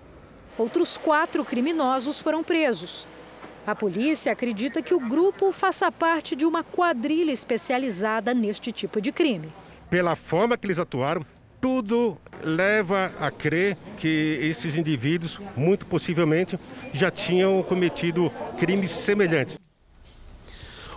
Outros 0.56 0.98
quatro 0.98 1.44
criminosos 1.44 2.20
foram 2.20 2.44
presos. 2.44 3.08
A 3.66 3.74
polícia 3.74 4.32
acredita 4.32 4.84
que 4.84 4.94
o 4.94 5.00
grupo 5.00 5.52
faça 5.52 5.92
parte 5.92 6.36
de 6.36 6.46
uma 6.46 6.64
quadrilha 6.64 7.32
especializada 7.32 8.36
neste 8.36 8.72
tipo 8.72 9.02
de 9.02 9.12
crime. 9.12 9.52
Pela 9.90 10.16
forma 10.16 10.56
que 10.58 10.68
eles 10.68 10.78
atuaram, 10.78 11.26
tudo 11.60 12.18
leva 12.44 13.12
a 13.20 13.32
crer 13.32 13.76
que 13.98 14.40
esses 14.42 14.76
indivíduos, 14.76 15.40
muito 15.58 15.86
possivelmente, 15.86 16.58
já 16.94 17.10
tinham 17.10 17.62
cometido 17.64 18.32
crimes 18.58 18.92
semelhantes. 18.92 19.60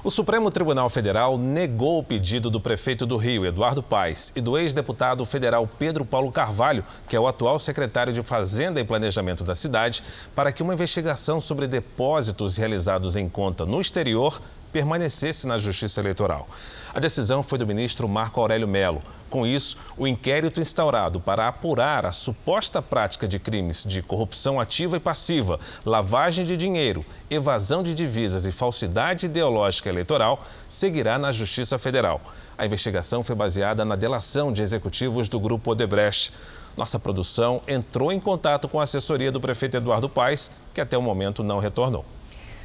O 0.04 0.10
Supremo 0.10 0.50
Tribunal 0.50 0.90
Federal 0.90 1.38
negou 1.38 2.00
o 2.00 2.02
pedido 2.02 2.50
do 2.50 2.60
prefeito 2.60 3.06
do 3.06 3.16
Rio, 3.16 3.46
Eduardo 3.46 3.80
Paes, 3.80 4.32
e 4.34 4.40
do 4.40 4.58
ex-deputado 4.58 5.24
federal 5.24 5.64
Pedro 5.64 6.04
Paulo 6.04 6.32
Carvalho, 6.32 6.84
que 7.08 7.14
é 7.14 7.20
o 7.20 7.28
atual 7.28 7.56
secretário 7.56 8.12
de 8.12 8.20
Fazenda 8.20 8.80
e 8.80 8.84
Planejamento 8.84 9.44
da 9.44 9.54
cidade, 9.54 10.02
para 10.34 10.50
que 10.50 10.60
uma 10.60 10.74
investigação 10.74 11.38
sobre 11.38 11.68
depósitos 11.68 12.56
realizados 12.56 13.14
em 13.14 13.28
conta 13.28 13.64
no 13.64 13.80
exterior 13.80 14.42
permanecesse 14.72 15.46
na 15.46 15.56
Justiça 15.56 16.00
Eleitoral. 16.00 16.48
A 16.92 16.98
decisão 16.98 17.40
foi 17.40 17.58
do 17.58 17.66
ministro 17.66 18.08
Marco 18.08 18.40
Aurélio 18.40 18.66
Melo. 18.66 19.00
Com 19.32 19.46
isso, 19.46 19.78
o 19.96 20.06
inquérito 20.06 20.60
instaurado 20.60 21.18
para 21.18 21.48
apurar 21.48 22.04
a 22.04 22.12
suposta 22.12 22.82
prática 22.82 23.26
de 23.26 23.38
crimes 23.38 23.82
de 23.82 24.02
corrupção 24.02 24.60
ativa 24.60 24.98
e 24.98 25.00
passiva, 25.00 25.58
lavagem 25.86 26.44
de 26.44 26.54
dinheiro, 26.54 27.02
evasão 27.30 27.82
de 27.82 27.94
divisas 27.94 28.44
e 28.44 28.52
falsidade 28.52 29.24
ideológica 29.24 29.88
eleitoral 29.88 30.44
seguirá 30.68 31.18
na 31.18 31.32
Justiça 31.32 31.78
Federal. 31.78 32.20
A 32.58 32.66
investigação 32.66 33.22
foi 33.22 33.34
baseada 33.34 33.86
na 33.86 33.96
delação 33.96 34.52
de 34.52 34.60
executivos 34.60 35.30
do 35.30 35.40
grupo 35.40 35.70
Odebrecht. 35.70 36.30
Nossa 36.76 36.98
produção 36.98 37.62
entrou 37.66 38.12
em 38.12 38.20
contato 38.20 38.68
com 38.68 38.80
a 38.80 38.82
assessoria 38.82 39.32
do 39.32 39.40
prefeito 39.40 39.78
Eduardo 39.78 40.10
Paes, 40.10 40.52
que 40.74 40.80
até 40.82 40.98
o 40.98 41.00
momento 41.00 41.42
não 41.42 41.58
retornou. 41.58 42.04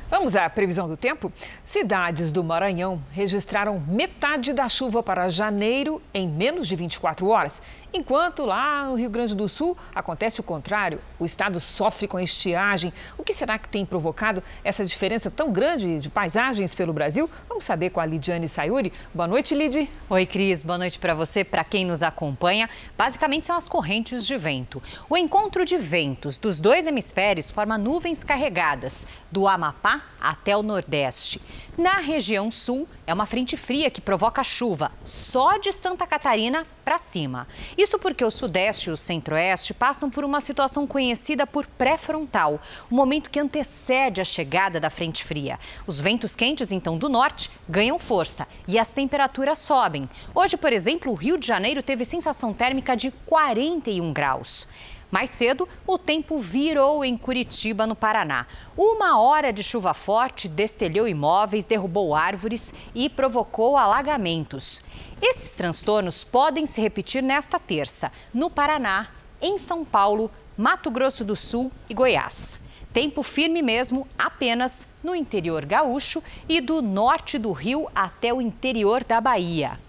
Vamos 0.09 0.37
à 0.37 0.49
previsão 0.49 0.87
do 0.87 0.95
tempo? 0.95 1.33
Cidades 1.65 2.31
do 2.31 2.41
Maranhão 2.41 3.01
registraram 3.11 3.77
metade 3.77 4.53
da 4.53 4.69
chuva 4.69 5.03
para 5.03 5.27
janeiro 5.27 6.01
em 6.13 6.25
menos 6.25 6.65
de 6.65 6.77
24 6.77 7.27
horas. 7.27 7.61
Enquanto 7.93 8.45
lá 8.45 8.83
no 8.83 8.95
Rio 8.95 9.09
Grande 9.09 9.33
do 9.33 9.47
Sul 9.47 9.77
acontece 9.95 10.39
o 10.41 10.43
contrário, 10.43 11.01
o 11.17 11.25
estado 11.25 11.59
sofre 11.59 12.07
com 12.07 12.19
estiagem. 12.19 12.93
O 13.17 13.23
que 13.23 13.33
será 13.33 13.57
que 13.57 13.69
tem 13.69 13.85
provocado 13.85 14.43
essa 14.61 14.85
diferença 14.85 15.31
tão 15.31 15.51
grande 15.51 15.99
de 15.99 16.09
paisagens 16.09 16.75
pelo 16.75 16.91
Brasil? 16.91 17.29
Vamos 17.47 17.63
saber 17.63 17.89
com 17.89 18.01
a 18.01 18.05
Lidiane 18.05 18.49
Sayuri. 18.49 18.91
Boa 19.13 19.27
noite, 19.27 19.55
Lid. 19.55 19.89
Oi, 20.09 20.25
Cris. 20.25 20.63
Boa 20.63 20.77
noite 20.77 20.99
para 20.99 21.15
você, 21.15 21.45
para 21.45 21.63
quem 21.63 21.85
nos 21.85 22.03
acompanha. 22.03 22.69
Basicamente 22.97 23.45
são 23.45 23.55
as 23.55 23.69
correntes 23.69 24.27
de 24.27 24.37
vento. 24.37 24.83
O 25.09 25.15
encontro 25.15 25.63
de 25.63 25.77
ventos 25.77 26.37
dos 26.37 26.59
dois 26.59 26.87
hemisférios 26.87 27.51
forma 27.51 27.77
nuvens 27.77 28.23
carregadas 28.23 29.07
do 29.31 29.47
Amapá 29.47 30.01
até 30.19 30.55
o 30.57 30.61
Nordeste. 30.61 31.41
Na 31.77 31.99
região 31.99 32.49
sul, 32.49 32.87
é 33.05 33.13
uma 33.13 33.27
frente 33.27 33.55
fria 33.55 33.91
que 33.91 34.01
provoca 34.01 34.43
chuva, 34.43 34.91
só 35.03 35.59
de 35.59 35.71
Santa 35.71 36.07
Catarina 36.07 36.65
para 36.83 36.97
cima. 36.97 37.47
Isso 37.77 37.99
porque 37.99 38.25
o 38.25 38.31
Sudeste 38.31 38.89
e 38.89 38.93
o 38.93 38.97
Centro-Oeste 38.97 39.75
passam 39.75 40.09
por 40.09 40.25
uma 40.25 40.41
situação 40.41 40.87
conhecida 40.87 41.45
por 41.45 41.67
pré-frontal, 41.67 42.59
o 42.89 42.95
momento 42.95 43.29
que 43.29 43.39
antecede 43.39 44.19
a 44.19 44.25
chegada 44.25 44.79
da 44.79 44.89
frente 44.89 45.23
fria. 45.23 45.59
Os 45.85 46.01
ventos 46.01 46.35
quentes, 46.35 46.71
então, 46.71 46.97
do 46.97 47.09
norte 47.09 47.51
ganham 47.69 47.99
força 47.99 48.47
e 48.67 48.79
as 48.79 48.91
temperaturas 48.91 49.59
sobem. 49.59 50.09
Hoje, 50.33 50.57
por 50.57 50.73
exemplo, 50.73 51.11
o 51.11 51.15
Rio 51.15 51.37
de 51.37 51.45
Janeiro 51.45 51.83
teve 51.83 52.03
sensação 52.05 52.53
térmica 52.53 52.97
de 52.97 53.11
41 53.27 54.11
graus. 54.11 54.67
Mais 55.09 55.29
cedo, 55.29 55.67
o 55.85 55.97
tempo 55.97 56.37
virou 56.37 57.03
em 57.05 57.17
Curitiba, 57.17 57.87
no 57.87 57.95
Paraná. 57.95 58.45
Uma 58.75 59.19
hora 59.19 59.53
de 59.53 59.63
chuva 59.63 59.93
forte 59.93 60.49
destelhou 60.49 61.07
imóveis, 61.07 61.65
derrubou 61.65 62.13
árvores 62.13 62.73
e 62.93 63.07
provocou 63.07 63.77
alagamentos. 63.77 64.83
Esses 65.21 65.51
transtornos 65.51 66.25
podem 66.25 66.65
se 66.65 66.81
repetir 66.81 67.23
nesta 67.23 67.57
terça, 67.57 68.11
no 68.33 68.49
Paraná, 68.49 69.07
em 69.41 69.57
São 69.57 69.85
Paulo, 69.85 70.29
Mato 70.57 70.91
Grosso 70.91 71.23
do 71.23 71.35
Sul 71.35 71.71
e 71.89 71.93
Goiás. 71.93 72.59
Tempo 72.91 73.23
firme 73.23 73.61
mesmo 73.61 74.07
apenas 74.17 74.87
no 75.03 75.15
interior 75.15 75.63
gaúcho 75.65 76.21
e 76.49 76.59
do 76.59 76.81
norte 76.81 77.37
do 77.37 77.51
Rio 77.51 77.87
até 77.93 78.33
o 78.33 78.41
interior 78.41 79.03
da 79.03 79.21
Bahia. 79.21 79.79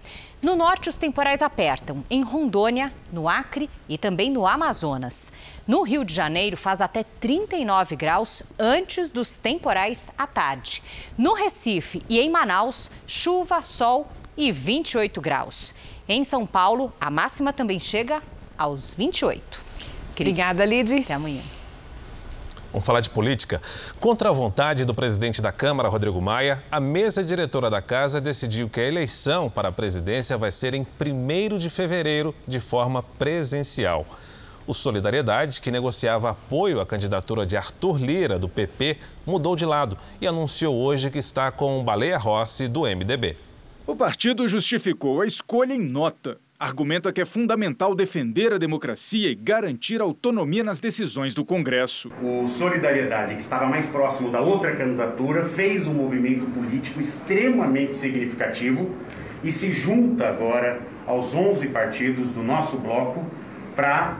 No 0.40 0.54
norte, 0.54 0.88
os 0.88 0.96
temporais 0.96 1.42
apertam, 1.42 2.04
em 2.08 2.22
Rondônia, 2.22 2.94
no 3.12 3.28
Acre 3.28 3.68
e 3.88 3.98
também 3.98 4.30
no 4.30 4.46
Amazonas. 4.46 5.32
No 5.66 5.82
Rio 5.82 6.04
de 6.04 6.14
Janeiro, 6.14 6.56
faz 6.56 6.80
até 6.80 7.02
39 7.02 7.96
graus 7.96 8.44
antes 8.56 9.10
dos 9.10 9.40
temporais 9.40 10.12
à 10.16 10.28
tarde. 10.28 10.80
No 11.16 11.34
Recife 11.34 12.02
e 12.08 12.20
em 12.20 12.30
Manaus, 12.30 12.88
chuva, 13.04 13.60
sol 13.62 14.06
e 14.36 14.52
28 14.52 15.20
graus. 15.20 15.74
Em 16.08 16.22
São 16.22 16.46
Paulo, 16.46 16.92
a 17.00 17.10
máxima 17.10 17.52
também 17.52 17.80
chega 17.80 18.22
aos 18.56 18.94
28. 18.94 19.60
Cris, 20.14 20.28
Obrigada, 20.28 20.64
Lid. 20.64 21.00
Até 21.00 21.14
amanhã. 21.14 21.42
Vamos 22.70 22.84
falar 22.84 23.00
de 23.00 23.08
política? 23.08 23.62
Contra 23.98 24.28
a 24.28 24.32
vontade 24.32 24.84
do 24.84 24.94
presidente 24.94 25.40
da 25.40 25.50
Câmara, 25.50 25.88
Rodrigo 25.88 26.20
Maia, 26.20 26.62
a 26.70 26.78
mesa 26.78 27.24
diretora 27.24 27.70
da 27.70 27.80
casa 27.80 28.20
decidiu 28.20 28.68
que 28.68 28.78
a 28.78 28.86
eleição 28.86 29.48
para 29.48 29.68
a 29.68 29.72
presidência 29.72 30.36
vai 30.36 30.52
ser 30.52 30.74
em 30.74 30.86
1 31.00 31.56
de 31.56 31.70
fevereiro, 31.70 32.34
de 32.46 32.60
forma 32.60 33.02
presencial. 33.02 34.04
O 34.66 34.74
Solidariedade, 34.74 35.62
que 35.62 35.70
negociava 35.70 36.28
apoio 36.28 36.78
à 36.78 36.84
candidatura 36.84 37.46
de 37.46 37.56
Arthur 37.56 37.96
Lira, 37.96 38.38
do 38.38 38.50
PP, 38.50 38.98
mudou 39.24 39.56
de 39.56 39.64
lado 39.64 39.96
e 40.20 40.26
anunciou 40.26 40.76
hoje 40.76 41.10
que 41.10 41.18
está 41.18 41.50
com 41.50 41.82
Baleia 41.82 42.18
Rossi, 42.18 42.68
do 42.68 42.82
MDB. 42.82 43.34
O 43.86 43.96
partido 43.96 44.46
justificou 44.46 45.22
a 45.22 45.26
escolha 45.26 45.72
em 45.72 45.80
nota 45.80 46.38
argumenta 46.58 47.12
que 47.12 47.20
é 47.20 47.24
fundamental 47.24 47.94
defender 47.94 48.52
a 48.52 48.58
democracia 48.58 49.30
e 49.30 49.34
garantir 49.34 50.00
autonomia 50.00 50.64
nas 50.64 50.80
decisões 50.80 51.32
do 51.32 51.44
Congresso. 51.44 52.10
O 52.20 52.48
Solidariedade, 52.48 53.36
que 53.36 53.40
estava 53.40 53.66
mais 53.66 53.86
próximo 53.86 54.30
da 54.30 54.40
outra 54.40 54.74
candidatura, 54.74 55.44
fez 55.44 55.86
um 55.86 55.94
movimento 55.94 56.44
político 56.46 56.98
extremamente 56.98 57.94
significativo 57.94 58.90
e 59.44 59.52
se 59.52 59.70
junta 59.70 60.26
agora 60.26 60.80
aos 61.06 61.32
11 61.32 61.68
partidos 61.68 62.32
do 62.32 62.42
nosso 62.42 62.78
bloco 62.78 63.24
para 63.76 64.16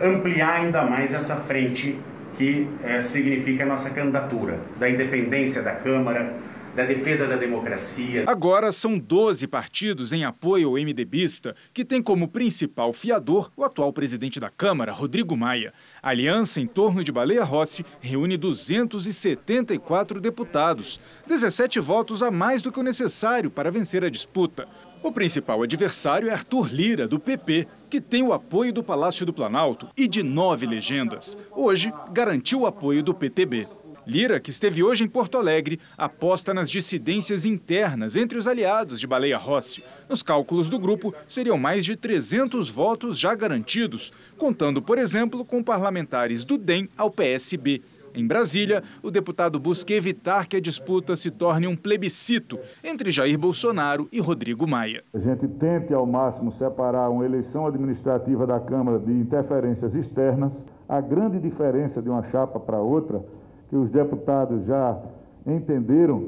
ampliar 0.00 0.62
ainda 0.62 0.82
mais 0.82 1.14
essa 1.14 1.36
frente 1.36 1.96
que 2.36 2.68
é, 2.82 3.00
significa 3.02 3.62
a 3.64 3.66
nossa 3.66 3.90
candidatura, 3.90 4.58
da 4.78 4.88
independência 4.88 5.62
da 5.62 5.72
Câmara, 5.72 6.34
da 6.78 6.84
defesa 6.84 7.26
da 7.26 7.34
democracia. 7.34 8.22
Agora 8.28 8.70
são 8.70 8.96
12 8.96 9.48
partidos 9.48 10.12
em 10.12 10.24
apoio 10.24 10.68
ao 10.68 10.74
MDBista, 10.74 11.56
que 11.74 11.84
tem 11.84 12.00
como 12.00 12.28
principal 12.28 12.92
fiador 12.92 13.50
o 13.56 13.64
atual 13.64 13.92
presidente 13.92 14.38
da 14.38 14.48
Câmara, 14.48 14.92
Rodrigo 14.92 15.36
Maia. 15.36 15.74
A 16.00 16.10
aliança 16.10 16.60
em 16.60 16.68
torno 16.68 17.02
de 17.02 17.10
Baleia 17.10 17.42
Rossi 17.42 17.84
reúne 18.00 18.36
274 18.36 20.20
deputados, 20.20 21.00
17 21.26 21.80
votos 21.80 22.22
a 22.22 22.30
mais 22.30 22.62
do 22.62 22.70
que 22.70 22.78
o 22.78 22.84
necessário 22.84 23.50
para 23.50 23.72
vencer 23.72 24.04
a 24.04 24.08
disputa. 24.08 24.68
O 25.02 25.10
principal 25.10 25.62
adversário 25.62 26.28
é 26.28 26.32
Arthur 26.32 26.72
Lira, 26.72 27.08
do 27.08 27.20
PP, 27.20 27.66
que 27.88 28.00
tem 28.00 28.22
o 28.22 28.32
apoio 28.32 28.72
do 28.72 28.82
Palácio 28.82 29.24
do 29.24 29.32
Planalto 29.32 29.88
e 29.96 30.08
de 30.08 30.22
nove 30.22 30.66
legendas. 30.66 31.38
Hoje, 31.52 31.92
garantiu 32.12 32.60
o 32.60 32.66
apoio 32.66 33.02
do 33.02 33.14
PTB. 33.14 33.66
Lira, 34.08 34.40
que 34.40 34.48
esteve 34.48 34.82
hoje 34.82 35.04
em 35.04 35.06
Porto 35.06 35.36
Alegre, 35.36 35.78
aposta 35.94 36.54
nas 36.54 36.70
dissidências 36.70 37.44
internas 37.44 38.16
entre 38.16 38.38
os 38.38 38.48
aliados 38.48 38.98
de 38.98 39.06
Baleia 39.06 39.36
Rossi. 39.36 39.84
Nos 40.08 40.22
cálculos 40.22 40.70
do 40.70 40.78
grupo, 40.78 41.14
seriam 41.26 41.58
mais 41.58 41.84
de 41.84 41.94
300 41.94 42.70
votos 42.70 43.18
já 43.18 43.34
garantidos, 43.34 44.10
contando, 44.38 44.80
por 44.80 44.96
exemplo, 44.96 45.44
com 45.44 45.62
parlamentares 45.62 46.42
do 46.42 46.56
DEM 46.56 46.88
ao 46.96 47.10
PSB. 47.10 47.82
Em 48.14 48.26
Brasília, 48.26 48.82
o 49.02 49.10
deputado 49.10 49.60
busca 49.60 49.92
evitar 49.92 50.46
que 50.46 50.56
a 50.56 50.60
disputa 50.60 51.14
se 51.14 51.30
torne 51.30 51.66
um 51.66 51.76
plebiscito 51.76 52.58
entre 52.82 53.10
Jair 53.10 53.38
Bolsonaro 53.38 54.08
e 54.10 54.20
Rodrigo 54.20 54.66
Maia. 54.66 55.04
A 55.12 55.18
gente 55.18 55.46
tente 55.46 55.92
ao 55.92 56.06
máximo 56.06 56.50
separar 56.52 57.10
uma 57.10 57.26
eleição 57.26 57.66
administrativa 57.66 58.46
da 58.46 58.58
Câmara 58.58 58.98
de 58.98 59.12
interferências 59.12 59.94
externas. 59.94 60.50
A 60.88 61.02
grande 61.02 61.38
diferença 61.38 62.00
de 62.00 62.08
uma 62.08 62.22
chapa 62.30 62.58
para 62.58 62.80
outra 62.80 63.22
que 63.68 63.76
os 63.76 63.90
deputados 63.90 64.64
já 64.64 64.98
entenderam 65.46 66.24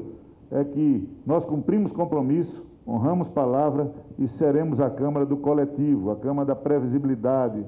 é 0.51 0.63
que 0.63 1.07
nós 1.25 1.43
cumprimos 1.45 1.91
compromisso, 1.91 2.65
honramos 2.87 3.27
palavra 3.29 3.91
e 4.17 4.27
seremos 4.27 4.79
a 4.79 4.89
Câmara 4.89 5.25
do 5.25 5.37
coletivo, 5.37 6.11
a 6.11 6.15
Câmara 6.15 6.47
da 6.47 6.55
previsibilidade, 6.55 7.63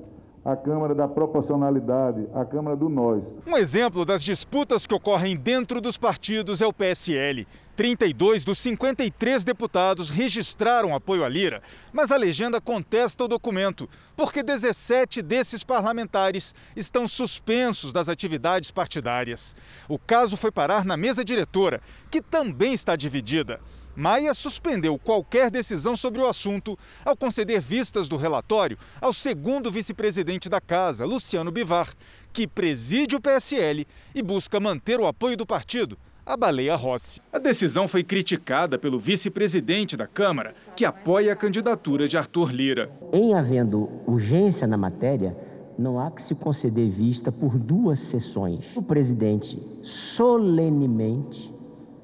a 0.46 0.58
Câmara 0.58 0.94
da 0.94 1.08
Proporcionalidade, 1.08 2.28
a 2.34 2.44
Câmara 2.44 2.76
do 2.76 2.90
Nós. 2.90 3.24
Um 3.48 3.56
exemplo 3.56 4.04
das 4.04 4.24
disputas 4.24 4.86
que 4.86 4.94
ocorrem 4.94 5.38
dentro 5.38 5.80
dos 5.80 5.98
partidos 5.98 6.62
é 6.62 6.68
o 6.68 6.74
PSL. 6.74 7.48
32 7.76 8.44
dos 8.44 8.60
53 8.60 9.44
deputados 9.44 10.10
registraram 10.10 10.94
apoio 10.94 11.24
à 11.24 11.30
Lira, 11.30 11.64
mas 11.92 12.12
a 12.12 12.18
legenda 12.18 12.62
contesta 12.62 13.24
o 13.24 13.28
documento, 13.28 13.90
porque 14.16 14.44
17 14.44 15.22
desses 15.22 15.64
parlamentares 15.64 16.54
estão 16.76 17.08
suspensos 17.08 17.92
das 17.92 18.10
atividades 18.10 18.70
partidárias. 18.70 19.56
O 19.88 19.98
caso 19.98 20.38
foi 20.38 20.52
parar 20.52 20.86
na 20.86 20.98
mesa 20.98 21.24
diretora, 21.24 21.82
que 22.12 22.22
também 22.22 22.74
está 22.74 22.96
dividida. 22.96 23.60
Maia 23.96 24.34
suspendeu 24.34 24.98
qualquer 24.98 25.52
decisão 25.52 25.96
sobre 25.96 26.20
o 26.20 26.26
assunto 26.26 26.78
ao 27.06 27.16
conceder 27.16 27.62
vistas 27.62 28.10
do 28.10 28.18
relatório 28.18 28.78
ao 29.00 29.14
segundo 29.14 29.72
vice-presidente 29.72 30.50
da 30.50 30.60
casa, 30.60 31.06
Luciano 31.06 31.52
Bivar, 31.52 31.94
que 32.32 32.48
preside 32.48 33.16
o 33.16 33.22
PSL 33.22 33.86
e 34.16 34.24
busca 34.24 34.60
manter 34.60 35.00
o 35.00 35.06
apoio 35.06 35.38
do 35.38 35.46
partido, 35.46 35.96
a 36.26 36.36
Baleia 36.36 36.76
Rossi. 36.76 37.22
A 37.32 37.38
decisão 37.38 37.88
foi 37.88 38.04
criticada 38.04 38.80
pelo 38.80 39.00
vice-presidente 39.00 39.96
da 39.96 40.08
Câmara, 40.08 40.56
que 40.76 40.86
apoia 40.86 41.34
a 41.34 41.36
candidatura 41.36 42.08
de 42.08 42.18
Arthur 42.18 42.52
Lira. 42.52 42.92
Em 43.12 43.36
havendo 43.36 43.90
urgência 44.08 44.66
na 44.66 44.78
matéria, 44.78 45.38
não 45.78 46.00
há 46.00 46.10
que 46.10 46.24
se 46.24 46.34
conceder 46.34 46.90
vista 46.90 47.32
por 47.32 47.60
duas 47.60 48.00
sessões. 48.00 48.66
O 48.76 48.82
presidente 48.82 49.62
solenemente 49.84 51.53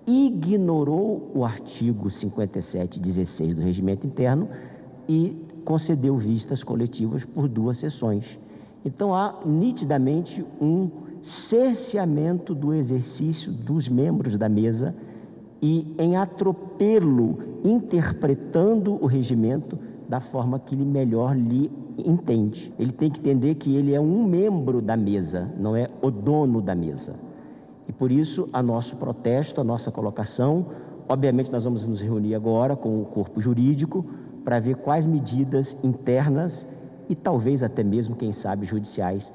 ignorou 0.10 1.32
o 1.36 1.46
artigo 1.46 2.10
5716 2.10 3.54
do 3.54 3.62
regimento 3.62 4.08
interno 4.08 4.50
e 5.08 5.38
concedeu 5.64 6.18
vistas 6.18 6.64
coletivas 6.64 7.24
por 7.24 7.48
duas 7.48 7.78
sessões. 7.78 8.40
Então 8.84 9.14
há 9.14 9.40
nitidamente 9.46 10.44
um 10.60 10.90
cerceamento 11.22 12.56
do 12.56 12.74
exercício 12.74 13.52
dos 13.52 13.88
membros 13.88 14.36
da 14.36 14.50
mesa 14.50 14.96
e 15.62 15.94
em 16.00 16.16
atropelo 16.16 17.38
interpretando 17.64 18.94
o 18.94 19.06
regimento 19.06 19.78
da 20.08 20.20
forma 20.20 20.58
que 20.58 20.74
ele 20.74 20.86
melhor 20.86 21.36
lhe 21.36 21.70
entende. 21.98 22.74
Ele 22.80 22.92
tem 22.92 23.12
que 23.12 23.20
entender 23.20 23.56
que 23.56 23.76
ele 23.76 23.94
é 23.94 24.00
um 24.00 24.24
membro 24.24 24.82
da 24.82 24.98
mesa, 24.98 25.54
não 25.60 25.76
é 25.76 25.88
o 26.02 26.10
dono 26.10 26.62
da 26.62 26.74
mesa. 26.74 27.29
Por 28.00 28.14
isso, 28.14 28.48
a 28.54 28.64
nosso 28.64 28.96
protesto, 28.96 29.60
a 29.60 29.64
nossa 29.64 29.92
colocação, 29.92 30.68
obviamente 31.08 31.52
nós 31.52 31.66
vamos 31.66 31.86
nos 31.86 32.00
reunir 32.00 32.34
agora 32.34 32.74
com 32.74 33.02
o 33.02 33.06
corpo 33.06 33.42
jurídico 33.42 34.06
para 34.46 34.58
ver 34.58 34.78
quais 34.78 35.06
medidas 35.06 35.78
internas 35.84 36.66
e 37.10 37.16
talvez 37.16 37.62
até 37.62 37.84
mesmo, 37.84 38.16
quem 38.16 38.32
sabe, 38.32 38.66
judiciais 38.66 39.34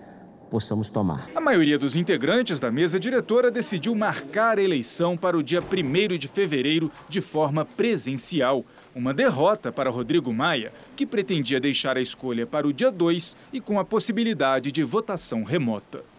possamos 0.50 0.88
tomar. 0.88 1.28
A 1.34 1.40
maioria 1.40 1.78
dos 1.78 1.96
integrantes 1.96 2.60
da 2.60 2.70
mesa 2.70 2.98
diretora 2.98 3.50
decidiu 3.50 3.94
marcar 3.94 4.58
a 4.58 4.62
eleição 4.62 5.16
para 5.16 5.36
o 5.36 5.42
dia 5.42 5.60
1 5.60 6.16
de 6.16 6.28
fevereiro 6.28 6.90
de 7.08 7.20
forma 7.20 7.64
presencial. 7.64 8.64
Uma 8.94 9.12
derrota 9.12 9.72
para 9.72 9.90
Rodrigo 9.90 10.32
Maia, 10.32 10.72
que 10.94 11.04
pretendia 11.04 11.58
deixar 11.58 11.96
a 11.98 12.00
escolha 12.00 12.46
para 12.46 12.66
o 12.66 12.72
dia 12.72 12.90
2 12.90 13.36
e 13.52 13.60
com 13.60 13.78
a 13.80 13.84
possibilidade 13.84 14.70
de 14.70 14.82
votação 14.84 15.42
remota. 15.42 16.13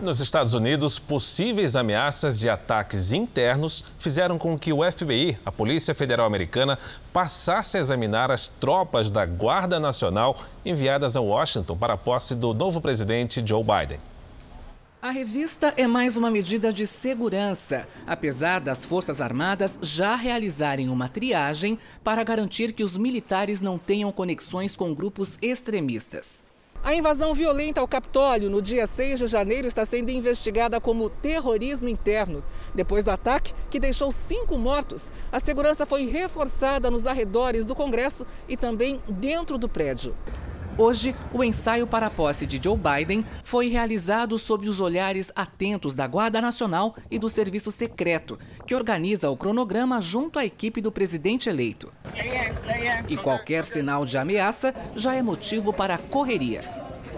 Nos 0.00 0.20
Estados 0.20 0.54
Unidos, 0.54 0.96
possíveis 0.96 1.74
ameaças 1.74 2.38
de 2.38 2.48
ataques 2.48 3.12
internos 3.12 3.82
fizeram 3.98 4.38
com 4.38 4.56
que 4.56 4.72
o 4.72 4.88
FBI, 4.88 5.36
a 5.44 5.50
Polícia 5.50 5.92
Federal 5.92 6.24
Americana, 6.24 6.78
passasse 7.12 7.76
a 7.76 7.80
examinar 7.80 8.30
as 8.30 8.46
tropas 8.46 9.10
da 9.10 9.26
Guarda 9.26 9.80
Nacional 9.80 10.38
enviadas 10.64 11.16
a 11.16 11.20
Washington 11.20 11.76
para 11.76 11.94
a 11.94 11.96
posse 11.96 12.36
do 12.36 12.54
novo 12.54 12.80
presidente 12.80 13.42
Joe 13.44 13.64
Biden. 13.64 13.98
A 15.02 15.10
revista 15.10 15.74
é 15.76 15.88
mais 15.88 16.16
uma 16.16 16.30
medida 16.30 16.72
de 16.72 16.86
segurança, 16.86 17.88
apesar 18.06 18.60
das 18.60 18.84
Forças 18.84 19.20
Armadas 19.20 19.80
já 19.82 20.14
realizarem 20.14 20.88
uma 20.88 21.08
triagem 21.08 21.76
para 22.04 22.22
garantir 22.22 22.72
que 22.72 22.84
os 22.84 22.96
militares 22.96 23.60
não 23.60 23.76
tenham 23.76 24.12
conexões 24.12 24.76
com 24.76 24.94
grupos 24.94 25.38
extremistas. 25.42 26.46
A 26.82 26.94
invasão 26.94 27.34
violenta 27.34 27.80
ao 27.80 27.88
Capitólio 27.88 28.48
no 28.48 28.62
dia 28.62 28.86
6 28.86 29.18
de 29.18 29.26
janeiro 29.26 29.66
está 29.66 29.84
sendo 29.84 30.10
investigada 30.10 30.80
como 30.80 31.10
terrorismo 31.10 31.88
interno. 31.88 32.42
Depois 32.74 33.04
do 33.04 33.10
ataque, 33.10 33.52
que 33.68 33.80
deixou 33.80 34.10
cinco 34.12 34.56
mortos, 34.56 35.12
a 35.30 35.40
segurança 35.40 35.84
foi 35.84 36.06
reforçada 36.06 36.90
nos 36.90 37.06
arredores 37.06 37.66
do 37.66 37.74
Congresso 37.74 38.24
e 38.48 38.56
também 38.56 39.02
dentro 39.08 39.58
do 39.58 39.68
prédio. 39.68 40.14
Hoje, 40.78 41.12
o 41.34 41.42
ensaio 41.42 41.88
para 41.88 42.06
a 42.06 42.10
posse 42.10 42.46
de 42.46 42.60
Joe 42.62 42.78
Biden 42.78 43.24
foi 43.42 43.68
realizado 43.68 44.38
sob 44.38 44.68
os 44.68 44.78
olhares 44.78 45.32
atentos 45.34 45.92
da 45.96 46.06
Guarda 46.06 46.40
Nacional 46.40 46.94
e 47.10 47.18
do 47.18 47.28
Serviço 47.28 47.72
Secreto, 47.72 48.38
que 48.64 48.76
organiza 48.76 49.28
o 49.28 49.36
cronograma 49.36 50.00
junto 50.00 50.38
à 50.38 50.44
equipe 50.44 50.80
do 50.80 50.92
presidente 50.92 51.48
eleito. 51.48 51.92
E 53.08 53.16
qualquer 53.16 53.64
sinal 53.64 54.06
de 54.06 54.16
ameaça 54.16 54.72
já 54.94 55.14
é 55.14 55.20
motivo 55.20 55.72
para 55.72 55.98
correria. 55.98 56.60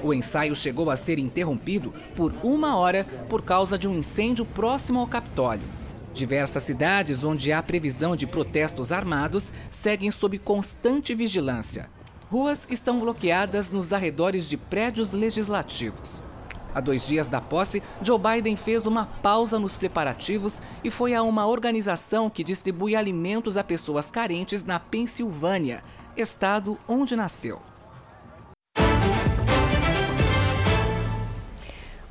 O 0.03 0.15
ensaio 0.15 0.57
chegou 0.57 0.91
a 0.91 0.97
ser 0.97 1.19
interrompido 1.19 1.93
por 2.17 2.33
uma 2.43 2.79
hora 2.79 3.05
por 3.29 3.43
causa 3.43 3.77
de 3.77 3.87
um 3.87 3.99
incêndio 3.99 4.47
próximo 4.47 5.01
ao 5.01 5.07
Capitólio. 5.07 5.69
Diversas 6.15 6.63
cidades 6.63 7.23
onde 7.23 7.53
há 7.53 7.63
previsão 7.63 8.17
de 8.17 8.27
protestos 8.27 8.91
armados 8.91 9.53
seguem 9.71 10.11
sob 10.11 10.39
constante 10.39 11.15
vigilância. 11.15 11.91
Ruas 12.31 12.65
estão 12.71 13.01
bloqueadas 13.01 13.73
nos 13.73 13.93
arredores 13.93 14.49
de 14.49 14.57
prédios 14.57 15.13
legislativos. 15.13 16.23
Há 16.73 16.81
dois 16.81 17.05
dias 17.05 17.29
da 17.29 17.41
posse, 17.41 17.83
Joe 18.01 18.21
Biden 18.21 18.55
fez 18.55 18.87
uma 18.87 19.05
pausa 19.05 19.59
nos 19.59 19.77
preparativos 19.77 20.63
e 20.85 20.93
foi 20.93 21.13
a 21.13 21.25
uma 21.25 21.45
organização 21.49 22.31
que 22.31 22.45
distribui 22.45 22.95
alimentos 22.95 23.57
a 23.57 23.65
pessoas 23.65 24.13
carentes 24.13 24.65
na 24.65 24.79
Pensilvânia, 24.79 25.83
estado 26.17 26.79
onde 26.87 27.17
nasceu. 27.17 27.61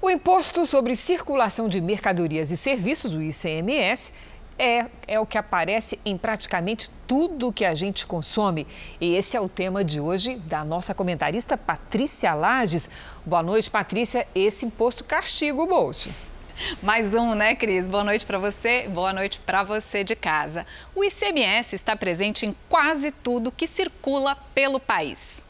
O 0.01 0.09
imposto 0.09 0.65
sobre 0.65 0.97
circulação 0.97 1.70
de 1.70 1.80
mercadorias 1.80 2.51
e 2.51 2.57
serviços, 2.57 3.13
o 3.13 3.22
ICMS, 3.22 4.11
é, 4.60 4.88
é 5.07 5.20
o 5.20 5.26
que 5.26 5.38
aparece 5.38 5.97
em 6.05 6.18
praticamente 6.18 6.91
tudo 7.07 7.51
que 7.51 7.64
a 7.64 7.74
gente 7.74 8.05
consome. 8.05 8.68
E 8.99 9.16
esse 9.16 9.38
é 9.38 9.41
o 9.41 9.47
tema 9.47 9.84
de 9.84 10.01
hoje 10.01 10.36
da 10.36 10.66
nossa 10.66 10.93
comentarista 10.93 11.57
Patrícia 11.57 12.34
Lages. 12.34 12.89
Boa 13.26 13.41
noite, 13.41 13.72
Patrícia. 13.72 14.28
Esse 14.36 14.66
imposto 14.66 15.05
castiga 15.05 15.62
o 15.62 15.66
bolso. 15.66 16.10
Mais 16.84 17.16
um, 17.16 17.34
né, 17.34 17.55
Cris? 17.55 17.88
Boa 17.88 18.03
noite 18.03 18.26
para 18.26 18.38
você, 18.38 18.89
boa 18.89 19.14
noite 19.14 19.39
para 19.39 19.64
você 19.64 20.03
de 20.03 20.14
casa. 20.14 20.68
O 20.93 21.05
ICMS 21.05 21.74
está 21.74 21.95
presente 21.95 22.45
em 22.45 22.53
quase 22.68 23.12
tudo 23.12 23.51
que 23.51 23.66
circula 23.66 24.36
pelo 24.53 24.78
país 24.78 25.41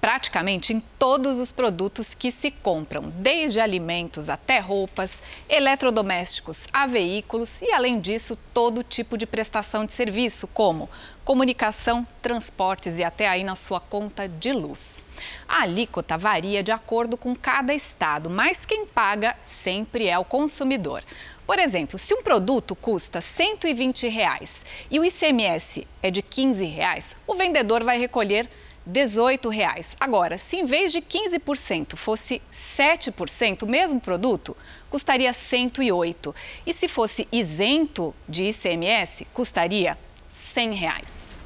praticamente 0.00 0.72
em 0.72 0.80
todos 0.98 1.38
os 1.38 1.50
produtos 1.50 2.14
que 2.14 2.30
se 2.30 2.50
compram, 2.50 3.12
desde 3.16 3.60
alimentos 3.60 4.28
até 4.28 4.58
roupas, 4.58 5.20
eletrodomésticos 5.48 6.66
a 6.72 6.86
veículos 6.86 7.60
e, 7.60 7.72
além 7.72 8.00
disso, 8.00 8.38
todo 8.54 8.84
tipo 8.84 9.18
de 9.18 9.26
prestação 9.26 9.84
de 9.84 9.92
serviço, 9.92 10.46
como 10.46 10.88
comunicação, 11.24 12.06
transportes 12.22 12.98
e 12.98 13.04
até 13.04 13.28
aí 13.28 13.44
na 13.44 13.56
sua 13.56 13.80
conta 13.80 14.28
de 14.28 14.52
luz. 14.52 15.02
A 15.48 15.62
alíquota 15.62 16.16
varia 16.16 16.62
de 16.62 16.70
acordo 16.70 17.16
com 17.16 17.34
cada 17.34 17.74
estado, 17.74 18.30
mas 18.30 18.64
quem 18.64 18.86
paga 18.86 19.36
sempre 19.42 20.08
é 20.08 20.18
o 20.18 20.24
consumidor. 20.24 21.02
Por 21.48 21.58
exemplo, 21.58 21.98
se 21.98 22.12
um 22.12 22.22
produto 22.22 22.76
custa 22.76 23.22
120 23.22 24.06
reais, 24.06 24.66
e 24.90 25.00
o 25.00 25.04
ICMS 25.04 25.86
é 26.02 26.10
de 26.10 26.20
15 26.20 26.64
reais, 26.66 27.16
o 27.26 27.34
vendedor 27.34 27.82
vai 27.82 27.98
recolher 27.98 28.44
R$ 28.44 28.50
18 28.88 29.50
reais. 29.50 29.94
Agora, 30.00 30.38
se 30.38 30.56
em 30.56 30.64
vez 30.64 30.92
de 30.92 31.00
15% 31.02 31.94
fosse 31.94 32.40
7% 32.54 33.62
o 33.62 33.66
mesmo 33.66 34.00
produto, 34.00 34.56
custaria 34.88 35.32
108. 35.32 36.34
E 36.66 36.72
se 36.72 36.88
fosse 36.88 37.28
isento 37.30 38.14
de 38.26 38.44
ICMS, 38.44 39.26
custaria 39.34 39.98
100 40.30 40.74
reais. 40.74 41.38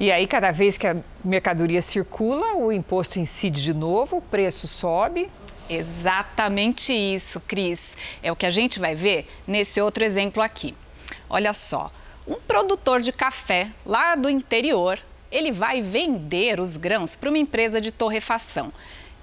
E 0.00 0.10
aí, 0.10 0.26
cada 0.26 0.50
vez 0.50 0.76
que 0.76 0.86
a 0.86 0.96
mercadoria 1.24 1.80
circula, 1.80 2.54
o 2.56 2.72
imposto 2.72 3.20
incide 3.20 3.62
de 3.62 3.72
novo, 3.72 4.16
o 4.16 4.22
preço 4.22 4.66
sobe. 4.66 5.28
Exatamente 5.70 6.92
isso, 6.92 7.40
Cris. 7.40 7.96
É 8.22 8.32
o 8.32 8.36
que 8.36 8.46
a 8.46 8.50
gente 8.50 8.80
vai 8.80 8.94
ver 8.94 9.28
nesse 9.46 9.80
outro 9.80 10.02
exemplo 10.02 10.42
aqui. 10.42 10.74
Olha 11.30 11.52
só, 11.52 11.90
um 12.26 12.36
produtor 12.36 13.00
de 13.00 13.12
café 13.12 13.70
lá 13.84 14.14
do 14.14 14.28
interior 14.28 14.98
ele 15.30 15.52
vai 15.52 15.82
vender 15.82 16.60
os 16.60 16.76
grãos 16.76 17.14
para 17.14 17.28
uma 17.28 17.38
empresa 17.38 17.80
de 17.80 17.92
torrefação. 17.92 18.72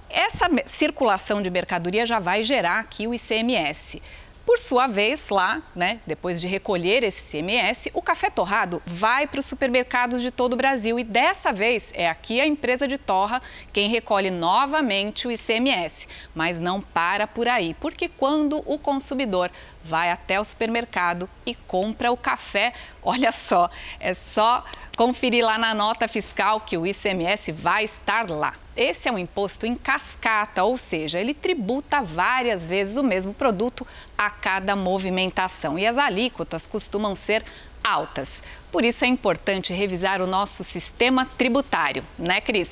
Essa 0.10 0.48
circulação 0.66 1.42
de 1.42 1.50
mercadoria 1.50 2.06
já 2.06 2.20
vai 2.20 2.44
gerar 2.44 2.80
aqui 2.80 3.08
o 3.08 3.14
ICMS. 3.14 4.02
Por 4.46 4.60
sua 4.60 4.86
vez, 4.86 5.30
lá, 5.30 5.64
né, 5.76 6.00
depois 6.06 6.40
de 6.40 6.46
recolher 6.46 7.04
esse 7.04 7.36
ICMS, 7.36 7.90
o 7.96 8.02
café 8.02 8.30
torrado 8.30 8.80
vai 8.86 9.26
para 9.26 9.40
os 9.40 9.46
supermercados 9.48 10.22
de 10.22 10.30
todo 10.30 10.54
o 10.54 10.56
Brasil 10.56 11.00
e 11.00 11.04
dessa 11.04 11.52
vez 11.52 11.92
é 11.96 12.08
aqui 12.08 12.40
a 12.40 12.46
empresa 12.46 12.88
de 12.88 12.96
torra 12.96 13.42
quem 13.74 13.90
recolhe 13.90 14.30
novamente 14.30 15.28
o 15.28 15.32
ICMS. 15.32 16.08
Mas 16.36 16.62
não 16.62 16.80
para 16.80 17.26
por 17.26 17.48
aí, 17.48 17.74
porque 17.74 18.08
quando 18.08 18.62
o 18.68 18.78
consumidor 18.78 19.50
vai 19.86 20.10
até 20.10 20.40
o 20.40 20.46
supermercado 20.46 21.30
e 21.46 21.54
compra 21.54 22.12
o 22.12 22.18
café, 22.18 22.74
olha 23.04 23.32
só, 23.32 23.70
é 24.00 24.14
só 24.14 24.66
conferir 24.98 25.46
lá 25.46 25.58
na 25.58 25.74
nota 25.74 26.08
fiscal 26.08 26.62
que 26.62 26.78
o 26.78 26.88
ICMS 26.88 27.52
vai 27.52 27.86
estar 27.86 28.30
lá. 28.30 28.56
Esse 28.76 29.08
é 29.08 29.12
um 29.12 29.18
imposto 29.18 29.66
em 29.66 29.76
cascata, 29.76 30.64
ou 30.64 30.78
seja, 30.78 31.20
ele 31.20 31.34
tributa 31.34 32.02
várias 32.02 32.64
vezes 32.64 32.98
o 32.98 33.04
mesmo 33.04 33.34
produto 33.34 33.88
a 34.18 34.30
cada 34.30 34.76
movimentação. 34.76 35.80
E 35.80 35.86
as 35.86 35.98
alíquotas 35.98 36.66
costumam 36.66 37.16
ser 37.16 37.44
altas. 37.84 38.44
Por 38.72 38.84
isso 38.84 39.06
é 39.06 39.08
importante 39.08 39.72
revisar 39.72 40.22
o 40.22 40.28
nosso 40.28 40.64
sistema 40.64 41.26
tributário, 41.38 42.04
né, 42.18 42.42
Cris? 42.42 42.70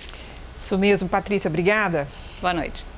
Isso 0.58 0.78
mesmo, 0.78 1.08
Patrícia. 1.08 1.48
Obrigada. 1.48 2.08
Boa 2.42 2.54
noite. 2.54 2.93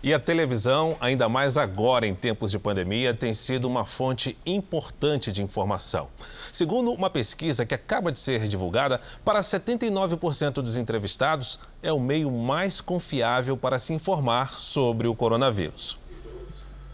E 0.00 0.14
a 0.14 0.20
televisão, 0.20 0.96
ainda 1.00 1.28
mais 1.28 1.58
agora 1.58 2.06
em 2.06 2.14
tempos 2.14 2.52
de 2.52 2.58
pandemia, 2.58 3.12
tem 3.12 3.34
sido 3.34 3.66
uma 3.66 3.84
fonte 3.84 4.38
importante 4.46 5.32
de 5.32 5.42
informação. 5.42 6.08
Segundo 6.52 6.92
uma 6.92 7.10
pesquisa 7.10 7.66
que 7.66 7.74
acaba 7.74 8.12
de 8.12 8.20
ser 8.20 8.46
divulgada, 8.46 9.00
para 9.24 9.40
79% 9.40 10.62
dos 10.62 10.76
entrevistados, 10.76 11.58
é 11.82 11.92
o 11.92 11.98
meio 11.98 12.30
mais 12.30 12.80
confiável 12.80 13.56
para 13.56 13.76
se 13.76 13.92
informar 13.92 14.60
sobre 14.60 15.08
o 15.08 15.16
coronavírus. 15.16 15.98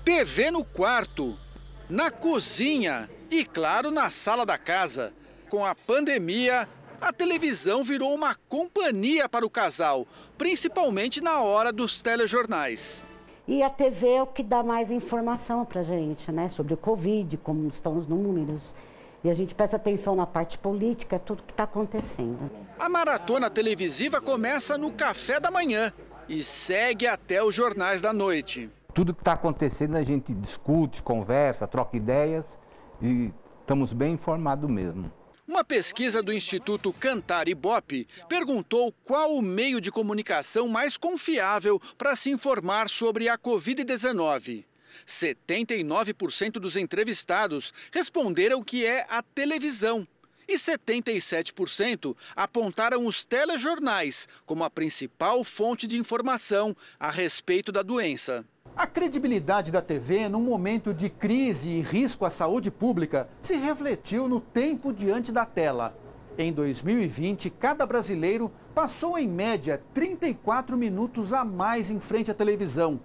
TV 0.02 0.50
no 0.50 0.64
quarto, 0.64 1.36
na 1.90 2.10
cozinha 2.10 3.10
e, 3.30 3.44
claro, 3.44 3.90
na 3.90 4.08
sala 4.08 4.46
da 4.46 4.56
casa. 4.56 5.12
Com 5.50 5.62
a 5.62 5.74
pandemia, 5.74 6.66
a 7.04 7.12
televisão 7.12 7.84
virou 7.84 8.14
uma 8.14 8.34
companhia 8.48 9.28
para 9.28 9.44
o 9.44 9.50
casal, 9.50 10.06
principalmente 10.38 11.22
na 11.22 11.40
hora 11.40 11.70
dos 11.70 12.00
telejornais. 12.00 13.04
E 13.46 13.62
a 13.62 13.68
TV 13.68 14.08
é 14.08 14.22
o 14.22 14.26
que 14.26 14.42
dá 14.42 14.62
mais 14.62 14.90
informação 14.90 15.66
para 15.66 15.82
a 15.82 15.84
gente, 15.84 16.32
né? 16.32 16.48
Sobre 16.48 16.72
o 16.72 16.78
Covid, 16.78 17.36
como 17.36 17.68
estão 17.68 17.98
os 17.98 18.08
números. 18.08 18.74
E 19.22 19.28
a 19.28 19.34
gente 19.34 19.54
presta 19.54 19.76
atenção 19.76 20.16
na 20.16 20.26
parte 20.26 20.56
política, 20.56 21.18
tudo 21.18 21.42
que 21.42 21.52
está 21.52 21.64
acontecendo. 21.64 22.50
A 22.78 22.88
maratona 22.88 23.50
televisiva 23.50 24.18
começa 24.18 24.78
no 24.78 24.90
café 24.90 25.38
da 25.38 25.50
manhã 25.50 25.92
e 26.26 26.42
segue 26.42 27.06
até 27.06 27.44
os 27.44 27.54
jornais 27.54 28.00
da 28.00 28.14
noite. 28.14 28.70
tudo 28.94 29.12
que 29.12 29.20
está 29.20 29.32
acontecendo 29.34 29.96
a 29.96 30.02
gente 30.02 30.32
discute, 30.32 31.02
conversa, 31.02 31.66
troca 31.66 31.96
ideias 31.98 32.46
e 33.02 33.30
estamos 33.60 33.92
bem 33.92 34.14
informados 34.14 34.70
mesmo. 34.70 35.12
Uma 35.46 35.62
pesquisa 35.62 36.22
do 36.22 36.32
Instituto 36.32 36.90
Cantar 36.90 37.48
Ibope 37.48 38.08
perguntou 38.30 38.90
qual 39.04 39.36
o 39.36 39.42
meio 39.42 39.78
de 39.78 39.90
comunicação 39.90 40.66
mais 40.66 40.96
confiável 40.96 41.78
para 41.98 42.16
se 42.16 42.30
informar 42.30 42.88
sobre 42.88 43.28
a 43.28 43.36
Covid-19. 43.36 44.64
79% 45.06 46.52
dos 46.52 46.76
entrevistados 46.76 47.74
responderam 47.92 48.64
que 48.64 48.86
é 48.86 49.04
a 49.06 49.22
televisão 49.22 50.08
e 50.48 50.54
77% 50.54 52.16
apontaram 52.34 53.04
os 53.04 53.26
telejornais 53.26 54.26
como 54.46 54.64
a 54.64 54.70
principal 54.70 55.44
fonte 55.44 55.86
de 55.86 55.98
informação 55.98 56.74
a 56.98 57.10
respeito 57.10 57.70
da 57.70 57.82
doença. 57.82 58.46
A 58.76 58.88
credibilidade 58.88 59.70
da 59.70 59.80
TV 59.80 60.28
num 60.28 60.40
momento 60.40 60.92
de 60.92 61.08
crise 61.08 61.70
e 61.70 61.80
risco 61.80 62.24
à 62.24 62.30
saúde 62.30 62.72
pública 62.72 63.28
se 63.40 63.54
refletiu 63.54 64.28
no 64.28 64.40
tempo 64.40 64.92
diante 64.92 65.30
da 65.30 65.46
tela. 65.46 65.96
Em 66.36 66.52
2020, 66.52 67.50
cada 67.50 67.86
brasileiro 67.86 68.50
passou 68.74 69.16
em 69.16 69.28
média 69.28 69.80
34 69.94 70.76
minutos 70.76 71.32
a 71.32 71.44
mais 71.44 71.88
em 71.88 72.00
frente 72.00 72.32
à 72.32 72.34
televisão. 72.34 72.98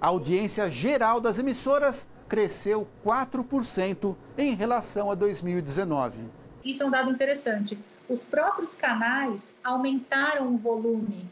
A 0.00 0.08
audiência 0.08 0.68
geral 0.68 1.20
das 1.20 1.38
emissoras 1.38 2.08
cresceu 2.28 2.88
4% 3.06 4.16
em 4.36 4.56
relação 4.56 5.08
a 5.08 5.14
2019. 5.14 6.18
Isso 6.64 6.82
é 6.82 6.86
um 6.86 6.90
dado 6.90 7.10
interessante. 7.12 7.78
Os 8.08 8.24
próprios 8.24 8.74
canais 8.74 9.56
aumentaram 9.62 10.52
o 10.52 10.58
volume 10.58 11.30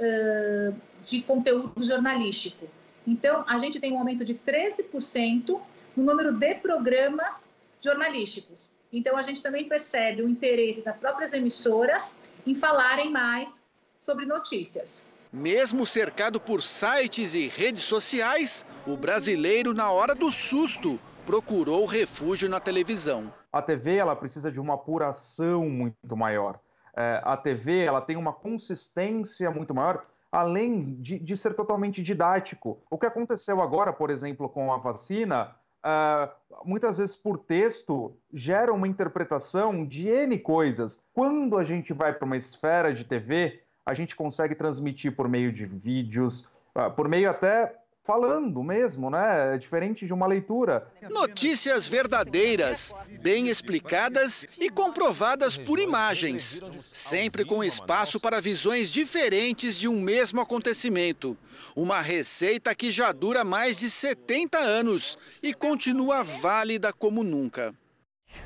uh, 0.00 0.74
de 1.04 1.20
conteúdo 1.20 1.84
jornalístico. 1.84 2.66
Então, 3.06 3.44
a 3.46 3.58
gente 3.58 3.78
tem 3.78 3.92
um 3.92 3.98
aumento 3.98 4.24
de 4.24 4.34
13% 4.34 5.60
no 5.96 6.02
número 6.02 6.32
de 6.32 6.54
programas 6.56 7.50
jornalísticos. 7.80 8.68
Então, 8.92 9.16
a 9.16 9.22
gente 9.22 9.42
também 9.42 9.68
percebe 9.68 10.22
o 10.22 10.28
interesse 10.28 10.82
das 10.82 10.96
próprias 10.96 11.32
emissoras 11.32 12.12
em 12.46 12.54
falarem 12.54 13.10
mais 13.10 13.62
sobre 14.00 14.24
notícias. 14.24 15.06
Mesmo 15.32 15.84
cercado 15.84 16.40
por 16.40 16.62
sites 16.62 17.34
e 17.34 17.48
redes 17.48 17.84
sociais, 17.84 18.64
o 18.86 18.96
brasileiro, 18.96 19.74
na 19.74 19.90
hora 19.90 20.14
do 20.14 20.30
susto, 20.32 20.98
procurou 21.26 21.84
refúgio 21.84 22.48
na 22.48 22.60
televisão. 22.60 23.32
A 23.52 23.60
TV 23.60 23.96
ela 23.96 24.14
precisa 24.14 24.50
de 24.50 24.60
uma 24.60 24.74
apuração 24.74 25.68
muito 25.68 26.16
maior. 26.16 26.60
É, 26.96 27.20
a 27.24 27.36
TV 27.36 27.80
ela 27.84 28.00
tem 28.00 28.16
uma 28.16 28.32
consistência 28.32 29.50
muito 29.50 29.74
maior 29.74 30.02
além 30.30 30.94
de, 31.00 31.18
de, 31.18 31.36
ser 31.36 31.54
totalmente 31.54 32.02
didático. 32.02 32.78
O 32.90 32.98
que 32.98 33.06
aconteceu 33.06 33.60
agora, 33.60 33.92
por 33.92 34.10
exemplo, 34.10 34.48
com 34.48 34.72
a 34.72 34.76
vacina, 34.76 35.54
uh, 35.84 36.30
muitas 36.64 36.98
vezes 36.98 37.14
por 37.14 37.38
texto, 37.38 38.16
gera 38.32 38.72
uma 38.72 38.88
interpretação 38.88 39.84
de 39.86 40.08
N 40.08 40.38
coisas. 40.38 41.02
Quando 41.12 41.56
a 41.56 41.64
gente 41.64 41.92
vai 41.92 42.12
para 42.12 42.26
uma 42.26 42.36
esfera 42.36 42.92
de 42.92 43.04
TV, 43.04 43.62
a 43.84 43.94
gente 43.94 44.16
consegue 44.16 44.54
transmitir 44.54 45.14
por 45.14 45.28
meio 45.28 45.52
de 45.52 45.64
vídeos, 45.64 46.48
uh, 46.74 46.90
por 46.94 47.08
meio 47.08 47.30
até 47.30 47.74
falando 48.06 48.62
mesmo, 48.62 49.10
né? 49.10 49.54
É 49.54 49.58
diferente 49.58 50.06
de 50.06 50.14
uma 50.14 50.26
leitura. 50.26 50.86
Notícias 51.10 51.88
verdadeiras, 51.88 52.94
bem 53.20 53.48
explicadas 53.48 54.46
e 54.60 54.70
comprovadas 54.70 55.58
por 55.58 55.80
imagens, 55.80 56.62
sempre 56.80 57.44
com 57.44 57.64
espaço 57.64 58.20
para 58.20 58.40
visões 58.40 58.90
diferentes 58.90 59.76
de 59.76 59.88
um 59.88 60.00
mesmo 60.00 60.40
acontecimento. 60.40 61.36
Uma 61.74 62.00
receita 62.00 62.74
que 62.74 62.90
já 62.92 63.10
dura 63.10 63.42
mais 63.42 63.78
de 63.78 63.90
70 63.90 64.56
anos 64.56 65.18
e 65.42 65.52
continua 65.52 66.22
válida 66.22 66.92
como 66.92 67.24
nunca. 67.24 67.74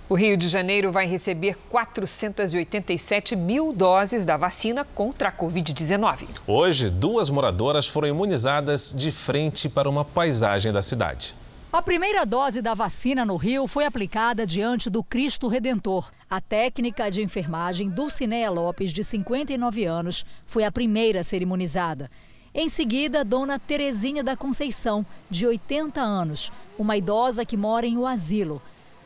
O 0.08 0.14
Rio 0.14 0.36
de 0.36 0.48
Janeiro 0.48 0.90
vai 0.90 1.06
receber 1.06 1.56
487 1.68 3.36
mil 3.36 3.72
doses 3.72 4.26
da 4.26 4.36
vacina 4.36 4.84
contra 4.84 5.28
a 5.28 5.32
Covid-19. 5.32 6.26
Hoje, 6.46 6.90
duas 6.90 7.30
moradoras 7.30 7.86
foram 7.86 8.08
imunizadas 8.08 8.92
de 8.96 9.12
frente 9.12 9.68
para 9.68 9.88
uma 9.88 10.04
paisagem 10.04 10.72
da 10.72 10.82
cidade. 10.82 11.34
A 11.72 11.80
primeira 11.80 12.26
dose 12.26 12.60
da 12.60 12.74
vacina 12.74 13.24
no 13.24 13.36
Rio 13.36 13.68
foi 13.68 13.84
aplicada 13.84 14.44
diante 14.44 14.90
do 14.90 15.04
Cristo 15.04 15.46
Redentor. 15.46 16.10
A 16.28 16.40
técnica 16.40 17.08
de 17.08 17.22
enfermagem 17.22 17.88
Dulcineia 17.88 18.50
Lopes, 18.50 18.92
de 18.92 19.04
59 19.04 19.84
anos, 19.84 20.24
foi 20.44 20.64
a 20.64 20.72
primeira 20.72 21.20
a 21.20 21.24
ser 21.24 21.42
imunizada. 21.42 22.10
Em 22.52 22.68
seguida, 22.68 23.24
Dona 23.24 23.60
Terezinha 23.60 24.24
da 24.24 24.36
Conceição, 24.36 25.06
de 25.30 25.46
80 25.46 26.00
anos, 26.00 26.50
uma 26.76 26.96
idosa 26.96 27.44
que 27.44 27.56
mora 27.56 27.86
em 27.86 27.96
o 27.96 28.04
asilo. 28.04 28.60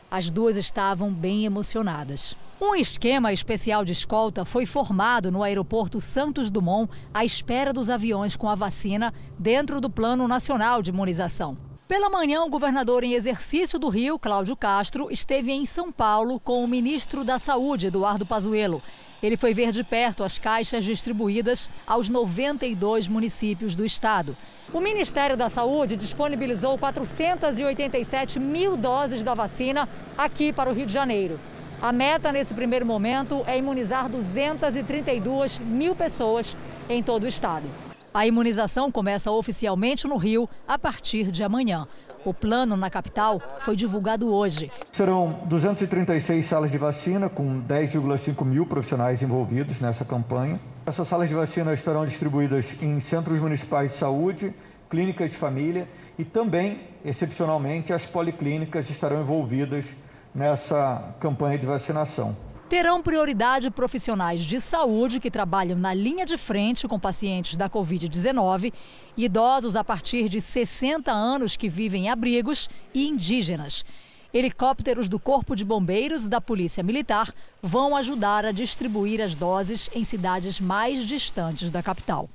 As 0.09 0.29
duas 0.29 0.55
estavam 0.55 1.11
bem 1.11 1.45
emocionadas. 1.45 2.35
Um 2.61 2.73
esquema 2.75 3.33
especial 3.33 3.83
de 3.83 3.91
escolta 3.91 4.45
foi 4.45 4.65
formado 4.65 5.31
no 5.31 5.43
aeroporto 5.43 5.99
Santos 5.99 6.49
Dumont 6.49 6.89
à 7.13 7.25
espera 7.25 7.73
dos 7.73 7.89
aviões 7.89 8.35
com 8.35 8.47
a 8.47 8.55
vacina 8.55 9.13
dentro 9.37 9.81
do 9.81 9.89
Plano 9.89 10.27
Nacional 10.27 10.81
de 10.81 10.89
Imunização. 10.91 11.57
Pela 11.87 12.09
manhã, 12.09 12.41
o 12.43 12.49
governador 12.49 13.03
em 13.03 13.13
exercício 13.13 13.77
do 13.77 13.89
Rio, 13.89 14.17
Cláudio 14.17 14.55
Castro, 14.55 15.11
esteve 15.11 15.51
em 15.51 15.65
São 15.65 15.91
Paulo 15.91 16.39
com 16.39 16.63
o 16.63 16.67
ministro 16.67 17.23
da 17.23 17.37
Saúde, 17.37 17.87
Eduardo 17.87 18.25
Pazuello. 18.25 18.81
Ele 19.21 19.37
foi 19.37 19.53
ver 19.53 19.71
de 19.71 19.83
perto 19.83 20.23
as 20.23 20.39
caixas 20.39 20.83
distribuídas 20.83 21.69
aos 21.85 22.09
92 22.09 23.07
municípios 23.07 23.75
do 23.75 23.85
estado. 23.85 24.35
O 24.73 24.81
Ministério 24.81 25.37
da 25.37 25.47
Saúde 25.47 25.95
disponibilizou 25.95 26.77
487 26.77 28.39
mil 28.39 28.75
doses 28.75 29.23
da 29.23 29.33
vacina 29.33 29.87
aqui 30.17 30.51
para 30.51 30.69
o 30.69 30.73
Rio 30.73 30.85
de 30.85 30.93
Janeiro. 30.93 31.39
A 31.81 31.91
meta 31.91 32.31
nesse 32.31 32.53
primeiro 32.53 32.85
momento 32.85 33.43
é 33.47 33.57
imunizar 33.57 34.09
232 34.09 35.59
mil 35.59 35.95
pessoas 35.95 36.57
em 36.89 37.03
todo 37.03 37.23
o 37.25 37.27
estado. 37.27 37.65
A 38.13 38.25
imunização 38.25 38.91
começa 38.91 39.29
oficialmente 39.29 40.07
no 40.07 40.17
Rio 40.17 40.49
a 40.67 40.79
partir 40.79 41.31
de 41.31 41.43
amanhã. 41.43 41.87
O 42.25 42.33
plano 42.33 42.75
na 42.75 42.89
capital 42.89 43.39
foi 43.59 43.75
divulgado 43.75 44.33
hoje. 44.33 44.71
Serão 44.91 45.41
236 45.45 46.49
salas 46.49 46.71
de 46.71 46.77
vacina, 46.79 47.29
com 47.29 47.61
10,5 47.61 48.43
mil 48.43 48.65
profissionais 48.65 49.21
envolvidos 49.21 49.79
nessa 49.79 50.03
campanha. 50.03 50.59
Essas 50.87 51.07
salas 51.07 51.29
de 51.29 51.35
vacina 51.35 51.71
estarão 51.75 52.03
distribuídas 52.03 52.65
em 52.81 52.99
centros 52.99 53.39
municipais 53.39 53.91
de 53.91 53.97
saúde, 53.99 54.51
clínicas 54.89 55.29
de 55.29 55.37
família 55.37 55.87
e 56.17 56.25
também, 56.25 56.79
excepcionalmente, 57.03 57.93
as 57.93 58.07
policlínicas 58.07 58.89
estarão 58.89 59.21
envolvidas 59.21 59.85
nessa 60.33 61.13
campanha 61.19 61.59
de 61.59 61.65
vacinação. 61.67 62.35
Terão 62.67 63.01
prioridade 63.01 63.69
profissionais 63.69 64.41
de 64.41 64.59
saúde 64.59 65.19
que 65.19 65.29
trabalham 65.29 65.77
na 65.77 65.93
linha 65.93 66.25
de 66.25 66.35
frente 66.35 66.87
com 66.87 66.99
pacientes 66.99 67.55
da 67.55 67.69
Covid-19, 67.69 68.73
idosos 69.15 69.75
a 69.75 69.83
partir 69.83 70.27
de 70.27 70.41
60 70.41 71.11
anos 71.11 71.55
que 71.55 71.69
vivem 71.69 72.05
em 72.05 72.09
abrigos 72.09 72.67
e 72.91 73.07
indígenas. 73.07 73.85
Helicópteros 74.33 75.07
do 75.07 75.19
Corpo 75.19 75.55
de 75.55 75.63
Bombeiros 75.63 76.25
e 76.25 76.27
da 76.27 76.41
Polícia 76.41 76.83
Militar 76.83 77.31
vão 77.61 77.95
ajudar 77.95 78.45
a 78.45 78.51
distribuir 78.51 79.21
as 79.21 79.35
doses 79.35 79.87
em 79.93 80.03
cidades 80.03 80.59
mais 80.59 81.05
distantes 81.05 81.69
da 81.69 81.83
capital. 81.83 82.27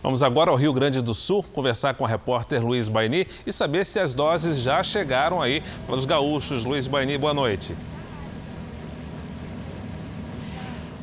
Vamos 0.00 0.22
agora 0.22 0.52
ao 0.52 0.56
Rio 0.56 0.72
Grande 0.72 1.02
do 1.02 1.12
Sul 1.12 1.42
conversar 1.42 1.94
com 1.94 2.04
a 2.04 2.08
repórter 2.08 2.64
Luiz 2.64 2.88
Baini 2.88 3.26
e 3.44 3.52
saber 3.52 3.84
se 3.84 3.98
as 3.98 4.14
doses 4.14 4.60
já 4.60 4.80
chegaram 4.82 5.42
aí 5.42 5.60
para 5.86 5.96
os 5.96 6.06
gaúchos. 6.06 6.64
Luiz 6.64 6.86
Baini, 6.86 7.18
boa 7.18 7.34
noite. 7.34 7.74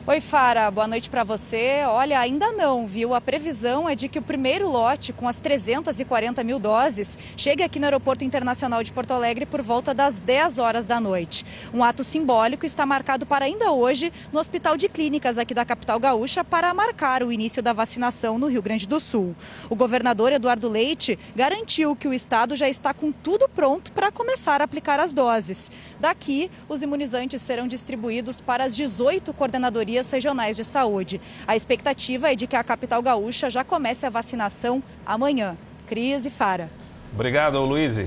Oi, 0.08 0.22
Fara, 0.22 0.70
boa 0.70 0.88
noite 0.88 1.10
para 1.10 1.24
você. 1.24 1.82
Olha, 1.88 2.20
ainda 2.20 2.52
não, 2.52 2.86
viu? 2.86 3.16
A 3.16 3.20
previsão 3.20 3.90
é 3.90 3.96
de 3.96 4.08
que 4.08 4.20
o 4.20 4.22
primeiro 4.22 4.70
lote, 4.70 5.12
com 5.12 5.28
as 5.28 5.38
340 5.38 6.44
mil 6.44 6.60
doses, 6.60 7.18
chegue 7.36 7.64
aqui 7.64 7.80
no 7.80 7.86
Aeroporto 7.86 8.24
Internacional 8.24 8.84
de 8.84 8.92
Porto 8.92 9.16
Alegre 9.16 9.48
por 9.48 9.64
volta 9.64 9.96
das 9.96 10.20
10 10.20 10.60
horas 10.60 10.86
da 10.86 11.00
noite. 11.00 11.44
Um 11.74 11.84
ato 11.84 12.04
simbólico 12.04 12.68
está 12.68 12.86
marcado 12.86 13.26
para 13.26 13.46
ainda 13.46 13.72
hoje 13.72 14.14
no 14.32 14.40
Hospital 14.40 14.78
de 14.78 14.88
Clínicas 14.88 15.40
aqui 15.40 15.56
da 15.56 15.66
capital 15.66 16.00
gaúcha 16.00 16.44
para 16.44 16.72
marcar 16.72 17.24
o 17.24 17.32
início 17.32 17.64
da 17.64 17.74
vacinação 17.74 18.38
no 18.38 18.46
Rio 18.46 18.62
Grande 18.62 18.88
do 18.88 19.00
Sul. 19.00 19.36
O 19.72 19.76
governador 19.76 20.32
Eduardo 20.32 20.70
Leite 20.70 21.18
garantiu 21.36 21.96
que 21.96 22.08
o 22.08 22.14
estado 22.14 22.56
já 22.56 22.70
está 22.70 22.94
com 22.94 23.12
tudo 23.12 23.50
pronto 23.50 23.92
para 23.92 24.12
começar 24.12 24.62
a 24.62 24.66
aplicar 24.66 25.00
as 25.00 25.12
doses. 25.12 25.72
Daqui, 26.00 26.52
os 26.70 26.84
imunizantes 26.84 27.42
serão 27.42 27.68
distribuídos 27.68 28.40
para 28.40 28.66
as 28.66 28.76
18 28.76 29.34
coordenadorias 29.34 29.95
secretarias 29.96 30.12
regionais 30.12 30.56
de 30.56 30.64
saúde. 30.64 31.22
A 31.48 31.56
expectativa 31.56 32.32
é 32.32 32.36
de 32.36 32.48
que 32.48 32.56
a 32.56 32.64
capital 32.64 33.02
gaúcha 33.02 33.50
já 33.50 33.64
comece 33.64 34.06
a 34.06 34.10
vacinação 34.10 34.84
amanhã. 35.06 35.58
Cris 35.88 36.26
e 36.26 36.30
Fara. 36.30 36.70
Obrigado, 37.14 37.60
Luiz. 37.62 38.06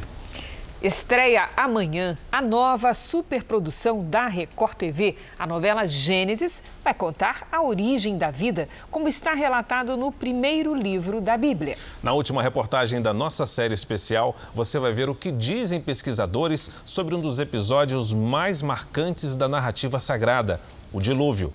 Estreia 0.80 1.48
amanhã 1.56 2.16
a 2.30 2.40
nova 2.40 2.94
superprodução 2.94 4.04
da 4.04 4.28
Record 4.28 4.74
TV. 4.74 5.16
A 5.36 5.44
novela 5.44 5.88
Gênesis 5.88 6.62
vai 6.84 6.94
contar 6.94 7.48
a 7.50 7.60
origem 7.62 8.16
da 8.16 8.30
vida, 8.30 8.68
como 8.88 9.08
está 9.08 9.32
relatado 9.32 9.96
no 9.96 10.12
primeiro 10.12 10.76
livro 10.76 11.20
da 11.20 11.36
Bíblia. 11.36 11.76
Na 12.00 12.12
última 12.12 12.42
reportagem 12.42 13.02
da 13.02 13.12
nossa 13.12 13.44
série 13.44 13.74
especial, 13.74 14.36
você 14.54 14.78
vai 14.78 14.92
ver 14.92 15.08
o 15.08 15.16
que 15.16 15.32
dizem 15.32 15.80
pesquisadores 15.80 16.70
sobre 16.84 17.12
um 17.12 17.20
dos 17.20 17.40
episódios 17.40 18.12
mais 18.12 18.62
marcantes 18.62 19.34
da 19.34 19.48
narrativa 19.48 19.98
sagrada, 19.98 20.60
o 20.92 21.00
dilúvio. 21.00 21.52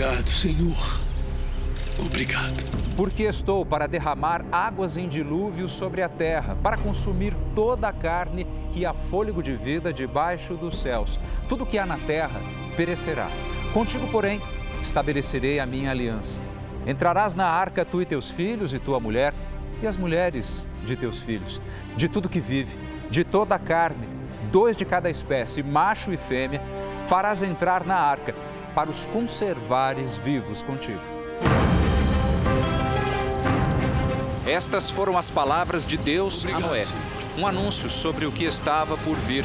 Obrigado, 0.00 0.30
Senhor. 0.30 1.00
Obrigado. 1.98 2.64
Porque 2.96 3.24
estou 3.24 3.66
para 3.66 3.86
derramar 3.86 4.42
águas 4.50 4.96
em 4.96 5.06
dilúvio 5.06 5.68
sobre 5.68 6.02
a 6.02 6.08
terra, 6.08 6.56
para 6.62 6.78
consumir 6.78 7.36
toda 7.54 7.86
a 7.88 7.92
carne 7.92 8.46
que 8.72 8.86
há 8.86 8.94
fôlego 8.94 9.42
de 9.42 9.54
vida 9.54 9.92
debaixo 9.92 10.54
dos 10.54 10.80
céus. 10.80 11.20
Tudo 11.50 11.66
que 11.66 11.78
há 11.78 11.84
na 11.84 11.98
terra 11.98 12.40
perecerá. 12.78 13.28
Contigo, 13.74 14.08
porém, 14.08 14.40
estabelecerei 14.80 15.60
a 15.60 15.66
minha 15.66 15.90
aliança. 15.90 16.40
Entrarás 16.86 17.34
na 17.34 17.44
arca 17.46 17.84
tu 17.84 18.00
e 18.00 18.06
teus 18.06 18.30
filhos 18.30 18.72
e 18.72 18.78
tua 18.78 18.98
mulher 18.98 19.34
e 19.82 19.86
as 19.86 19.98
mulheres 19.98 20.66
de 20.86 20.96
teus 20.96 21.20
filhos, 21.20 21.60
de 21.94 22.08
tudo 22.08 22.26
que 22.26 22.40
vive, 22.40 22.74
de 23.10 23.22
toda 23.22 23.54
a 23.54 23.58
carne, 23.58 24.08
dois 24.50 24.74
de 24.74 24.86
cada 24.86 25.10
espécie, 25.10 25.62
macho 25.62 26.10
e 26.10 26.16
fêmea, 26.16 26.62
farás 27.06 27.42
entrar 27.42 27.84
na 27.84 27.96
arca 27.96 28.34
para 28.74 28.90
os 28.90 29.06
conservares 29.06 30.16
vivos 30.16 30.62
contigo. 30.62 31.00
Estas 34.46 34.90
foram 34.90 35.16
as 35.16 35.30
palavras 35.30 35.84
de 35.84 35.96
Deus 35.96 36.44
a 36.46 36.58
Noé, 36.58 36.86
um 37.38 37.46
anúncio 37.46 37.88
sobre 37.88 38.26
o 38.26 38.32
que 38.32 38.44
estava 38.44 38.96
por 38.98 39.16
vir. 39.16 39.44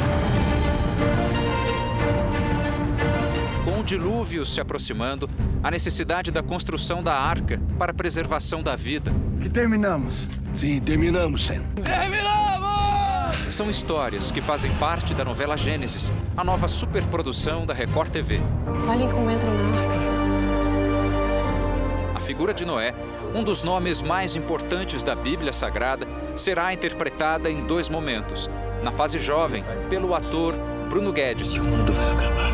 Com 3.64 3.80
o 3.80 3.84
dilúvio 3.84 4.46
se 4.46 4.60
aproximando, 4.60 5.30
a 5.62 5.70
necessidade 5.70 6.32
da 6.32 6.42
construção 6.42 7.04
da 7.04 7.14
arca 7.14 7.60
para 7.78 7.92
a 7.92 7.96
preservação 7.96 8.64
da 8.64 8.76
vida. 8.76 9.12
Que 9.42 9.50
terminamos. 9.50 10.28
Sim, 10.54 10.80
terminamos, 10.80 11.46
Sam. 11.46 11.64
Terminamos! 11.84 12.55
São 13.50 13.70
histórias 13.70 14.32
que 14.32 14.42
fazem 14.42 14.74
parte 14.76 15.14
da 15.14 15.24
novela 15.24 15.56
Gênesis, 15.56 16.12
a 16.36 16.44
nova 16.44 16.68
superprodução 16.68 17.66
da 17.66 17.74
Record 17.74 18.12
TV. 18.12 18.42
Olhem 18.90 19.10
como 19.10 19.30
entram 19.30 19.54
na 19.54 19.82
arca. 19.82 19.96
A 22.16 22.20
figura 22.20 22.54
de 22.54 22.66
Noé, 22.66 22.94
um 23.34 23.44
dos 23.44 23.62
nomes 23.62 24.02
mais 24.02 24.36
importantes 24.36 25.04
da 25.04 25.16
Bíblia 25.16 25.54
Sagrada, 25.54 26.08
será 26.36 26.74
interpretada 26.74 27.50
em 27.50 27.66
dois 27.66 27.88
momentos. 27.88 28.50
Na 28.84 28.92
fase 28.92 29.20
jovem, 29.20 29.64
pelo 29.90 30.16
ator 30.16 30.56
Bruno 30.90 31.14
Guedes. 31.14 31.54
E 31.54 31.60
o 31.60 31.64
mundo 31.64 31.94
vai 31.94 32.12
acabar. 32.14 32.52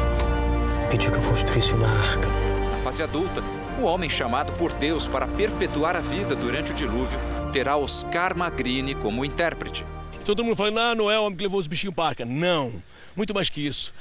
Pediu 0.90 1.10
que 1.12 1.18
eu 1.18 1.24
construísse 1.24 1.74
uma 1.74 1.88
arca. 1.88 2.28
Na 2.72 2.78
fase 2.84 3.02
adulta, 3.02 3.42
o 3.80 3.86
homem 3.86 4.10
chamado 4.10 4.52
por 4.54 4.74
Deus 4.74 5.08
para 5.08 5.26
perpetuar 5.26 5.96
a 5.96 6.02
vida 6.02 6.36
durante 6.36 6.72
o 6.72 6.76
dilúvio 6.76 7.18
terá 7.52 7.78
Oscar 7.78 8.36
Magrini 8.36 8.94
como 8.94 9.26
intérprete. 9.26 9.86
Todo 10.32 10.46
mundo 10.46 10.56
fala, 10.56 10.72
não, 10.72 10.96
não 10.96 11.12
é 11.12 11.20
o 11.20 11.26
homem 11.26 11.36
que 11.36 11.44
levou 11.44 11.60
os 11.60 11.68
bichinhos 11.68 11.94
para 11.94 12.06
a 12.06 12.08
arca. 12.08 12.24
Não, 12.24 12.82
muito 13.18 13.34
mais 13.34 13.50
que 13.50 13.68
isso. 13.68 13.94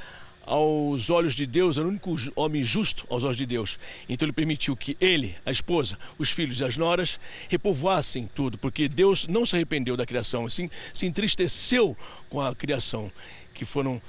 Aos 0.46 1.10
olhos 1.10 1.34
de 1.34 1.44
Deus, 1.44 1.76
era 1.76 1.84
o 1.84 1.90
único 1.90 2.14
homem 2.36 2.62
justo 2.62 3.04
aos 3.10 3.24
olhos 3.24 3.36
de 3.36 3.44
Deus. 3.44 3.80
Então 4.08 4.26
ele 4.26 4.32
permitiu 4.32 4.76
que 4.76 4.96
ele, 5.00 5.34
a 5.44 5.50
esposa, 5.50 5.98
os 6.20 6.30
filhos 6.30 6.60
e 6.60 6.64
as 6.64 6.76
noras 6.76 7.18
repovoassem 7.48 8.30
tudo, 8.32 8.56
porque 8.58 8.86
Deus 8.86 9.26
não 9.26 9.44
se 9.44 9.56
arrependeu 9.56 9.96
da 9.96 10.06
criação, 10.06 10.46
assim 10.46 10.70
se 10.94 11.04
entristeceu 11.04 11.96
com 12.28 12.40
a 12.40 12.54
criação, 12.54 13.10
que 13.52 13.64
foram 13.64 14.00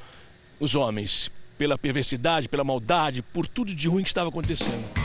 os 0.60 0.76
homens, 0.76 1.32
pela 1.58 1.76
perversidade, 1.76 2.48
pela 2.48 2.64
maldade, 2.64 3.24
por 3.24 3.48
tudo 3.48 3.74
de 3.74 3.88
ruim 3.88 4.04
que 4.04 4.10
estava 4.10 4.30
acontecendo. 4.30 5.01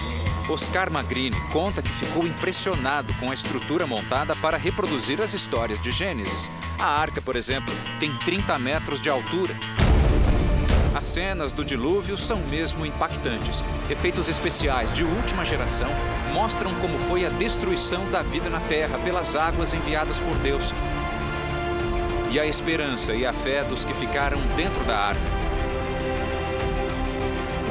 Oscar 0.48 0.88
Magrini 0.92 1.36
conta 1.52 1.82
que 1.82 1.90
ficou 1.90 2.24
impressionado 2.24 3.12
com 3.14 3.30
a 3.32 3.34
estrutura 3.34 3.84
montada 3.84 4.36
para 4.36 4.56
reproduzir 4.56 5.20
as 5.20 5.34
histórias 5.34 5.80
de 5.80 5.90
Gênesis. 5.90 6.50
A 6.78 6.86
arca, 6.86 7.20
por 7.20 7.34
exemplo, 7.34 7.74
tem 7.98 8.14
30 8.18 8.56
metros 8.56 9.00
de 9.00 9.10
altura. 9.10 9.56
As 10.94 11.04
cenas 11.04 11.52
do 11.52 11.64
dilúvio 11.64 12.16
são 12.16 12.38
mesmo 12.38 12.86
impactantes. 12.86 13.62
Efeitos 13.90 14.28
especiais 14.28 14.92
de 14.92 15.02
última 15.02 15.44
geração 15.44 15.90
mostram 16.32 16.72
como 16.76 16.96
foi 16.98 17.26
a 17.26 17.28
destruição 17.28 18.08
da 18.10 18.22
vida 18.22 18.48
na 18.48 18.60
Terra 18.60 18.98
pelas 19.00 19.34
águas 19.34 19.74
enviadas 19.74 20.20
por 20.20 20.36
Deus. 20.38 20.72
E 22.30 22.38
a 22.38 22.46
esperança 22.46 23.14
e 23.14 23.26
a 23.26 23.32
fé 23.32 23.64
dos 23.64 23.84
que 23.84 23.94
ficaram 23.94 24.38
dentro 24.56 24.84
da 24.84 24.96
arca 24.96 25.45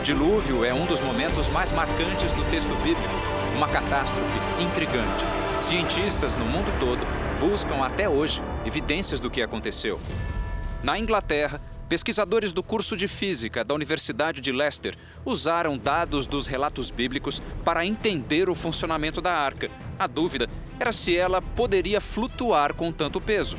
dilúvio 0.05 0.63
é 0.63 0.71
um 0.71 0.85
dos 0.85 1.01
momentos 1.01 1.49
mais 1.49 1.71
marcantes 1.71 2.31
do 2.31 2.43
texto 2.51 2.69
bíblico, 2.83 3.15
uma 3.55 3.67
catástrofe 3.67 4.37
intrigante. 4.61 5.25
Cientistas 5.59 6.35
no 6.35 6.45
mundo 6.45 6.71
todo 6.79 6.99
buscam 7.39 7.83
até 7.83 8.07
hoje 8.07 8.39
evidências 8.63 9.19
do 9.19 9.31
que 9.31 9.41
aconteceu. 9.41 9.99
Na 10.83 10.99
Inglaterra, 10.99 11.59
pesquisadores 11.89 12.53
do 12.53 12.61
curso 12.61 12.95
de 12.95 13.07
física 13.07 13.63
da 13.63 13.73
Universidade 13.73 14.41
de 14.41 14.51
Leicester 14.51 14.95
usaram 15.25 15.75
dados 15.75 16.27
dos 16.27 16.45
relatos 16.45 16.91
bíblicos 16.91 17.41
para 17.63 17.83
entender 17.83 18.47
o 18.47 18.53
funcionamento 18.53 19.19
da 19.21 19.33
arca. 19.33 19.71
A 19.97 20.05
dúvida 20.05 20.47
era 20.79 20.91
se 20.91 21.17
ela 21.17 21.41
poderia 21.41 21.99
flutuar 21.99 22.75
com 22.75 22.91
tanto 22.91 23.19
peso. 23.19 23.57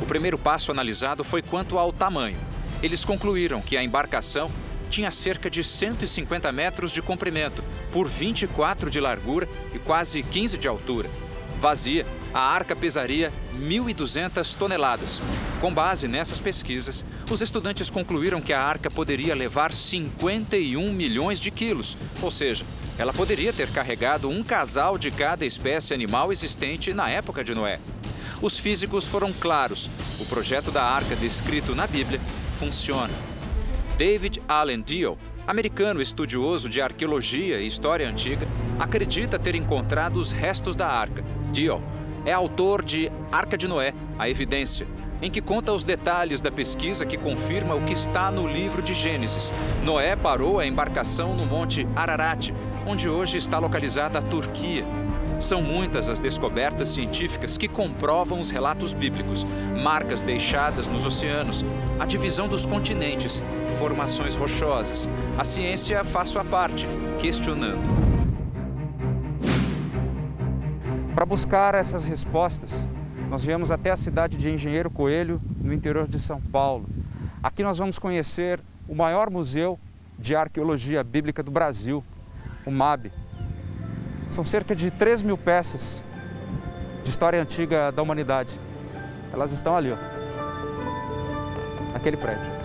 O 0.00 0.06
primeiro 0.06 0.38
passo 0.38 0.72
analisado 0.72 1.22
foi 1.22 1.40
quanto 1.40 1.78
ao 1.78 1.92
tamanho. 1.92 2.36
Eles 2.82 3.04
concluíram 3.04 3.60
que 3.60 3.76
a 3.76 3.82
embarcação 3.84 4.50
tinha 4.88 5.10
cerca 5.10 5.48
de 5.50 5.62
150 5.62 6.50
metros 6.50 6.90
de 6.90 7.00
comprimento, 7.00 7.62
por 7.92 8.08
24 8.08 8.90
de 8.90 9.00
largura 9.00 9.48
e 9.74 9.78
quase 9.78 10.22
15 10.22 10.58
de 10.58 10.66
altura. 10.66 11.08
Vazia, 11.58 12.06
a 12.32 12.40
arca 12.40 12.76
pesaria 12.76 13.32
1.200 13.58 14.54
toneladas. 14.54 15.22
Com 15.60 15.72
base 15.72 16.06
nessas 16.06 16.38
pesquisas, 16.38 17.04
os 17.30 17.40
estudantes 17.40 17.90
concluíram 17.90 18.40
que 18.40 18.52
a 18.52 18.62
arca 18.62 18.90
poderia 18.90 19.34
levar 19.34 19.72
51 19.72 20.92
milhões 20.92 21.40
de 21.40 21.50
quilos, 21.50 21.96
ou 22.22 22.30
seja, 22.30 22.64
ela 22.98 23.12
poderia 23.12 23.52
ter 23.52 23.68
carregado 23.70 24.28
um 24.28 24.42
casal 24.42 24.98
de 24.98 25.10
cada 25.10 25.44
espécie 25.44 25.94
animal 25.94 26.30
existente 26.30 26.92
na 26.92 27.08
época 27.08 27.42
de 27.42 27.54
Noé. 27.54 27.80
Os 28.40 28.58
físicos 28.58 29.06
foram 29.06 29.32
claros: 29.32 29.90
o 30.20 30.24
projeto 30.26 30.70
da 30.70 30.82
arca 30.82 31.16
descrito 31.16 31.74
na 31.74 31.86
Bíblia 31.86 32.20
funciona. 32.58 33.12
David 33.96 34.27
Allen 34.48 34.80
Deal, 34.80 35.18
americano 35.46 36.00
estudioso 36.00 36.70
de 36.70 36.80
arqueologia 36.80 37.60
e 37.60 37.66
história 37.66 38.08
antiga, 38.08 38.48
acredita 38.78 39.38
ter 39.38 39.54
encontrado 39.54 40.16
os 40.16 40.32
restos 40.32 40.74
da 40.74 40.88
arca. 40.88 41.22
Deal 41.52 41.82
é 42.24 42.32
autor 42.32 42.82
de 42.82 43.12
Arca 43.30 43.58
de 43.58 43.68
Noé, 43.68 43.92
a 44.18 44.28
Evidência, 44.28 44.86
em 45.20 45.30
que 45.30 45.42
conta 45.42 45.72
os 45.72 45.84
detalhes 45.84 46.40
da 46.40 46.50
pesquisa 46.50 47.04
que 47.04 47.18
confirma 47.18 47.74
o 47.74 47.84
que 47.84 47.92
está 47.92 48.30
no 48.30 48.48
livro 48.48 48.80
de 48.80 48.94
Gênesis. 48.94 49.52
Noé 49.84 50.16
parou 50.16 50.58
a 50.58 50.66
embarcação 50.66 51.36
no 51.36 51.44
Monte 51.44 51.86
Ararat, 51.94 52.50
onde 52.86 53.08
hoje 53.08 53.36
está 53.36 53.58
localizada 53.58 54.18
a 54.18 54.22
Turquia. 54.22 54.84
São 55.38 55.62
muitas 55.62 56.10
as 56.10 56.18
descobertas 56.18 56.88
científicas 56.88 57.56
que 57.56 57.68
comprovam 57.68 58.40
os 58.40 58.50
relatos 58.50 58.92
bíblicos, 58.92 59.44
marcas 59.80 60.24
deixadas 60.24 60.88
nos 60.88 61.06
oceanos, 61.06 61.64
a 62.00 62.04
divisão 62.04 62.48
dos 62.48 62.66
continentes, 62.66 63.40
formações 63.78 64.34
rochosas. 64.34 65.08
A 65.38 65.44
ciência 65.44 66.02
faz 66.02 66.30
sua 66.30 66.44
parte, 66.44 66.88
questionando. 67.20 67.78
Para 71.14 71.24
buscar 71.24 71.76
essas 71.76 72.04
respostas, 72.04 72.90
nós 73.30 73.44
viemos 73.44 73.70
até 73.70 73.92
a 73.92 73.96
cidade 73.96 74.36
de 74.36 74.50
Engenheiro 74.50 74.90
Coelho, 74.90 75.40
no 75.60 75.72
interior 75.72 76.08
de 76.08 76.18
São 76.18 76.40
Paulo. 76.40 76.86
Aqui 77.40 77.62
nós 77.62 77.78
vamos 77.78 77.96
conhecer 77.96 78.60
o 78.88 78.94
maior 78.94 79.30
museu 79.30 79.78
de 80.18 80.34
arqueologia 80.34 81.04
bíblica 81.04 81.44
do 81.44 81.50
Brasil, 81.50 82.02
o 82.66 82.72
MAB, 82.72 83.12
são 84.28 84.44
cerca 84.44 84.74
de 84.74 84.90
3 84.90 85.22
mil 85.22 85.36
peças 85.36 86.04
de 87.02 87.10
história 87.10 87.40
antiga 87.40 87.90
da 87.90 88.02
humanidade. 88.02 88.54
Elas 89.32 89.52
estão 89.52 89.76
ali, 89.76 89.92
ó, 89.92 89.96
naquele 91.92 92.16
prédio. 92.16 92.58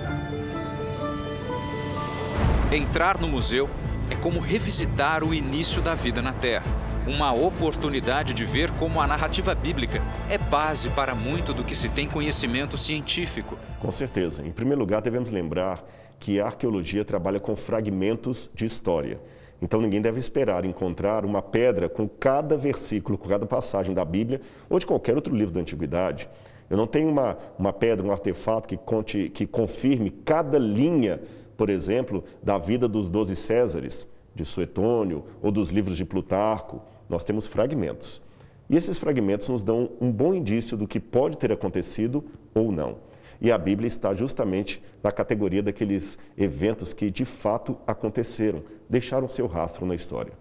Entrar 2.71 3.19
no 3.19 3.27
museu 3.27 3.69
é 4.09 4.15
como 4.15 4.39
revisitar 4.39 5.23
o 5.23 5.33
início 5.33 5.81
da 5.81 5.95
vida 5.95 6.21
na 6.21 6.33
Terra. 6.33 6.65
Uma 7.05 7.33
oportunidade 7.33 8.33
de 8.33 8.45
ver 8.45 8.71
como 8.71 9.01
a 9.01 9.07
narrativa 9.07 9.53
bíblica 9.53 10.01
é 10.29 10.37
base 10.37 10.89
para 10.89 11.13
muito 11.13 11.53
do 11.53 11.63
que 11.63 11.75
se 11.75 11.89
tem 11.89 12.07
conhecimento 12.07 12.77
científico. 12.77 13.57
Com 13.79 13.91
certeza. 13.91 14.41
Em 14.45 14.51
primeiro 14.51 14.79
lugar, 14.79 15.01
devemos 15.01 15.29
lembrar 15.29 15.83
que 16.19 16.39
a 16.39 16.45
arqueologia 16.45 17.03
trabalha 17.03 17.39
com 17.39 17.55
fragmentos 17.55 18.49
de 18.55 18.65
história. 18.65 19.19
Então 19.63 19.79
ninguém 19.79 20.01
deve 20.01 20.19
esperar 20.19 20.65
encontrar 20.65 21.23
uma 21.23 21.41
pedra 21.41 21.87
com 21.87 22.05
cada 22.05 22.57
versículo, 22.57 23.17
com 23.17 23.29
cada 23.29 23.45
passagem 23.45 23.95
da 23.95 24.03
Bíblia 24.03 24.41
ou 24.69 24.77
de 24.77 24.85
qualquer 24.85 25.15
outro 25.15 25.33
livro 25.33 25.53
da 25.53 25.61
antiguidade. 25.61 26.29
Eu 26.69 26.75
não 26.75 26.85
tenho 26.85 27.07
uma, 27.09 27.37
uma 27.57 27.71
pedra, 27.71 28.05
um 28.05 28.11
artefato 28.11 28.67
que, 28.67 28.75
conte, 28.75 29.29
que 29.29 29.47
confirme 29.47 30.09
cada 30.09 30.59
linha, 30.59 31.21
por 31.55 31.69
exemplo, 31.69 32.25
da 32.43 32.57
vida 32.57 32.89
dos 32.89 33.09
doze 33.09 33.37
Césares, 33.37 34.05
de 34.35 34.43
Suetônio, 34.43 35.23
ou 35.41 35.49
dos 35.49 35.69
livros 35.69 35.95
de 35.95 36.03
Plutarco. 36.03 36.81
Nós 37.07 37.23
temos 37.23 37.47
fragmentos. 37.47 38.21
E 38.69 38.75
esses 38.75 38.97
fragmentos 38.97 39.47
nos 39.47 39.63
dão 39.63 39.91
um 40.01 40.11
bom 40.11 40.33
indício 40.33 40.75
do 40.75 40.85
que 40.85 40.99
pode 40.99 41.37
ter 41.37 41.53
acontecido 41.53 42.21
ou 42.53 42.69
não. 42.69 42.97
E 43.43 43.51
a 43.51 43.57
Bíblia 43.57 43.87
está 43.87 44.15
justamente 44.15 44.81
na 45.03 45.11
categoria 45.11 45.61
daqueles 45.61 46.17
eventos 46.37 46.93
que 46.93 47.11
de 47.11 47.25
fato 47.25 47.77
aconteceram, 47.85 48.63
deixaram 48.89 49.27
seu 49.27 49.47
rastro 49.47 49.85
na 49.85 49.93
história. 49.93 50.31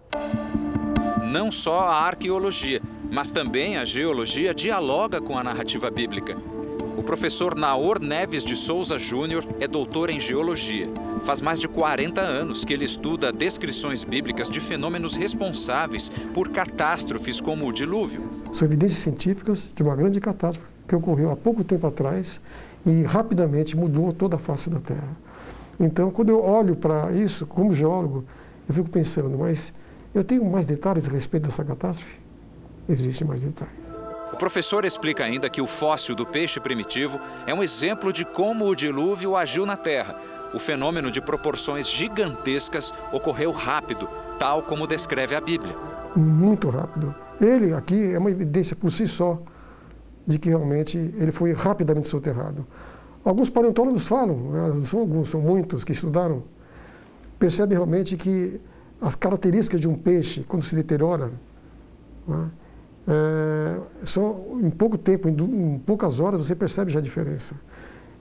Não 1.21 1.51
só 1.51 1.81
a 1.81 1.95
arqueologia, 1.95 2.81
mas 3.11 3.29
também 3.29 3.75
a 3.75 3.83
geologia 3.83 4.53
dialoga 4.53 5.19
com 5.19 5.37
a 5.37 5.43
narrativa 5.43 5.91
bíblica. 5.91 6.37
O 6.95 7.03
professor 7.03 7.57
Naor 7.57 7.99
Neves 7.99 8.41
de 8.41 8.55
Souza 8.55 8.97
Júnior 8.97 9.45
é 9.59 9.67
doutor 9.67 10.09
em 10.09 10.19
geologia. 10.19 10.87
Faz 11.25 11.41
mais 11.41 11.59
de 11.59 11.67
40 11.67 12.21
anos 12.21 12.63
que 12.63 12.71
ele 12.71 12.85
estuda 12.85 13.33
descrições 13.33 14.05
bíblicas 14.05 14.47
de 14.47 14.61
fenômenos 14.61 15.17
responsáveis 15.17 16.09
por 16.33 16.47
catástrofes 16.49 17.41
como 17.41 17.67
o 17.67 17.73
dilúvio. 17.73 18.29
São 18.53 18.65
evidências 18.65 19.01
científicas 19.01 19.69
de 19.75 19.83
uma 19.83 19.93
grande 19.93 20.21
catástrofe 20.21 20.71
que 20.87 20.95
ocorreu 20.95 21.31
há 21.31 21.35
pouco 21.35 21.63
tempo 21.63 21.87
atrás 21.87 22.39
e 22.85 23.03
rapidamente 23.03 23.75
mudou 23.77 24.13
toda 24.13 24.35
a 24.35 24.39
face 24.39 24.69
da 24.69 24.79
Terra. 24.79 25.09
Então, 25.79 26.11
quando 26.11 26.29
eu 26.29 26.43
olho 26.43 26.75
para 26.75 27.11
isso 27.11 27.45
como 27.45 27.73
geólogo, 27.73 28.23
eu 28.67 28.75
fico 28.75 28.89
pensando, 28.89 29.37
mas 29.37 29.73
eu 30.13 30.23
tenho 30.23 30.45
mais 30.45 30.65
detalhes 30.65 31.07
a 31.07 31.11
respeito 31.11 31.47
dessa 31.47 31.63
catástrofe? 31.63 32.19
Existem 32.87 33.27
mais 33.27 33.41
detalhes. 33.41 33.81
O 34.31 34.35
professor 34.35 34.83
explica 34.83 35.23
ainda 35.23 35.49
que 35.49 35.61
o 35.61 35.67
fóssil 35.67 36.15
do 36.15 36.25
peixe 36.25 36.59
primitivo 36.59 37.19
é 37.45 37.53
um 37.53 37.63
exemplo 37.63 38.11
de 38.11 38.25
como 38.25 38.65
o 38.65 38.75
dilúvio 38.75 39.35
agiu 39.35 39.65
na 39.65 39.77
Terra. 39.77 40.15
O 40.53 40.59
fenômeno 40.59 41.09
de 41.09 41.21
proporções 41.21 41.89
gigantescas 41.89 42.93
ocorreu 43.11 43.51
rápido, 43.51 44.07
tal 44.37 44.61
como 44.61 44.87
descreve 44.87 45.35
a 45.35 45.41
Bíblia. 45.41 45.75
Muito 46.15 46.69
rápido. 46.69 47.13
Ele 47.41 47.73
aqui 47.73 48.13
é 48.13 48.19
uma 48.19 48.29
evidência 48.29 48.75
por 48.75 48.91
si 48.91 49.07
só 49.07 49.41
de 50.25 50.39
que 50.39 50.49
realmente 50.49 50.97
ele 50.97 51.31
foi 51.31 51.53
rapidamente 51.53 52.07
soterrado. 52.07 52.65
Alguns 53.23 53.49
paleontólogos 53.49 54.07
falam, 54.07 54.35
né, 54.35 54.85
são 54.85 55.01
alguns, 55.01 55.29
são 55.29 55.41
muitos 55.41 55.83
que 55.83 55.91
estudaram, 55.91 56.43
percebem 57.37 57.77
realmente 57.77 58.17
que 58.17 58.59
as 59.01 59.15
características 59.15 59.81
de 59.81 59.87
um 59.87 59.95
peixe, 59.95 60.43
quando 60.47 60.63
se 60.63 60.75
deteriora, 60.75 61.31
né, 62.27 62.49
é, 63.05 63.79
só 64.03 64.41
em 64.61 64.69
pouco 64.69 64.97
tempo, 64.97 65.27
em, 65.27 65.33
em, 65.33 65.79
poucas 65.79 66.19
horas, 66.19 66.45
você 66.45 66.55
percebe 66.55 66.91
já 66.91 66.99
a 66.99 67.01
diferença. 67.01 67.53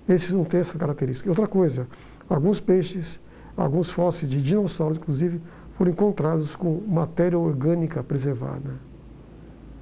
Esses 0.09 0.33
não 0.33 0.45
têm 0.45 0.61
essas 0.61 0.77
características. 0.77 1.29
Outra 1.29 1.47
coisa, 1.47 1.87
alguns 2.29 2.59
peixes, 2.59 3.21
alguns 3.57 3.91
fósseis 3.91 4.29
de 4.29 4.43
dinossauros, 4.43 4.99
inclusive, 4.99 5.41
foram 5.77 5.93
encontrados 5.93 6.57
com 6.57 6.81
matéria 6.89 7.39
orgânica 7.39 8.03
preservada, 8.03 8.75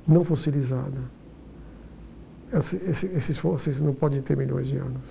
não 0.07 0.23
fossilizada 0.23 1.20
esse, 2.53 3.07
esses 3.07 3.39
fósseis 3.39 3.81
não 3.81 3.95
podem 3.95 4.21
ter 4.21 4.37
milhões 4.37 4.67
de 4.67 4.77
anos. 4.77 5.03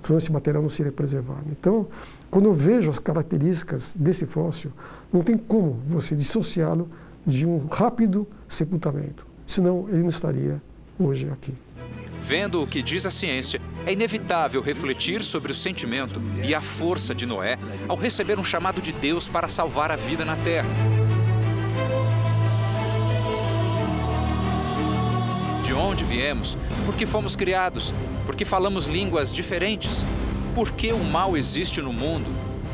Então 0.00 0.16
esse 0.16 0.30
material 0.32 0.62
não 0.62 0.70
seria 0.70 0.92
preservado. 0.92 1.44
Então, 1.50 1.88
quando 2.30 2.46
eu 2.46 2.54
vejo 2.54 2.90
as 2.90 2.98
características 2.98 3.94
desse 3.98 4.26
fóssil, 4.26 4.70
não 5.12 5.22
tem 5.22 5.36
como 5.36 5.80
você 5.88 6.14
dissociá-lo 6.14 6.88
de 7.26 7.44
um 7.44 7.66
rápido 7.66 8.26
sepultamento. 8.48 9.26
Senão 9.46 9.88
ele 9.88 10.02
não 10.02 10.08
estaria 10.08 10.62
hoje 10.98 11.28
aqui. 11.30 11.52
Vendo 12.20 12.62
o 12.62 12.66
que 12.66 12.82
diz 12.82 13.06
a 13.06 13.10
ciência, 13.10 13.60
é 13.86 13.92
inevitável 13.92 14.60
refletir 14.60 15.22
sobre 15.22 15.52
o 15.52 15.54
sentimento 15.54 16.20
e 16.42 16.54
a 16.54 16.60
força 16.60 17.14
de 17.14 17.26
Noé 17.26 17.58
ao 17.86 17.96
receber 17.96 18.38
um 18.38 18.44
chamado 18.44 18.82
de 18.82 18.92
Deus 18.92 19.28
para 19.28 19.48
salvar 19.48 19.90
a 19.92 19.96
vida 19.96 20.24
na 20.24 20.36
Terra. 20.36 20.68
Viemos, 26.08 26.56
por 26.86 26.94
que 26.94 27.04
fomos 27.04 27.36
criados, 27.36 27.92
por 28.24 28.34
que 28.34 28.44
falamos 28.44 28.86
línguas 28.86 29.32
diferentes, 29.32 30.04
por 30.54 30.72
que 30.72 30.92
o 30.92 31.04
mal 31.04 31.36
existe 31.36 31.82
no 31.82 31.92
mundo. 31.92 32.26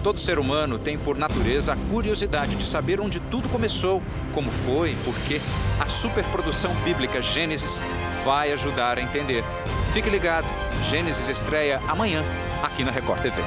Todo 0.03 0.20
ser 0.20 0.39
humano 0.39 0.78
tem 0.78 0.97
por 0.99 1.18
natureza 1.18 1.72
a 1.72 1.76
curiosidade 1.91 2.57
de 2.57 2.66
saber 2.66 3.01
onde 3.01 3.18
tudo 3.18 3.49
começou, 3.49 4.03
como 4.32 4.51
foi, 4.51 4.97
por 5.05 5.14
quê. 5.26 5.41
A 5.80 5.87
superprodução 5.87 6.74
bíblica 6.85 7.20
Gênesis 7.20 7.82
vai 8.24 8.53
ajudar 8.53 8.99
a 8.99 9.03
entender. 9.03 9.43
Fique 9.93 10.11
ligado, 10.11 10.47
Gênesis 10.91 11.28
estreia 11.28 11.80
amanhã 11.89 12.22
aqui 12.62 12.85
na 12.85 12.91
Record 12.91 13.22
TV. 13.22 13.43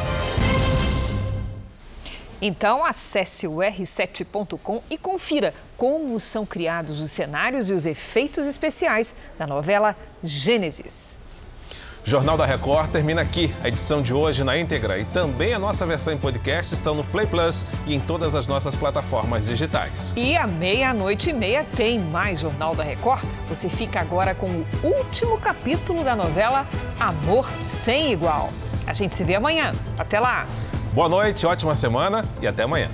Então 2.42 2.86
acesse 2.86 3.48
o 3.48 3.58
r7.com 3.58 4.82
e 4.90 4.98
confira 4.98 5.54
como 5.76 6.20
são 6.20 6.46
criados 6.46 7.00
os 7.00 7.12
cenários 7.12 7.70
e 7.70 7.74
os 7.74 7.86
efeitos 7.86 8.46
especiais 8.46 9.16
da 9.38 9.48
novela 9.48 9.96
Gênesis. 10.24 11.20
Jornal 12.08 12.38
da 12.38 12.46
Record 12.46 12.90
termina 12.90 13.22
aqui. 13.22 13.54
A 13.62 13.68
edição 13.68 14.02
de 14.02 14.14
hoje 14.14 14.42
na 14.42 14.58
íntegra 14.58 14.98
e 14.98 15.04
também 15.04 15.54
a 15.54 15.60
nossa 15.60 15.86
versão 15.86 16.14
em 16.14 16.18
podcast 16.18 16.74
estão 16.74 16.96
no 16.96 17.04
Play 17.04 17.28
Plus 17.28 17.66
e 17.86 17.94
em 17.96 18.00
todas 18.00 18.34
as 18.34 18.48
nossas 18.48 18.78
plataformas 18.78 19.46
digitais. 19.46 20.14
E 20.16 20.38
à 20.38 20.48
meia-noite 20.48 21.32
e 21.32 21.34
meia 21.34 21.66
tem 21.76 22.00
mais 22.00 22.40
Jornal 22.40 22.74
da 22.74 22.84
Record. 22.84 23.26
Você 23.50 23.68
fica 23.68 24.00
agora 24.00 24.34
com 24.34 24.48
o 24.48 24.66
último 24.84 25.38
capítulo 25.38 26.02
da 26.02 26.16
novela 26.16 26.66
Amor 26.98 27.46
Sem 27.58 28.14
Igual. 28.14 28.54
A 28.86 28.94
gente 28.94 29.14
se 29.14 29.26
vê 29.26 29.36
amanhã. 29.36 29.74
Até 29.98 30.18
lá! 30.18 30.48
Boa 30.98 31.08
noite, 31.08 31.46
ótima 31.46 31.76
semana 31.76 32.26
e 32.42 32.48
até 32.48 32.64
amanhã. 32.64 32.90